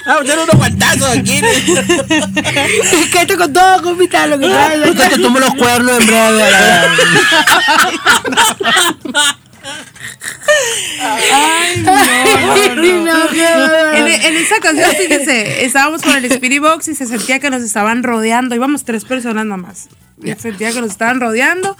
[0.06, 1.40] Vamos a hacer unos guantazos aquí.
[3.12, 4.48] Cállate con todo, compita, lo que
[5.08, 6.42] te tomo los cuernos en breve.
[11.32, 13.14] Ay, no, no, no.
[14.14, 17.62] En, en esa ocasión, fíjese, estábamos con el Spirit Box y se sentía que nos
[17.62, 18.54] estaban rodeando.
[18.54, 19.88] Íbamos tres personas nada más.
[20.36, 21.76] Se sentía que nos estaban rodeando.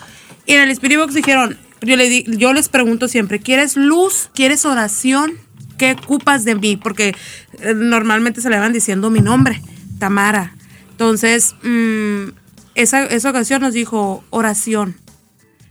[0.47, 4.31] Y en el Spirit Box dijeron, yo, le di- yo les pregunto siempre, ¿quieres luz?
[4.35, 5.32] ¿Quieres oración?
[5.78, 6.77] ¿Qué ocupas de mí?
[6.77, 7.15] Porque
[7.61, 9.61] eh, normalmente se le van diciendo mi nombre,
[9.98, 10.55] Tamara.
[10.90, 12.31] Entonces, mm,
[12.74, 14.97] esa, esa ocasión nos dijo oración.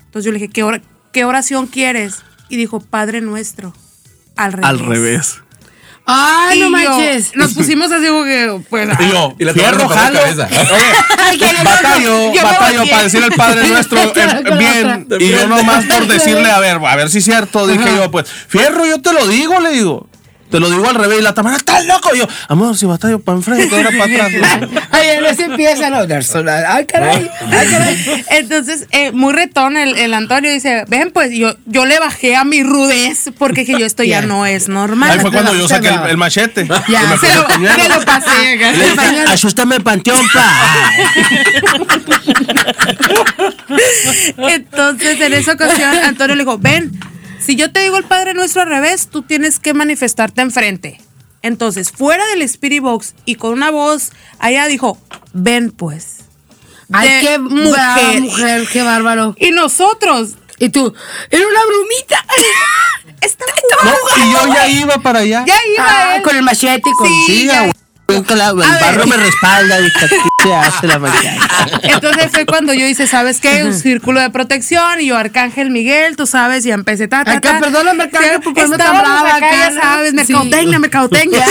[0.06, 0.81] Entonces yo le dije, ¿qué,
[1.14, 2.23] qué oración quieres?
[2.49, 3.73] Y dijo, Padre nuestro.
[4.36, 4.65] Al revés.
[4.69, 5.41] Al revés.
[6.11, 7.31] Ay, Y no yo- manches.
[7.36, 8.90] Nos pusimos así como que, pues.
[8.99, 10.19] Y yo, Y la fierro, jalo.
[11.64, 15.07] Batallo, batallo para decirle al Padre Nuestro eh, bien.
[15.19, 17.68] Y yo nomás por decirle, a ver, a ver si es cierto.
[17.68, 20.09] Dije yo, pues, fierro, yo te lo digo, le digo.
[20.50, 21.20] Te lo digo al revés.
[21.20, 22.10] Y la Tamara, estás loco.
[22.14, 24.70] Y yo, amor, si batallo para enfrente, ahora para atrás.
[24.92, 26.76] Ay, no se empieza a dar sola.
[26.76, 27.30] Ay, caray.
[27.52, 28.26] Ay, caray.
[28.32, 32.44] Entonces, eh, muy retón el, el Antonio dice, ven, pues yo, yo le bajé a
[32.44, 35.12] mi rudez porque dije yo esto ya no es normal.
[35.12, 36.68] Ahí fue cuando yo saqué el, el machete.
[36.88, 40.94] Ya, Y me se lo, lo pasé dije, asústame el panteón, pa.
[44.50, 46.92] Entonces, en esa ocasión, Antonio le dijo, ven,
[47.40, 51.02] si yo te digo el Padre Nuestro al revés, tú tienes que manifestarte enfrente.
[51.41, 54.98] Entonces, fuera del Spirit Box y con una voz, allá dijo,
[55.34, 56.18] ven pues.
[56.91, 58.22] Ay, De qué mujer.
[58.22, 59.36] mujer, qué bárbaro.
[59.40, 60.94] Y nosotros, Y tú,
[61.30, 62.26] era una brumita.
[63.22, 63.52] estaba
[64.02, 64.26] jugando.
[64.26, 65.45] y yo ya iba para allá.
[65.48, 66.22] Ya iba Ah, él.
[66.24, 67.07] con el machete y con.
[67.07, 67.72] Sí, Sí, ya-
[68.10, 68.23] El
[68.81, 69.77] barro me respalda.
[69.99, 70.07] ¿qué
[70.44, 71.48] se hace la mañana?
[71.84, 73.64] Entonces fue cuando yo hice, ¿sabes qué?
[73.64, 77.53] Un círculo de protección y yo, Arcángel Miguel, tú sabes, y empecé ta, ta, Acá,
[77.53, 77.60] ta.
[77.60, 80.15] perdóname, Arcángel, por ponerme tan brava acá, acá, sabes, Sí.
[80.15, 81.45] mercadotecnia, mercadotecnia.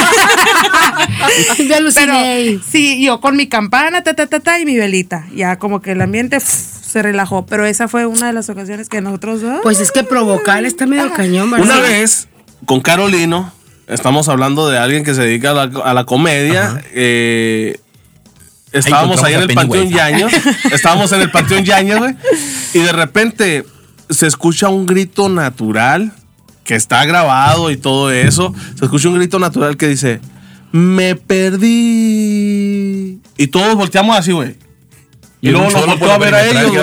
[1.58, 2.60] Me Pero aluciné.
[2.70, 5.26] sí, yo con mi campana, ta, ta, ta, ta, y mi velita.
[5.34, 7.46] Ya como que el ambiente se relajó.
[7.46, 9.42] Pero esa fue una de las ocasiones que nosotros...
[9.44, 11.66] ah, Pues es que provocar está medio cañón, ¿verdad?
[11.66, 12.28] Una vez,
[12.64, 13.52] con Carolino,
[13.88, 16.82] estamos hablando de alguien que se dedica a la, a la comedia.
[16.92, 17.78] eh,
[18.72, 19.90] estábamos ahí en el Panteón.
[19.90, 20.32] Yaños.
[20.72, 22.14] estábamos en el Panteón Yaños, güey.
[22.74, 23.64] Y de repente
[24.10, 26.12] se escucha un grito natural
[26.64, 28.54] que está grabado y todo eso.
[28.78, 30.20] Se escucha un grito natural que dice,
[30.72, 31.14] me
[32.08, 33.20] perdí.
[33.36, 34.56] Y todos volteamos así, güey.
[35.40, 36.74] Y, Y luego los volteó a ver a ellos.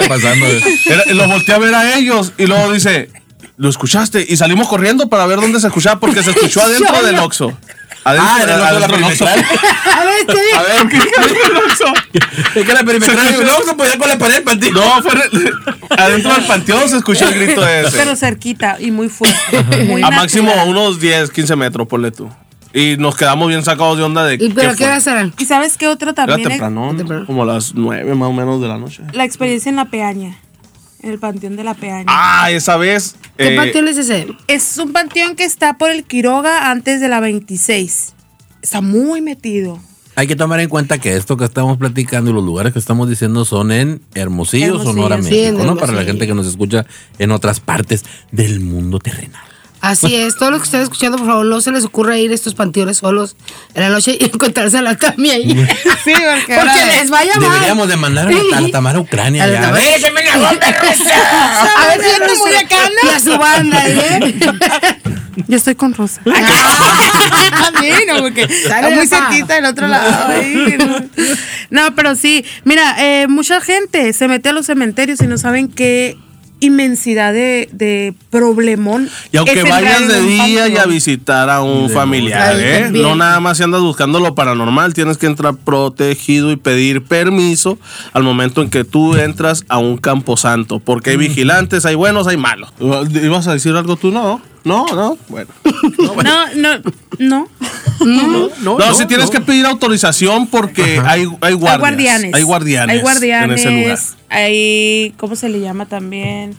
[0.85, 2.33] Era- Los volteé a ver a ellos.
[2.37, 3.09] Y luego dice,
[3.57, 4.25] ¿lo escuchaste?
[4.27, 7.57] Y salimos corriendo para ver dónde se escuchaba porque se escuchó adentro del Oxxo.
[8.03, 9.25] Adentro, Ah, era el Oxxo de la adentro del Oxxo.
[9.25, 9.59] perimetral.
[9.99, 10.57] A ver, te digo.
[10.57, 11.93] A ver, ¿qué adentro del Oxxo?
[12.59, 14.73] Es que la perimetral Se no se podía con la pared del panteón.
[14.75, 15.11] No, fue
[15.97, 17.97] adentro del panteón se escuchó el grito ese.
[17.97, 19.63] Pero cerquita y muy fuerte.
[19.85, 20.13] muy A natural.
[20.21, 22.29] máximo unos 10, 15 metros, ponle tú.
[22.73, 25.33] Y nos quedamos bien sacados de onda de ¿Y pero qué qué horas eran?
[25.37, 26.49] ¿Y sabes qué otra Era también?
[26.49, 27.25] temprano, Temprano.
[27.25, 29.01] como a las 9 más o menos de la noche.
[29.13, 30.37] La experiencia en la peaña.
[31.05, 32.05] En el panteón de la peaña.
[32.07, 33.15] Ah, esa vez.
[33.37, 34.27] ¿Qué eh, panteón es ese?
[34.47, 38.15] Es un panteón que está por el Quiroga antes de la 26.
[38.63, 39.79] Está muy metido.
[40.15, 43.07] Hay que tomar en cuenta que esto que estamos platicando y los lugares que estamos
[43.07, 45.77] diciendo son en Hermosillo, Hermosillo, Sonora, sí, México, ¿no?
[45.77, 46.87] Para la gente que nos escucha
[47.19, 49.43] en otras partes del mundo terrenal.
[49.85, 52.33] Así es, todos los que están escuchando, por favor, no se les ocurra ir a
[52.33, 53.35] estos panteones solos
[53.75, 55.67] en la noche y encontrarse a la Tami ahí.
[56.03, 57.51] Sí, porque, Porque les vaya mal.
[57.51, 59.43] Deberíamos de mandar a la, a la Tamara a Ucrania.
[59.43, 59.61] A ya.
[59.61, 59.83] Tamara.
[59.83, 61.71] ¡Déjenme la bomba rusa!
[61.77, 64.99] A ver si yo te voy acá, Y a su banda, ¿eh?
[65.47, 66.21] Yo estoy con Rosa.
[66.23, 70.27] También, no, porque está muy cerquita del otro lado.
[70.27, 70.99] ahí, no.
[71.69, 72.45] No, pero sí.
[72.63, 76.17] Mira, eh, mucha gente se mete a los cementerios y no saben qué
[76.65, 79.09] inmensidad de, de problemón.
[79.31, 82.55] Y aunque vayas de día y a visitar a un De familiar.
[82.59, 82.89] ¿eh?
[82.91, 87.77] No nada más si andas buscando lo paranormal, tienes que entrar protegido y pedir permiso
[88.13, 92.37] al momento en que tú entras a un camposanto, porque hay vigilantes, hay buenos, hay
[92.37, 92.73] malos.
[92.79, 94.11] ¿Ibas a decir algo tú?
[94.11, 95.49] No, no, no, bueno.
[95.97, 96.81] No, no,
[97.19, 97.47] no.
[98.77, 101.73] No, si tienes que pedir autorización porque hay, hay guardias.
[101.73, 102.33] Hay guardianes.
[102.33, 102.95] Hay guardianes.
[102.95, 103.65] Hay guardianes.
[103.65, 103.99] En ese lugar.
[104.29, 105.13] Hay.
[105.17, 106.55] ¿Cómo se le llama también?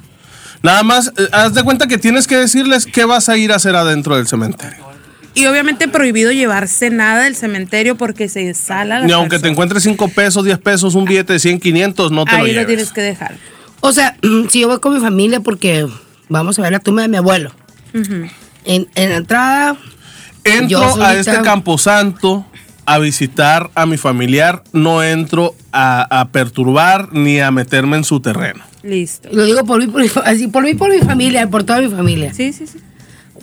[0.62, 3.56] Nada más, eh, haz de cuenta que tienes que decirles qué vas a ir a
[3.56, 4.84] hacer adentro del cementerio.
[5.34, 9.82] Y obviamente prohibido llevarse nada del cementerio porque se sala la Ni aunque te encuentres
[9.82, 12.90] 5 pesos, 10 pesos, un billete de 100, 500, no te lo Ahí lo tienes
[12.90, 13.36] que dejar.
[13.80, 14.16] O sea,
[14.48, 15.86] si yo voy con mi familia porque
[16.28, 17.52] vamos a ver la tumba de mi abuelo.
[18.64, 19.76] En, en la entrada,
[20.44, 22.44] Entro a este camposanto
[22.84, 28.20] a visitar a mi familiar, no entro a, a perturbar ni a meterme en su
[28.20, 28.62] terreno.
[28.84, 29.28] Listo.
[29.32, 32.32] lo digo por mí, por así, por mí, por mi familia, por toda mi familia.
[32.32, 32.78] Sí, sí, sí.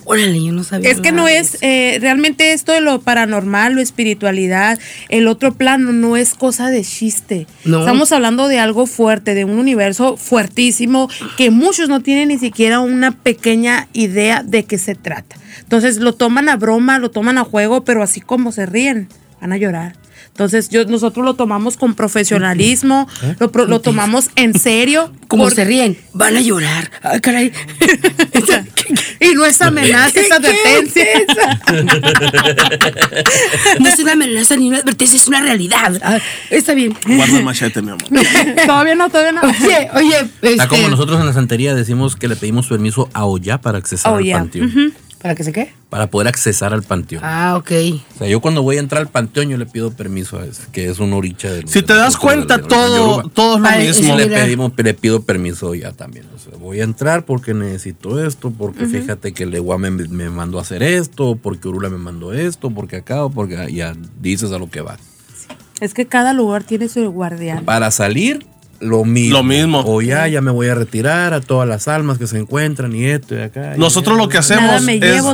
[0.04, 0.90] Órale, yo no sabía.
[0.90, 4.78] Es que no es, eh, realmente esto de lo paranormal, lo espiritualidad,
[5.08, 7.46] el otro plano no es cosa de chiste.
[7.64, 7.80] No.
[7.80, 12.80] Estamos hablando de algo fuerte, de un universo fuertísimo que muchos no tienen ni siquiera
[12.80, 15.36] una pequeña idea de qué se trata.
[15.60, 19.08] Entonces lo toman a broma, lo toman a juego, pero así como se ríen,
[19.40, 20.03] van a llorar.
[20.34, 23.06] Entonces yo, nosotros lo tomamos con profesionalismo,
[23.38, 25.12] lo, pro- lo tomamos en serio.
[25.28, 26.90] Como se ríen, van a llorar.
[27.02, 27.52] Ay, caray.
[29.20, 31.04] y no es amenaza, es advertencia.
[33.80, 36.00] No es una amenaza ni una advertencia, es una realidad.
[36.02, 36.18] Ah,
[36.50, 36.96] está bien.
[37.06, 38.02] Guarda el machete, mi amor.
[38.66, 39.42] todavía no, todavía no.
[39.48, 43.24] Oye, oye, Está este, como nosotros en la santería decimos que le pedimos permiso a
[43.24, 44.38] Oya para accesar Oh, al ya.
[44.38, 44.68] panteón.
[44.68, 44.92] Ujú.
[45.24, 45.72] ¿Para que se qué?
[45.88, 47.22] Para poder accesar al panteón.
[47.24, 47.70] Ah, ok.
[48.14, 50.64] O sea, yo cuando voy a entrar al panteón, yo le pido permiso a ese,
[50.70, 51.66] que es un oricha del.
[51.66, 53.94] Si te das cuenta, todo, todo es lo mismo.
[53.94, 56.26] sí, le pedimos, le pido permiso ya también.
[56.36, 60.28] O sea, voy a entrar porque necesito esto, porque fíjate que el Eguá me, me
[60.28, 64.52] mandó a hacer esto, porque Urula me mandó esto, porque acá, o porque ya dices
[64.52, 64.98] a lo que va.
[65.80, 67.64] Es que cada lugar tiene su guardián.
[67.64, 68.46] Para salir,
[68.80, 69.38] lo mismo.
[69.38, 69.82] Lo mismo.
[69.86, 73.04] O ya, ya me voy a retirar a todas las almas que se encuentran y
[73.06, 73.74] esto y acá.
[73.76, 74.22] y Nosotros ya.
[74.22, 74.82] lo que hacemos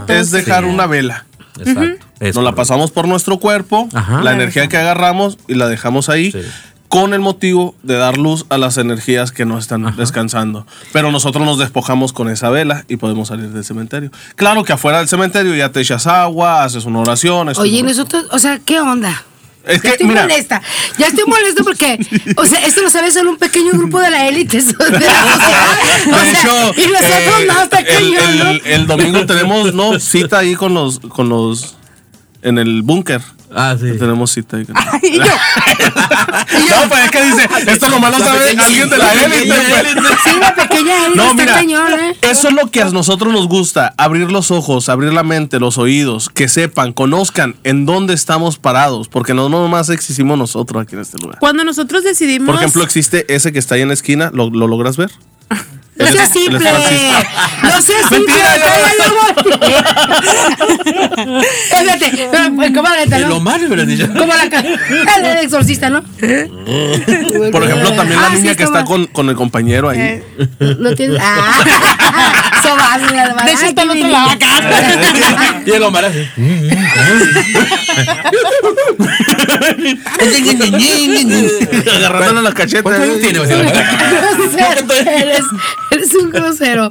[0.09, 1.27] es, dejar una vela.
[1.59, 2.07] Exacto.
[2.21, 4.23] Nos la pasamos por nuestro cuerpo, Ajá.
[4.23, 6.33] la energía que agarramos y la dejamos ahí.
[6.33, 6.41] Sí.
[6.89, 10.67] Con el motivo de dar luz a las energías que no están descansando.
[10.93, 14.11] Pero nosotros nos despojamos con esa vela y podemos salir del cementerio.
[14.35, 17.49] Claro que afuera del cementerio ya te echas agua, haces una oración.
[17.57, 19.25] Oye, nosotros, o sea, ¿qué onda?
[19.67, 20.63] Es que, estoy mira, molesta.
[20.99, 21.99] Ya estoy molesta porque,
[22.37, 24.63] o sea, esto lo sabe solo un pequeño grupo de la élite.
[24.63, 24.75] de hecho,
[26.77, 28.51] y nosotros eh, más pequeños, el, ¿no?
[28.51, 31.77] el- el domingo tenemos no cita ahí con los, con los
[32.43, 33.21] en el búnker.
[33.55, 33.99] Ah, sí.
[33.99, 34.67] Tenemos cita ahí.
[35.03, 39.55] Y yo, No, pues es que dice, esto nomás lo sabe alguien de la élite.
[39.95, 40.13] pues.
[40.25, 42.17] Sí, la pequeña élite No, mira, cañón, ¿eh?
[42.23, 45.79] eso es lo que a nosotros nos gusta, abrir los ojos, abrir la mente, los
[45.79, 51.03] oídos, que sepan, conozcan en dónde estamos parados, porque no nomás existimos nosotros aquí en
[51.03, 51.39] este lugar.
[51.41, 52.47] cuando nosotros decidimos.
[52.47, 55.11] Por ejemplo, existe ese que está ahí en la esquina, ¿lo, lo logras ver?
[56.01, 56.59] No seas simple.
[57.63, 58.35] No seas simple.
[61.71, 63.37] Espérate, pues, ¿cómo la neta, El no?
[63.37, 64.09] Omar, hubieras dicho.
[64.13, 66.03] Como la ca- el exorcista, ¿no?
[67.53, 70.23] Por ejemplo, también la Ah, sí, niña que está con, con el compañero ahí.
[70.79, 71.17] No tiene.
[71.21, 71.65] Ah.
[73.45, 74.39] De hecho, está al otro lado niña.
[75.67, 76.27] Y el Omar así.
[81.97, 82.83] Agarrándole las cachetas.
[82.83, 83.41] ¿Cuántos años tiene?
[85.97, 86.91] eres, un grosero.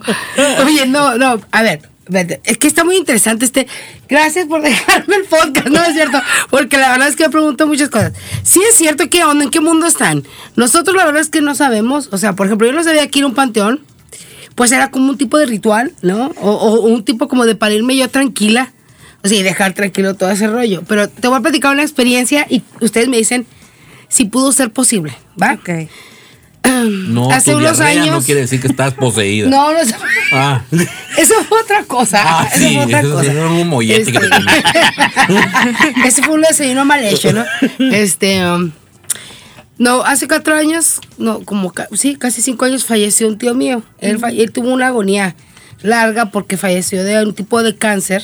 [0.66, 1.90] Oye, no, no, a ver,
[2.44, 3.68] es que está muy interesante este.
[4.08, 6.20] Gracias por dejarme el podcast, no es cierto,
[6.50, 8.14] porque la verdad es que me pregunto muchas cosas.
[8.44, 9.44] Sí es cierto, ¿qué onda?
[9.44, 10.24] ¿En qué mundo están?
[10.56, 13.20] Nosotros la verdad es que no sabemos, o sea, por ejemplo, yo no sabía que
[13.20, 13.82] ir a un panteón,
[14.56, 16.32] pues era como un tipo de ritual, ¿no?
[16.38, 18.74] O, o un tipo como de para irme yo tranquila,
[19.24, 20.84] o sea, y dejar tranquilo todo ese rollo.
[20.88, 23.46] Pero te voy a platicar una experiencia y ustedes me dicen
[24.08, 25.54] si pudo ser posible, ¿va?
[25.54, 25.90] Ok.
[27.10, 29.50] No, Hace unos diarrea no años- quiere decir que estás poseída.
[29.50, 29.96] No, no, eso,
[30.34, 30.62] Ah,
[31.18, 32.22] eso fue otra cosa.
[32.24, 33.32] ah eso sí, fue otra eso cosa.
[33.32, 34.30] es un mollete que Este,
[36.04, 36.08] te.
[36.08, 37.44] Ese fue un desayuno mal hecho, ¿no?
[37.92, 38.46] Este.
[38.46, 38.72] um,
[39.78, 43.82] no, hace cuatro años, no, como sí, casi cinco años falleció un tío mío.
[44.00, 45.36] Él tuvo una agonía
[45.82, 48.24] larga porque falleció de un tipo de cáncer,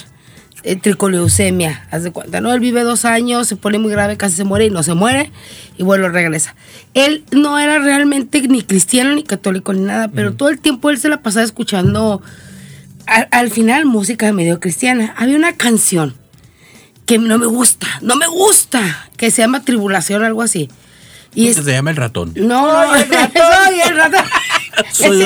[0.66, 2.52] eh, tricoleucemia, haz de cuenta, ¿no?
[2.54, 5.32] Él vive dos años, se pone muy grave, casi se muere y no se muere
[5.78, 6.56] y bueno, regresa.
[6.94, 10.98] Él no era realmente ni cristiano ni católico ni nada, pero todo el tiempo él
[10.98, 12.22] se la pasaba escuchando
[13.06, 15.14] al, al final música medio cristiana.
[15.18, 16.16] Había una canción
[17.06, 20.70] que no me gusta, no me gusta, que se llama Tribulación, algo así.
[21.36, 22.34] Y es, Se llama el ratón.
[22.36, 23.44] no, el ratón.
[23.86, 23.96] Ese el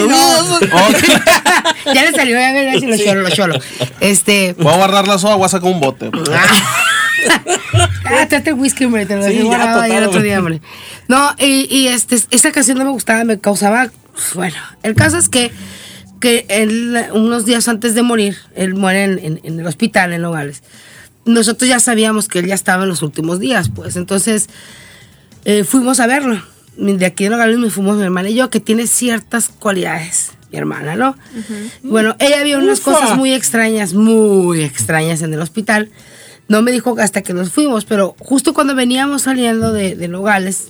[0.07, 0.59] no.
[1.93, 3.59] ya le salió, ya ver si lo cholo, lo cholo.
[3.99, 4.53] Este.
[4.57, 6.09] Voy a guardar la soda, voy a sacar un bote.
[8.05, 10.21] Ah, trate el whisky, hombre, te lo Sí, dejé ya, guardado ahí el total, otro
[10.23, 10.61] día, hombre.
[11.07, 13.91] No, y, y, este, esa canción no me gustaba, me causaba.
[14.35, 15.51] Bueno, el caso es que,
[16.21, 20.21] que él, unos días antes de morir, él muere en, en- en el hospital en
[20.21, 20.63] Nogales.
[21.26, 23.95] Nosotros ya sabíamos que él ya estaba en los últimos días, pues.
[23.97, 24.47] Entonces,
[25.45, 26.41] eh, fuimos a verlo.
[26.80, 30.57] De aquí de Nogales me fuimos mi hermana y yo, que tiene ciertas cualidades, mi
[30.57, 31.15] hermana, ¿no?
[31.84, 32.93] Bueno, ella vio unas Ufa.
[32.93, 35.91] cosas muy extrañas, muy extrañas en el hospital.
[36.47, 40.69] No me dijo hasta que nos fuimos, pero justo cuando veníamos saliendo de, de Nogales,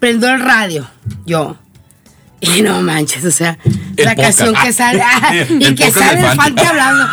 [0.00, 0.88] prendo el radio,
[1.26, 1.56] yo.
[2.40, 3.58] Y no manches, o sea,
[3.96, 4.38] El la podcast.
[4.38, 6.36] canción que sale, ah, y El que sale el Fante.
[6.36, 7.06] Fante hablando.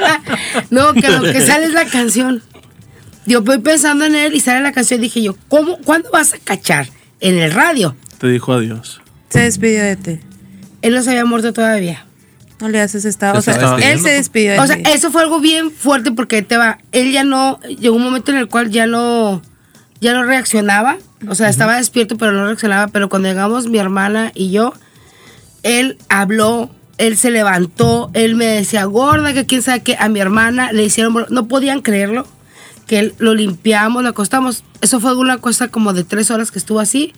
[0.70, 2.42] no, que lo que sale es la canción.
[3.26, 5.00] Yo voy pensando en él y sale la canción.
[5.00, 6.88] Dije yo, ¿cómo, ¿cuándo vas a cachar?
[7.20, 7.96] En el radio.
[8.18, 9.00] Te dijo adiós.
[9.28, 10.20] Se despidió de ti.
[10.82, 12.04] Él no se había muerto todavía.
[12.60, 13.32] No le haces esta.
[13.32, 14.82] O Se sea, estaba él se despidió de O sea, ti.
[14.86, 16.78] eso fue algo bien fuerte porque te va.
[16.92, 17.60] Él ya no.
[17.78, 19.42] Llegó un momento en el cual ya no.
[20.00, 20.96] Ya no reaccionaba.
[21.28, 22.88] O sea, estaba despierto, pero no reaccionaba.
[22.88, 24.72] Pero cuando llegamos, mi hermana y yo,
[25.62, 26.70] él habló.
[26.98, 30.82] Él se levantó, él me decía gorda, que quién sabe qué, a mi hermana le
[30.82, 32.26] hicieron, no podían creerlo,
[32.88, 34.64] que lo limpiamos, lo acostamos.
[34.80, 37.12] Eso fue una cosa como de tres horas que estuvo así.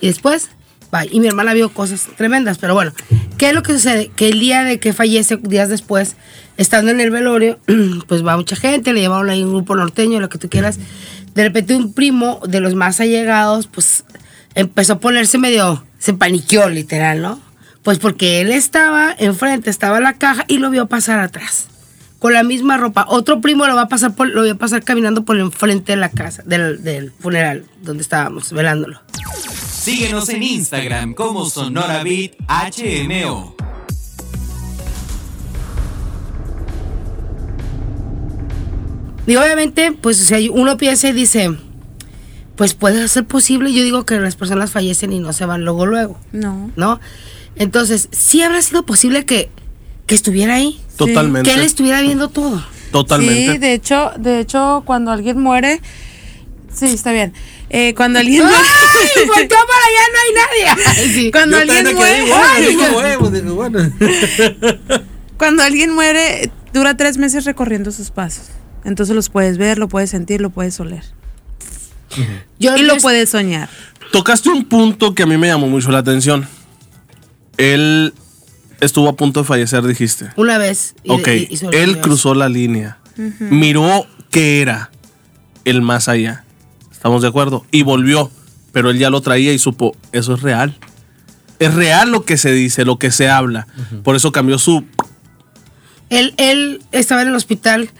[0.00, 0.48] Y después,
[0.90, 1.08] bye.
[1.12, 2.58] Y mi hermana vio cosas tremendas.
[2.58, 2.92] Pero bueno,
[3.38, 4.10] ¿qué es lo que sucede?
[4.16, 6.16] Que el día de que fallece, días después,
[6.56, 7.60] estando en el velorio,
[8.08, 10.78] pues va mucha gente, le llevaron ahí un grupo norteño, lo que tú quieras.
[11.34, 14.04] De repente un primo de los más allegados, pues
[14.54, 17.40] empezó a ponerse medio, se paniqueó literal, ¿no?
[17.82, 21.68] Pues porque él estaba enfrente, estaba la caja y lo vio pasar atrás.
[22.20, 23.06] Con la misma ropa.
[23.08, 26.10] Otro primo lo va a pasar por, lo vio pasar caminando por enfrente de la
[26.10, 29.00] casa, del, del funeral, donde estábamos, velándolo.
[29.72, 33.56] Síguenos en Instagram como Sonora Beat HMO.
[39.26, 41.56] Y obviamente, pues, o sea, uno piensa y dice,
[42.56, 43.72] pues puede ser posible.
[43.72, 46.70] Yo digo que las personas fallecen y no se van luego, luego, No.
[46.76, 47.00] ¿no?
[47.56, 49.50] Entonces, sí habrá sido posible que,
[50.10, 50.80] que estuviera ahí.
[50.96, 51.48] Totalmente.
[51.48, 52.60] Que él estuviera viendo todo.
[52.90, 53.52] Totalmente.
[53.52, 55.80] Sí, de hecho, de hecho, cuando alguien muere.
[56.74, 57.32] Sí, está bien.
[57.68, 58.56] Eh, cuando alguien muere.
[58.58, 59.24] ¡Ay!
[59.28, 60.84] Para allá, no hay nadie.
[61.14, 61.30] Sí.
[61.30, 63.18] Cuando Yo alguien quedé muere.
[63.40, 63.78] digo, bueno.
[65.36, 68.46] Cuando alguien muere, dura tres meses recorriendo sus pasos.
[68.84, 71.04] Entonces los puedes ver, lo puedes sentir, lo puedes oler.
[72.58, 73.68] Yo Y lo puedes soñar.
[74.10, 76.48] Tocaste un punto que a mí me llamó mucho la atención.
[77.58, 78.12] Él
[78.80, 80.30] estuvo a punto de fallecer, dijiste.
[80.36, 80.94] Una vez.
[81.04, 82.98] y- Ok, y- y él cruzó la línea.
[83.38, 84.90] Miró qué era
[85.64, 86.44] el más allá.
[86.90, 87.64] ¿Estamos de acuerdo?
[87.70, 88.30] Y volvió.
[88.72, 90.78] Pero él ya lo traía y supo, eso es real.
[91.58, 93.66] Es real lo que se dice, lo que se habla.
[94.04, 94.84] Por eso cambió su...
[96.08, 97.90] Él, él estaba en el hospital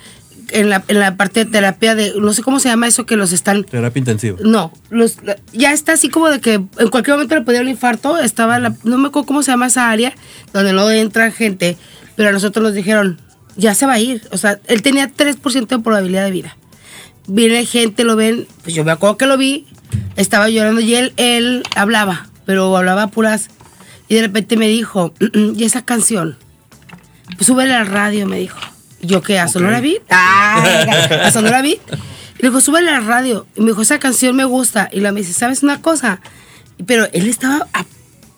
[0.52, 3.16] en la, en la parte de terapia de, no sé cómo se llama eso que
[3.16, 4.38] los están Terapia intensiva.
[4.44, 5.16] no, los,
[5.52, 8.18] ya está así como de que en cualquier momento le podía un infarto.
[8.18, 10.14] Estaba, la- no me acuerdo cómo se llama esa área,
[10.52, 11.76] donde no entra gente.
[12.16, 13.20] Pero a nosotros nos dijeron,
[13.56, 14.22] ya se va a ir.
[14.32, 16.56] O sea, él tenía 3% de probabilidad de vida.
[17.26, 18.46] Viene gente, lo ven.
[18.62, 19.66] Pues yo me acuerdo que lo vi.
[20.16, 23.48] Estaba llorando y él, él hablaba, pero hablaba puras.
[24.08, 25.14] Y de repente me dijo,
[25.56, 26.36] ¿y esa canción?
[27.36, 28.58] Pues súbele al radio, me dijo.
[29.02, 30.02] Yo qué, a Sonora Beat.
[30.10, 30.62] Ah,
[31.24, 31.78] a Sonora Beat.
[32.38, 33.46] Y le dijo, súbele al radio.
[33.56, 34.88] Y me dijo, esa canción me gusta.
[34.92, 36.20] Y la me dice, ¿sabes una cosa?
[36.86, 37.84] Pero él estaba a-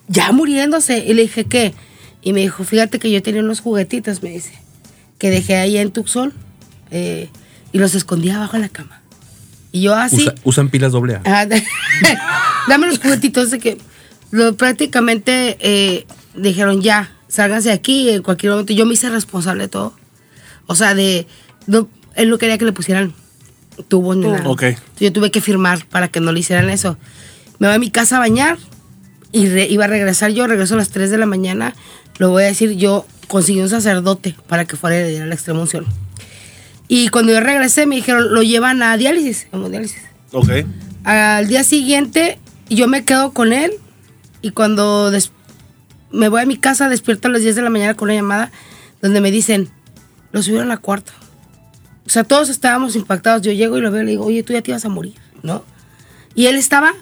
[0.09, 0.99] ya muriéndose.
[1.07, 1.75] Y le dije, ¿qué?
[2.23, 4.53] Y me dijo, fíjate que yo tenía unos juguetitos, me dice,
[5.19, 6.33] que dejé ahí en Tucson.
[6.91, 7.29] eh,
[7.73, 9.01] y los escondía abajo de la cama.
[9.73, 10.17] Y yo así.
[10.23, 11.23] Usa- usan pilas doble A.
[11.25, 11.47] Ah,
[12.69, 13.79] dame los juguetitos de que
[14.31, 16.07] lo, prácticamente eh,
[16.37, 18.73] dijeron ya, sálganse de aquí en cualquier momento.
[18.75, 19.95] Yo me hice responsable de todo.
[20.67, 21.27] O sea, de.
[21.67, 23.15] No, él no quería que le pusieran
[23.89, 24.49] tubos ni nada.
[24.49, 24.63] Ok.
[24.63, 26.97] Entonces, Yo tuve que firmar para que no le hicieran eso.
[27.59, 28.59] Me voy a mi casa a bañar
[29.33, 30.47] y re- iba a regresar yo.
[30.47, 31.75] Regreso a las 3 de la mañana.
[32.19, 35.87] Lo voy a decir, yo conseguí un sacerdote para que fuera a la extrema unción.
[36.89, 40.03] Y cuando yo regresé, me dijeron, lo llevan a diálisis, hemodiálisis.
[40.33, 40.51] Ok.
[41.05, 43.73] Al día siguiente, yo me quedo con él
[44.43, 45.33] y cuando des-
[46.11, 48.53] me voy a mi casa, despierto a las 10 de la mañana con una llamada
[49.01, 49.71] donde me dicen,
[50.33, 51.13] lo subieron a la cuarta.
[52.07, 53.43] O sea, todos estábamos impactados.
[53.43, 55.15] Yo llego y lo veo y le digo, oye, tú ya te ibas a morir,
[55.43, 55.65] ¿no?
[56.35, 56.93] Y él estaba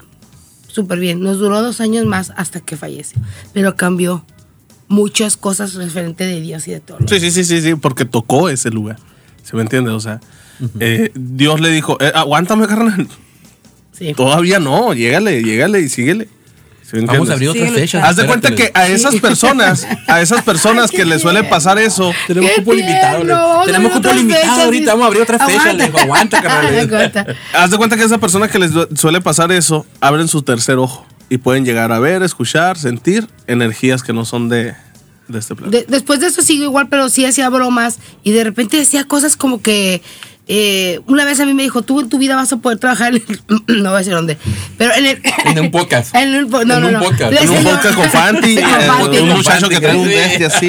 [0.66, 1.20] súper bien.
[1.20, 3.20] Nos duró dos años más hasta que falleció.
[3.52, 4.24] Pero cambió
[4.88, 6.98] muchas cosas referente de Dios y de todo.
[7.06, 8.98] Sí, sí, sí, sí, sí, porque tocó ese lugar.
[9.42, 9.90] ¿Se me entiende?
[9.90, 10.20] O sea,
[10.80, 13.08] eh, Dios le dijo, eh, aguántame, carnal.
[13.92, 14.12] Sí.
[14.14, 16.28] Todavía no, llégale, llégale y síguele.
[16.90, 18.04] ¿Se me Vamos a abrir otra Síguele, fecha.
[18.04, 22.12] Haz de cuenta que a esas personas, a esas personas que les suele pasar eso,
[22.26, 23.60] Tenemos ¡Qué cupo limitado.
[23.60, 24.78] a Tenemos cupo otras limitado fechas, ahorita.
[24.80, 24.90] dice.
[24.90, 25.72] Vamos a abrir otra fecha.
[25.72, 26.78] Le dijo, aguanta, carnal.
[26.80, 27.26] Aguanta.
[27.54, 30.78] haz de cuenta que a esas personas que les suele pasar eso, abren su tercer
[30.78, 34.74] ojo y pueden llegar a ver, escuchar, sentir energías que no son de,
[35.28, 35.78] de este planeta.
[35.78, 39.36] De- después de eso sigo igual, pero sí hacía bromas y de repente decía cosas
[39.36, 40.02] como que
[40.52, 43.14] eh, una vez a mí me dijo, tú en tu vida vas a poder trabajar
[43.14, 43.40] en el-
[43.82, 44.36] no voy a decir dónde,
[44.76, 45.22] pero en el...
[45.44, 46.12] En un podcast.
[46.14, 47.00] En un, no, En no, un no.
[47.00, 47.32] podcast.
[47.40, 49.18] En un podcast con Fanti, Sí, con eh, Fanti.
[49.18, 50.68] un muchacho que trae un bestia así.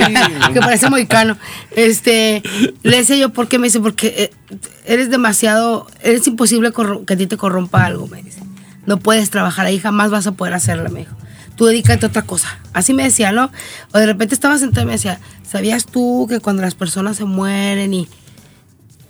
[0.53, 1.35] que parece mohicano.
[1.75, 2.43] Este,
[2.83, 3.57] le decía yo, ¿por qué?
[3.57, 6.71] Me dice, porque eh, eres demasiado, eres imposible
[7.07, 8.39] que a ti te corrompa algo, me dice.
[8.85, 11.15] No puedes trabajar ahí, jamás vas a poder hacerla, me dijo.
[11.55, 12.59] Tú dedícate a otra cosa.
[12.73, 13.51] Así me decía, ¿no?
[13.93, 17.25] O de repente estaba sentada y me decía, ¿sabías tú que cuando las personas se
[17.25, 18.07] mueren y...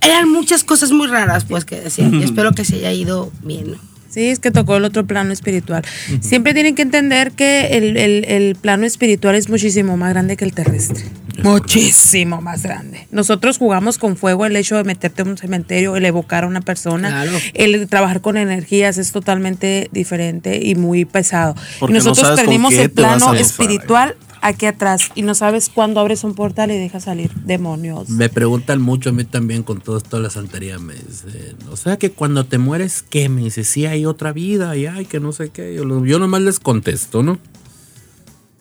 [0.02, 2.08] Eran muchas cosas muy raras, pues, que decía.
[2.12, 3.78] Y espero que se haya ido bien, ¿no?
[4.10, 5.84] Sí, es que tocó el otro plano espiritual.
[6.20, 10.44] Siempre tienen que entender que el, el- el plano espiritual es muchísimo más grande que
[10.44, 11.06] el terrestre.
[11.44, 13.08] Muchísimo más grande.
[13.12, 16.60] Nosotros jugamos con fuego el hecho de meterte en un cementerio, el evocar a una
[16.62, 17.32] persona, Claro.
[17.54, 21.56] el trabajar con energías es totalmente diferente y muy pesado.
[21.80, 22.38] Porque y no nosotros
[22.70, 27.04] qué el plano espiritual aquí atrás y no sabes cuándo abres un portal y dejas
[27.06, 28.10] salir demonios.
[28.10, 30.80] Me preguntan mucho a mí también con todo esto de la santería.
[30.80, 33.30] Me dicen, o sea que cuando te mueres, ¿qué?
[33.30, 35.76] Me dice, sí hay otra vida y hay que no sé qué.
[35.76, 37.40] Yo, nomás les contesto, ¿no?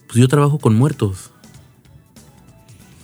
[0.06, 1.30] Pues yo trabajo con muertos.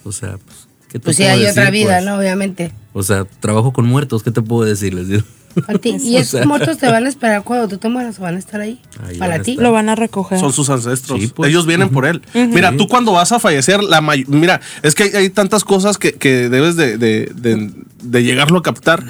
[0.05, 2.05] O sea, pues, ¿qué te Pues sí, puedo hay decir, otra vida, pues?
[2.05, 2.16] ¿no?
[2.16, 2.73] Obviamente.
[2.93, 4.94] O sea, trabajo con muertos, ¿qué te puedo decir?
[4.94, 5.23] Les digo.
[5.81, 5.97] Ti.
[6.01, 6.47] Y esos sea.
[6.47, 8.81] muertos te van a esperar cuando tú te mueras o van a estar ahí.
[9.07, 9.57] Ahí para ti.
[9.57, 10.39] Lo van a recoger.
[10.39, 11.20] Son sus ancestros.
[11.20, 11.51] Sí, pues.
[11.51, 12.23] Ellos vienen por él.
[12.35, 15.99] Mira, tú cuando vas a fallecer, la may- mira, es que hay, hay tantas cosas
[15.99, 17.73] que, que debes de, de- de-
[18.03, 19.05] de llegarlo a captar.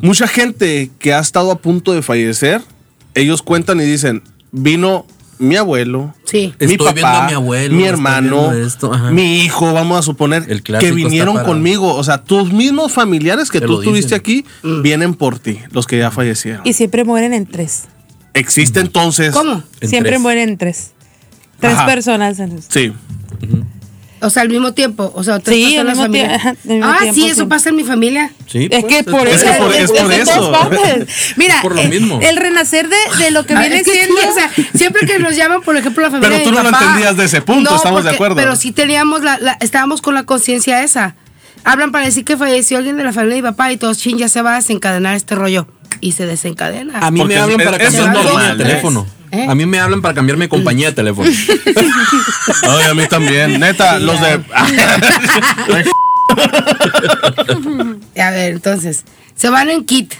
[0.00, 2.62] Mucha gente que ha estado a punto de fallecer,
[3.14, 5.06] ellos cuentan y dicen, vino
[5.38, 6.54] mi abuelo, Sí.
[6.60, 10.44] mi Estoy viendo papá, a mi abuelo, mi hermano, esto, mi hijo, vamos a suponer,
[10.48, 11.94] El que vinieron conmigo.
[11.94, 14.44] O sea, tus mismos familiares que Te tú tuviste aquí,
[14.82, 16.62] vienen por ti, los que ya fallecieron.
[16.64, 17.84] Y siempre mueren en tres.
[18.34, 19.32] Existe entonces...
[19.34, 19.62] ¿Cómo?
[19.80, 20.20] En siempre tres.
[20.20, 20.92] mueren en tres.
[21.60, 21.86] Tres Ajá.
[21.86, 22.38] personas.
[22.38, 22.92] En Sí.
[24.20, 25.12] O sea, al mismo tiempo.
[25.14, 26.28] O sea, tres Sí, al mismo familia.
[26.30, 27.46] tie- ajá, mismo Ah, tiempo, sí, eso sí.
[27.46, 28.32] pasa en mi familia.
[28.46, 29.52] Sí, Es pues, que por es eso.
[29.52, 30.34] que por- es por eso.
[30.34, 31.08] todas partes.
[31.36, 32.18] Mira, por lo eh, mismo.
[32.22, 34.14] el renacer de, de lo que Ah, viene que sí, siendo.
[34.16, 36.62] o sea, siempre que nos llaman, por ejemplo, la familia Pero tú de mi no
[36.64, 38.36] lo papá- entendías de ese punto, estamos de acuerdo.
[38.36, 41.14] Pero sí teníamos la, la- estábamos con la conciencia esa.
[41.64, 44.16] Hablan para decir que falleció alguien de la familia de mi papá y todos, chin,
[44.18, 45.66] ya se va a desencadenar este rollo.
[46.00, 46.98] Y se desencadena.
[47.00, 49.06] A mí Porque me hablan es- para eso cambiarme es de normal, teléfono.
[49.32, 49.46] ¿Eh?
[49.48, 51.30] A mí me hablan para cambiarme de compañía de teléfono.
[52.62, 53.60] Ay, a mí también.
[53.60, 54.40] Neta, los de.
[58.20, 60.12] A ver, entonces, se van en kit.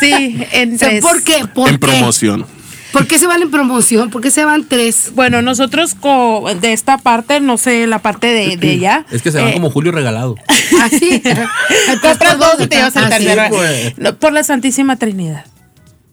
[0.00, 1.02] Sí, en O sea, tres.
[1.02, 1.44] ¿Por qué?
[1.52, 1.86] ¿Por en qué?
[1.86, 2.46] promoción.
[2.92, 4.10] ¿Por qué se van en promoción?
[4.10, 5.12] ¿Por qué se van tres?
[5.14, 9.06] Bueno, nosotros co- de esta parte, no sé, la parte de, de ella.
[9.10, 10.34] Es que se van eh, como Julio regalado.
[10.82, 11.22] Así.
[12.02, 13.44] Compras dos y te llevas el Así, tercero.
[13.48, 13.94] pues.
[13.96, 15.46] No, Por la Santísima Trinidad.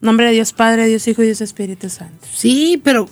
[0.02, 2.28] Nombre de Dios Padre, Dios Hijo y Dios Espíritu Santo.
[2.34, 3.10] Sí, pero.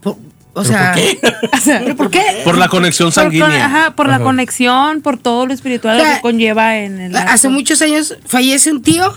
[0.00, 0.16] por-
[0.54, 0.94] o sea.
[1.52, 2.22] O sea, ¿Pero por qué?
[2.44, 3.66] Por la conexión por, con- sanguínea.
[3.66, 7.16] ajá, por la conexión, por todo lo espiritual O sea, que conlleva en el.
[7.16, 7.50] Hace acto.
[7.50, 9.12] muchos años fallece un tío.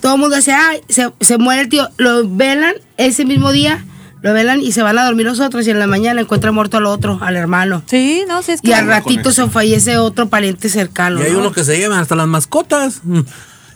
[0.00, 1.88] Todo el mundo dice, ay, se, se muere el tío.
[1.96, 3.84] Lo velan ese mismo día,
[4.22, 5.66] lo velan y se van a dormir los otros.
[5.66, 7.82] Y en la mañana encuentran muerto al otro, al hermano.
[7.86, 8.68] Sí, no, sí, es que.
[8.68, 11.20] Y al ratito se fallece otro pariente cercano.
[11.20, 11.40] Y hay ¿no?
[11.40, 13.00] uno que se llevan hasta las mascotas.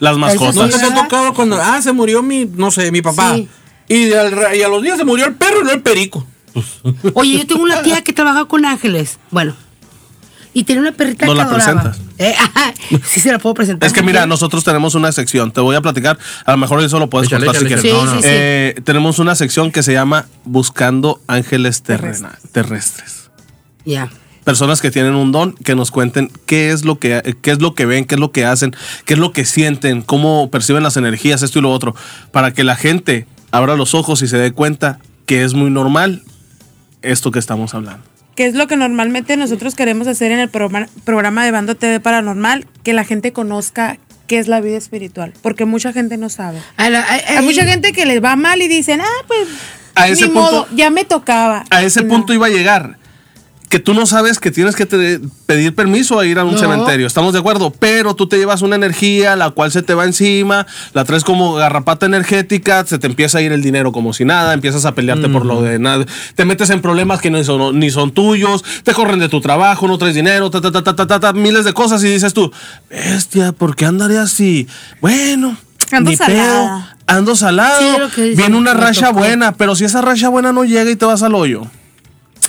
[0.02, 0.56] Las mascotas.
[0.56, 3.36] ¿No te ha tocado cuando, ah, se murió mi, no sé, mi papá?
[3.36, 3.48] Sí.
[3.88, 6.26] Y, al y a los días se murió el perro y no el perico.
[7.14, 9.18] Oye, yo tengo una tía que trabaja con ángeles.
[9.30, 9.54] Bueno.
[10.54, 11.82] Y tiene una perrita ¿Nos que la adoraba.
[11.82, 12.00] presentas?
[12.18, 12.74] Eh, ajá,
[13.06, 13.86] sí se la puedo presentar.
[13.86, 16.98] Es que mira, nosotros tenemos una sección, te voy a platicar, a lo mejor eso
[16.98, 18.00] lo puedes Échale, contar si échale, quieres.
[18.02, 18.28] Sí, sí, sí.
[18.28, 23.30] Eh, tenemos una sección que se llama Buscando Ángeles terrena- terrestres.
[23.86, 24.10] Ya.
[24.44, 27.74] Personas que tienen un don, que nos cuenten qué es lo que qué es lo
[27.74, 28.74] que ven, qué es lo que hacen,
[29.04, 31.94] qué es lo que sienten, cómo perciben las energías, esto y lo otro,
[32.32, 36.22] para que la gente abra los ojos y se dé cuenta que es muy normal
[37.02, 38.02] esto que estamos hablando.
[38.34, 42.00] que es lo que normalmente nosotros queremos hacer en el programa, programa de Bando TV
[42.00, 46.58] Paranormal, que la gente conozca qué es la vida espiritual, porque mucha gente no sabe.
[46.78, 49.48] A la- a- a- Hay mucha gente que les va mal y dicen, ah, pues,
[49.94, 51.64] A ese ni punto- modo, ya me tocaba.
[51.70, 52.08] A ese no.
[52.08, 52.96] punto iba a llegar.
[53.72, 56.58] Que tú no sabes que tienes que te- pedir permiso a ir a un No.
[56.58, 60.04] cementerio, estamos de acuerdo, pero tú te llevas una energía, la cual se te va
[60.04, 64.26] encima, la traes como garrapata energética, se te empieza a ir el dinero como si
[64.26, 66.04] nada, empiezas a pelearte por lo de nada,
[66.34, 69.88] te metes en problemas que no son, ni son tuyos, te corren de tu trabajo,
[69.88, 72.34] no traes dinero, ta, ta, ta, ta, ta, ta, ta, miles de cosas y dices
[72.34, 72.52] tú,
[72.90, 74.68] bestia, ¿por qué andaré así?
[75.00, 75.56] Bueno,
[75.90, 76.94] Ando ni salada.
[77.06, 80.90] pedo, ando salado, Sí, viene una racha buena, pero si esa racha buena no llega
[80.90, 81.62] y te vas al hoyo,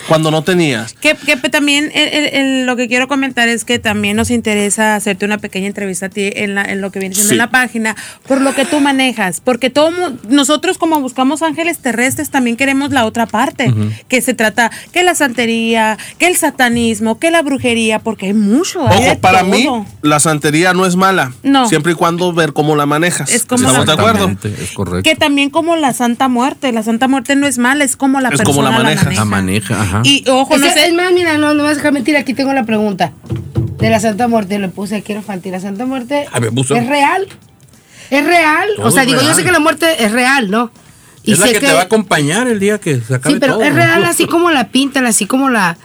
[0.08, 0.94] cuando no tenías.
[0.94, 4.96] Que, que también el- el- el- lo que quiero comentar es que también nos interesa
[4.96, 7.34] hacerte una pequeña entrevista a ti en, la, en lo que viene siendo Sí.
[7.36, 7.96] en la página,
[8.28, 12.92] por lo que tú manejas, porque todo mu- nosotros como buscamos ángeles terrestres también queremos
[12.92, 13.74] la otra parte,
[14.08, 18.88] que se trata que la santería, que el satanismo, que la brujería, porque hay mucho.
[18.88, 19.50] hay Ojo, para todo.
[19.52, 19.68] mí,
[20.02, 21.34] la santería no es mala.
[21.44, 21.68] No.
[21.68, 23.32] Siempre y cuando ver cómo la manejas.
[23.32, 24.32] Es como ¿Estamos de acuerdo?
[24.44, 25.04] Es correcto.
[25.04, 28.30] Que también como la Santa Muerte, la Santa Muerte no es mala, es como la
[28.30, 29.06] Es persona como la la manejas.
[29.06, 29.22] maneja.
[29.22, 30.02] La maneja, ajá.
[30.03, 32.15] Y ojo, Es, no sé, es más, mira, no, no me vas a dejar mentir.
[32.18, 33.14] Aquí tengo la pregunta.
[33.78, 34.60] De la Santa Muerte.
[34.60, 35.52] Le puse aquí infantil.
[35.52, 36.76] ¿La Santa Muerte A ver, puso.
[36.76, 37.28] es real?
[38.10, 38.70] ¿Es real?
[38.76, 40.72] Todo o sea, es digo, yo sé que la muerte es real, ¿no?
[41.24, 43.53] es la sé que, te va a acompañar el día que se acabe Sí, pero
[43.53, 43.64] todo.
[43.64, 45.78] es real así como la pintan, así como la,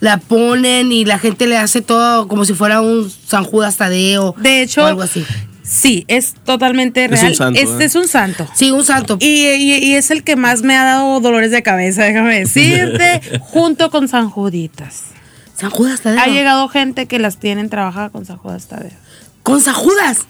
[0.00, 4.34] la ponen y la gente le hace todo como si fuera un San Judas Tadeo.
[4.38, 5.24] De hecho, o algo así.
[5.66, 7.26] Sí, es totalmente Es real.
[7.28, 7.86] un santo, Este ¿eh?
[7.86, 8.46] es un santo.
[8.54, 9.16] Sí, un santo.
[9.20, 13.20] Y, y- y es el que más me ha dado dolores de cabeza, déjame decirte,
[13.40, 15.02] junto con San Juditas.
[15.56, 16.20] San Judas Tadeo.
[16.20, 18.90] Ha llegado gente que las tienen trabajada con San Judas Tadeo.
[19.42, 20.26] Con San Judas.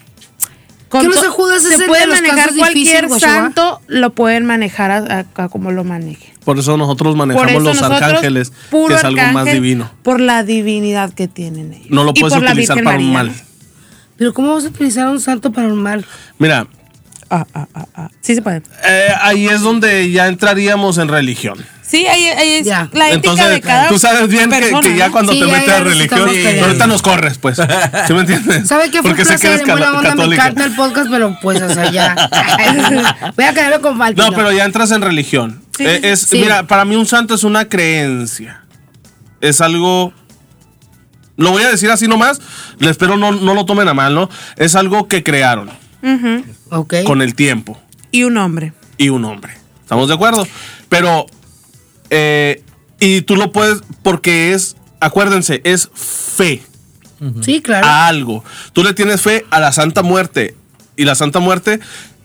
[0.89, 3.81] Con ¿Qué no San Judas es el se de puede los manejar casos cualquier santo,
[3.87, 6.33] lo pueden manejar a, a- a como lo maneje.
[6.45, 9.91] Por eso nosotros manejamos eso los nosotros, arcángeles, puro que es algo más arcángel, divino.
[10.01, 11.87] Por la divinidad que tienen ellos.
[11.89, 13.33] No lo puedes por la utilizar para un mal.
[14.17, 16.05] Pero ¿cómo vas a utilizar un santo para un mal?
[16.39, 16.67] Mira,
[17.29, 18.09] Ah, ah, ah, ah.
[18.21, 18.61] Sí se puede.
[18.87, 21.57] eh, ahí es donde ya entraríamos en religión.
[21.81, 22.89] Sí, ahí, ahí es Ya.
[22.93, 25.45] la ética Entonces, de cada tú sabes bien que- persona, que, ya cuando Sí, te
[25.47, 26.65] ya, metes a religión, peleando.
[26.67, 27.57] ahorita nos corres, pues.
[28.07, 28.65] ¿Sí me entiendes?
[28.69, 29.01] ¿Sabe qué?
[29.01, 30.41] Fue Porque sé que clase eres de buena onda, me católica.
[30.43, 32.15] encanta el podcast, pero pues, o sea, ya.
[33.35, 34.21] Voy a quedarme con Falti.
[34.21, 35.61] No, pero ya entras en religión.
[35.77, 36.39] Sí, Eh, sí, es, sí.
[36.39, 38.61] Mira, para mí un santo es una creencia.
[39.41, 40.13] Es algo.
[41.37, 42.41] Lo voy a decir así nomás.
[42.79, 44.29] Les espero no, no lo tomen a mal, ¿no?
[44.57, 45.69] Es algo que crearon
[47.05, 47.79] con el tiempo
[48.11, 48.73] Y un hombre.
[48.97, 49.53] y un hombre.
[49.81, 50.47] ¿Estamos de acuerdo?
[50.89, 51.25] Pero.
[52.09, 52.61] eh,
[52.99, 53.81] y tú lo puedes.
[54.03, 54.75] Porque es.
[54.99, 56.63] Acuérdense, es fe
[57.41, 57.85] Sí, claro.
[57.85, 58.43] a algo.
[58.73, 60.55] Tú le tienes fe a la Santa Muerte
[60.95, 61.79] y la Santa Muerte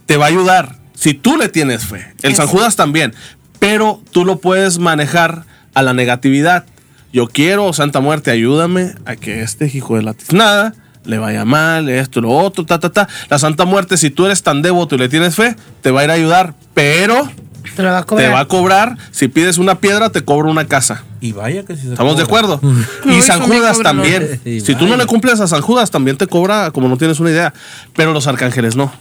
[0.07, 2.15] te va a ayudar si tú le tienes fe.
[2.23, 2.47] El San.
[2.47, 3.15] Judas también,
[3.59, 5.45] pero tú lo puedes manejar
[5.75, 6.65] a la negatividad.
[7.13, 10.75] Yo quiero, Santa Muerte, ayúdame a que este hijo de la tiznada
[11.05, 13.09] le vaya mal, esto, lo otro, ta, ta, ta.
[13.29, 16.05] La Santa Muerte, si tú eres tan devoto y le tienes fe, te va a
[16.05, 17.29] ir a ayudar, pero
[17.77, 18.27] Te lo va a cobrar.
[18.27, 18.97] te va a cobrar.
[19.11, 21.05] Si pides una piedra, te cobra una casa.
[21.21, 22.61] Y vaya que si se ¿Estamos de acuerdo?
[23.05, 24.41] Y San Judas también.
[24.45, 27.31] Si tú no le cumples a San Judas, también te cobra como no tienes una
[27.31, 27.53] idea.
[27.95, 28.93] Pero los arcángeles no.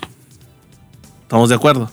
[1.24, 1.90] ¿Estamos de acuerdo?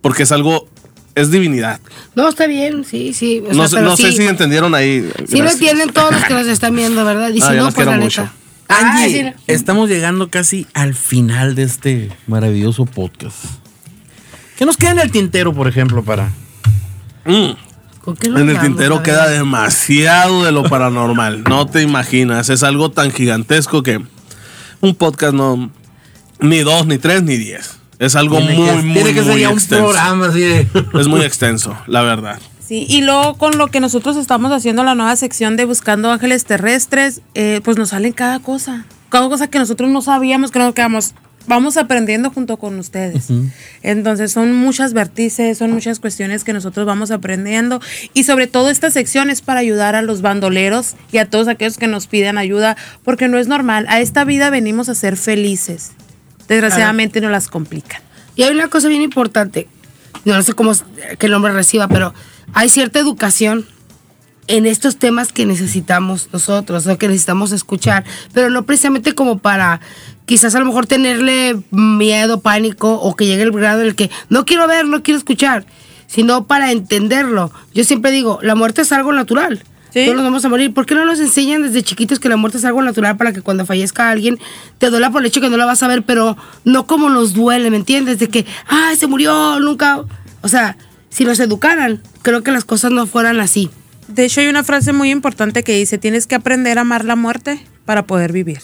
[0.00, 0.68] Porque es algo,
[1.14, 1.80] es divinidad.
[2.14, 3.42] No, está bien, sí, sí.
[3.44, 5.08] o no sea, sé, pero no sé sí, si entendieron ahí.
[5.28, 7.30] Sí lo entienden todos los que nos están viendo, ¿verdad?
[7.30, 8.22] Y si Ah, no, pues la mucho.
[8.22, 8.34] neta.
[8.68, 9.42] Ay, Angie, sí.
[9.46, 13.36] estamos llegando casi al final de este maravilloso podcast.
[14.56, 16.30] ¿Qué nos queda en el tintero, por ejemplo, para...?
[17.26, 17.52] Mm.
[18.02, 18.68] ¿Con qué nos En el vamos?
[18.68, 21.44] tintero queda demasiado de lo paranormal.
[21.44, 22.48] No te imaginas.
[22.50, 24.00] Es algo tan gigantesco que
[24.80, 25.70] un podcast no.
[26.40, 27.78] Ni dos, ni tres, ni diez.
[27.98, 29.84] Es algo Tiene muy, que- muy, tiene que ser muy un extenso.
[29.84, 30.66] programa así de-
[31.00, 32.38] Es muy extenso, la verdad.
[32.66, 36.44] Sí, y luego con lo que nosotros estamos haciendo la nueva sección de Buscando Ángeles
[36.46, 38.86] Terrestres, eh, pues nos sale cada cosa.
[39.10, 41.14] Cada cosa que nosotros no sabíamos, que nos quedamos,
[41.46, 43.26] vamos aprendiendo junto con ustedes.
[43.82, 47.80] Entonces son muchas vértices, son muchas cuestiones que nosotros vamos aprendiendo.
[48.14, 51.76] Y sobre todo esta sección es para ayudar a los bandoleros y a todos aquellos
[51.76, 53.84] que nos piden ayuda, porque no es normal.
[53.90, 55.92] A esta vida venimos a ser felices.
[56.48, 58.02] Desgraciadamente nos las complican.
[58.36, 59.68] Y hay una cosa bien importante.
[60.24, 60.84] No, sé cómo es-
[61.18, 62.14] qué nombre reciba, pero
[62.52, 63.66] hay cierta educación
[64.46, 69.80] en estos temas que necesitamos nosotros o que necesitamos escuchar, pero no precisamente como para
[70.26, 74.10] quizás a lo mejor tenerle miedo, pánico o que llegue el grado en el que
[74.28, 75.64] no quiero ver, no quiero escuchar,
[76.06, 77.52] sino para entenderlo.
[77.72, 79.62] Yo siempre digo, la muerte es algo natural.
[79.94, 80.74] Todos nos vamos a morir.
[80.74, 83.42] ¿Por qué no nos enseñan desde chiquitos que la muerte es algo natural para que
[83.42, 84.38] cuando fallezca alguien
[84.78, 87.32] te duela por el hecho que no la vas a ver, pero no como nos
[87.32, 88.18] duele, ¿me entiendes?
[88.18, 90.02] De que, ay, se murió, nunca.
[90.42, 90.76] O sea,
[91.10, 93.70] si nos educaran, creo que las cosas no fueran así.
[94.08, 97.16] De hecho, hay una frase muy importante que dice, tienes que aprender a amar la
[97.16, 98.60] muerte para poder vivir.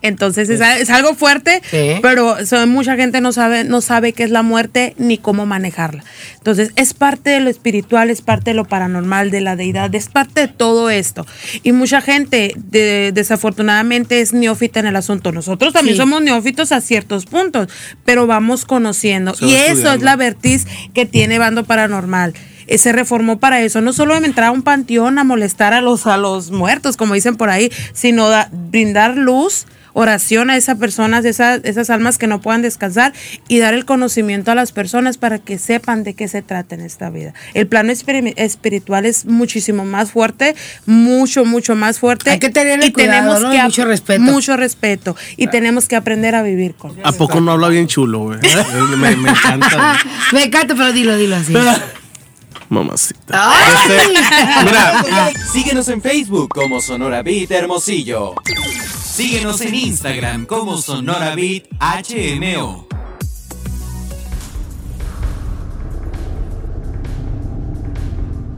[0.00, 1.60] Entonces es, es algo fuerte,
[2.02, 6.04] pero so- mucha gente no sabe, no sabe qué es la muerte ni cómo manejarla.
[6.36, 10.08] Entonces es parte de lo espiritual, es parte de lo paranormal, de la deidad, es
[10.08, 11.26] parte de todo esto.
[11.64, 15.32] Y mucha gente de- desafortunadamente es neófita en el asunto.
[15.32, 16.00] Nosotros también Sí.
[16.00, 17.68] somos neófitos a ciertos puntos,
[18.04, 19.34] pero vamos conociendo.
[19.34, 22.34] Se y eso es la vertiz que tiene Bando Paranormal.
[22.66, 26.06] Eh, Se reformó para eso, no solo entrar a un panteón a molestar a los,
[26.06, 29.66] a los muertos, como dicen por ahí, sino da- brindar luz,
[29.98, 33.12] oración a esas personas, esas, esas almas que no puedan descansar
[33.48, 36.82] y dar el conocimiento a las personas para que sepan de qué se trata en
[36.82, 37.34] esta vida.
[37.52, 40.54] El plano espiri- espiritual es muchísimo más fuerte,
[40.86, 42.30] mucho, mucho más fuerte.
[42.30, 43.52] Hay que tenerle cuidado, ¿no?
[43.52, 44.20] Y ap- mucho respeto.
[44.22, 45.16] Mucho respeto.
[45.36, 48.38] Y tenemos que aprender a vivir con ¿A poco no habla bien chulo, güey?
[48.96, 49.98] me, me encanta.
[50.32, 51.52] Me encanta, pero dilo, dilo así.
[52.68, 53.34] Mamacita.
[53.50, 53.96] Ay.
[54.64, 58.34] Mira, Síguenos en Facebook como Sonora Beat Hermosillo.
[59.18, 62.86] Síguenos en Instagram como Sonora Beat HMO.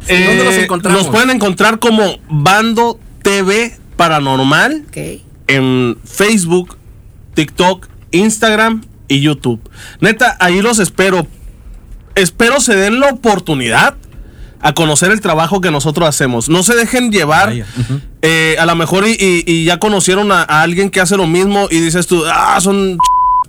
[0.06, 1.00] eh, ¿Dónde los encontramos?
[1.00, 4.84] Nos pueden encontrar como Bando TV Paranormal
[5.46, 6.76] en Facebook,
[7.32, 9.62] TikTok, Instagram y YouTube.
[10.02, 11.26] Neta, ahí los espero.
[12.14, 13.96] Espero se den la oportunidad
[14.60, 16.48] a conocer el trabajo que nosotros hacemos.
[16.48, 17.52] No se dejen llevar.
[18.22, 21.26] Eh, a lo mejor y, y- y ya conocieron a, a alguien que hace lo
[21.26, 22.96] mismo y dices tú, ah, son...
[22.96, 22.98] ch-".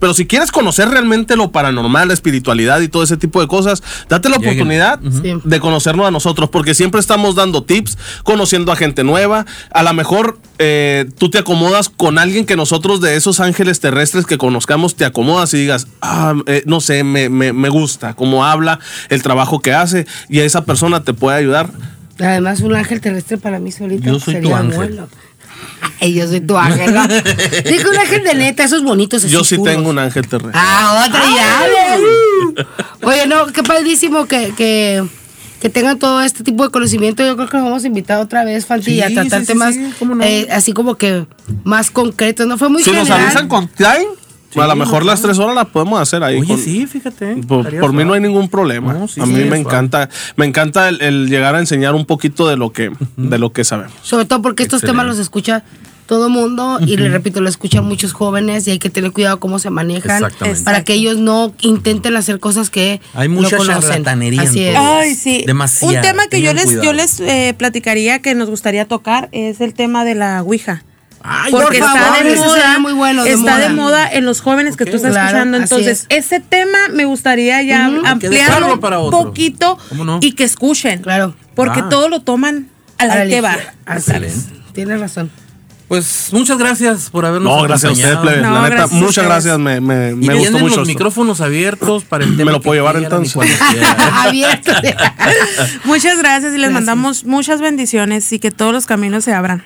[0.02, 3.82] Pero si quieres conocer realmente lo paranormal, la espiritualidad y todo ese tipo de cosas,
[4.10, 4.50] date la Lleguen.
[4.54, 9.46] oportunidad de conocernos a nosotros, porque siempre estamos dando tips, conociendo a gente nueva.
[9.72, 14.26] A lo mejor eh, tú te acomodas con alguien que nosotros de esos ángeles terrestres
[14.26, 18.44] que conozcamos, te acomodas y digas, ah, eh, no sé, me, me- me gusta cómo
[18.44, 18.80] habla,
[19.10, 21.70] el trabajo que hace, y esa persona te puede ayudar.
[22.20, 24.76] Además, un ángel terrestre para mí solito Yo soy tu sería ángel.
[24.76, 25.08] bueno.
[26.00, 26.94] Ay, yo soy tu ángel.
[26.94, 27.08] ¿no?
[27.70, 29.24] Digo un ángel de neta, esos bonitos.
[29.24, 29.74] así Yo sí puros.
[29.76, 30.54] tengo un ángel terrestre.
[30.56, 31.62] Ah, otra ya.
[33.04, 35.04] Oye, no, qué padrísimo que, que,
[35.60, 37.26] que tengan todo este tipo de conocimiento.
[37.26, 39.52] Yo creo que nos vamos a invitar otra vez, Fanti, Sí, a tratar sí, sí,
[39.52, 40.24] temas sí, cómo no.
[40.24, 41.26] eh, así como que
[41.64, 42.48] más concretos.
[42.48, 43.26] No fue muy si nos general.
[43.28, 44.08] avisan con time,
[44.56, 46.40] a lo mejor las tres horas las podemos hacer ahí.
[46.40, 47.36] Oye, con- sí, fíjate.
[47.48, 49.08] Por, por mí no hay ningún problema.
[49.08, 49.60] sí, a mí sí, me suave.
[49.60, 53.52] encanta, me encanta el, el llegar a enseñar un poquito de lo que, de lo
[53.54, 53.94] que sabemos.
[54.02, 55.02] Sobre todo porque estos Excelente.
[55.02, 55.64] temas los escucha
[56.08, 59.60] todo mundo y le repito, lo escuchan muchos jóvenes y hay que tener cuidado cómo
[59.60, 60.62] se manejan Exactamente.
[60.64, 63.82] para que ellos no intenten hacer cosas que Hay no mucha conocen.
[63.84, 64.76] charlatanería en Así es.
[64.78, 65.44] Ay, sí.
[65.48, 65.96] Demasiado.
[65.96, 66.84] Un tema que yo les, cuidado.
[66.84, 70.84] yo les eh, platicaría que nos gustaría tocar es el tema de la Ouija.
[71.24, 74.12] Ay, Porque por está favor, de ese moda, sería muy bueno, de está de moda.
[74.12, 75.58] en los jóvenes que tú estás Claro, escuchando.
[75.58, 76.26] Entonces, es.
[76.26, 79.78] ese tema me gustaría ya ampliarlo para un poquito
[80.22, 81.02] y que escuchen.
[81.02, 81.36] Claro.
[81.56, 81.90] Porque Ah.
[81.90, 83.52] todo lo toman a la A la que va.
[83.54, 83.74] ligera.
[83.86, 84.48] Así es.
[84.74, 85.30] Tienes razón.
[85.88, 88.48] Pues muchas gracias por habernos No, gracias a ustedes, acompañado.
[88.48, 89.60] No, la neta, gracias a muchas gracias.
[89.60, 90.64] Me, me, Y me gustó mucho.
[90.64, 90.86] los esto.
[90.86, 93.36] micrófonos abiertos para el tema lo que puedo llevar, entonces?
[94.14, 94.72] Abierto.
[95.84, 99.64] Muchas gracias y les mandamos muchas bendiciones y que todos los caminos se abran.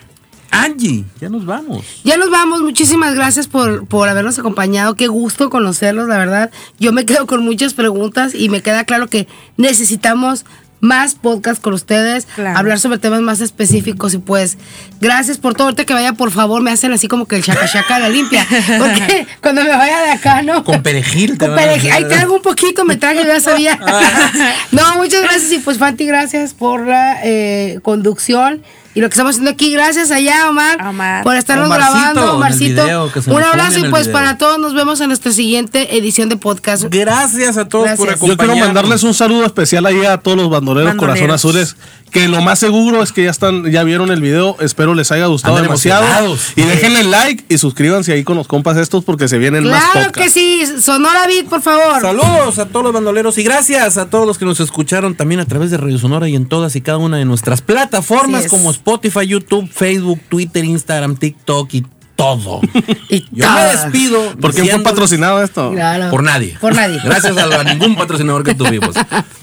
[0.64, 1.86] Angie, ya nos vamos.
[2.04, 6.52] Ya nos vamos, muchísimas gracias por, por habernos acompañado, qué gusto conocerlos, la verdad.
[6.80, 9.28] Yo me quedo con muchas preguntas y me queda claro que
[9.58, 10.46] necesitamos
[10.82, 12.60] más podcast con ustedes, Claro.
[12.60, 14.58] hablar sobre temas más específicos y pues
[15.02, 15.68] gracias por todo.
[15.68, 18.46] Ahorita que vaya, por favor, me hacen así como que el chaca chaca la limpia.
[18.78, 20.64] Porque cuando me vaya de acá, ¿no?
[20.64, 21.38] Con perejil.
[21.38, 21.92] Con perejil.
[21.92, 23.80] Ahí traigo un poquito, me traje, ya sabía.
[24.72, 25.52] no, muchas gracias.
[25.54, 28.62] Y pues, Fanti, gracias por la eh, conducción.
[28.96, 32.86] Y lo que estamos haciendo aquí, gracias allá, Omar, por estarnos Omarcito, grabando, Omarcito.
[32.86, 36.86] video, Un abrazo y pues para todos nos vemos en nuestra siguiente edición de podcast.
[36.90, 38.26] Gracias a todos por Gracias.
[38.26, 41.36] Yo quiero mandarles un saludo especial ahí a todos los bandoleros Corazón Bandoleros.
[41.36, 41.76] Azules,
[42.10, 45.26] que lo más seguro es que ya están, ya vieron el video, espero les haya
[45.26, 46.38] gustado Andan demasiado.
[46.56, 50.14] Y déjenle like y suscríbanse ahí con los compas estos porque se vienen más Claro
[50.14, 52.00] que sí, Sonora Beat, por favor.
[52.00, 55.46] Saludos a todos los bandoleros y gracias a todos los que nos escucharon también a
[55.46, 59.26] través de Radio Sonora y en todas y cada una de nuestras plataformas como Spotify,
[59.26, 61.84] YouTube, Facebook, Twitter, Instagram, TikTok y
[62.16, 62.62] todo.
[63.32, 64.38] Yo me despido.
[64.38, 65.72] ¿Por quién fue patrocinado esto?
[65.72, 66.12] Claro.
[66.12, 66.56] Por nadie.
[66.62, 67.00] Por nadie.
[67.04, 68.96] Gracias a, a ningún patrocinador que tuvimos.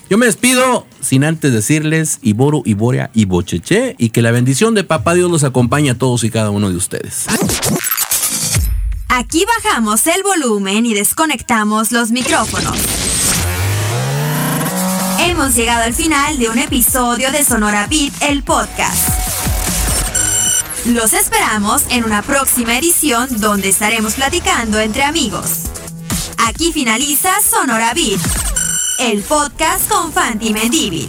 [0.09, 4.85] Yo me despido sin antes decirles Iboru, Iboria y Bocheche y que la bendición de
[4.85, 7.27] Papá Dios los acompañe a todos y cada uno de ustedes.
[9.09, 12.79] Aquí bajamos el volumen y desconectamos los micrófonos.
[15.19, 19.22] Hemos llegado al final de un episodio de Sonora Beat, el podcast.
[20.87, 25.67] Los esperamos en una próxima edición donde estaremos platicando entre amigos.
[26.39, 28.21] Aquí finaliza Sonora Beat,
[28.99, 31.09] el podcast con Fanti Mendívil.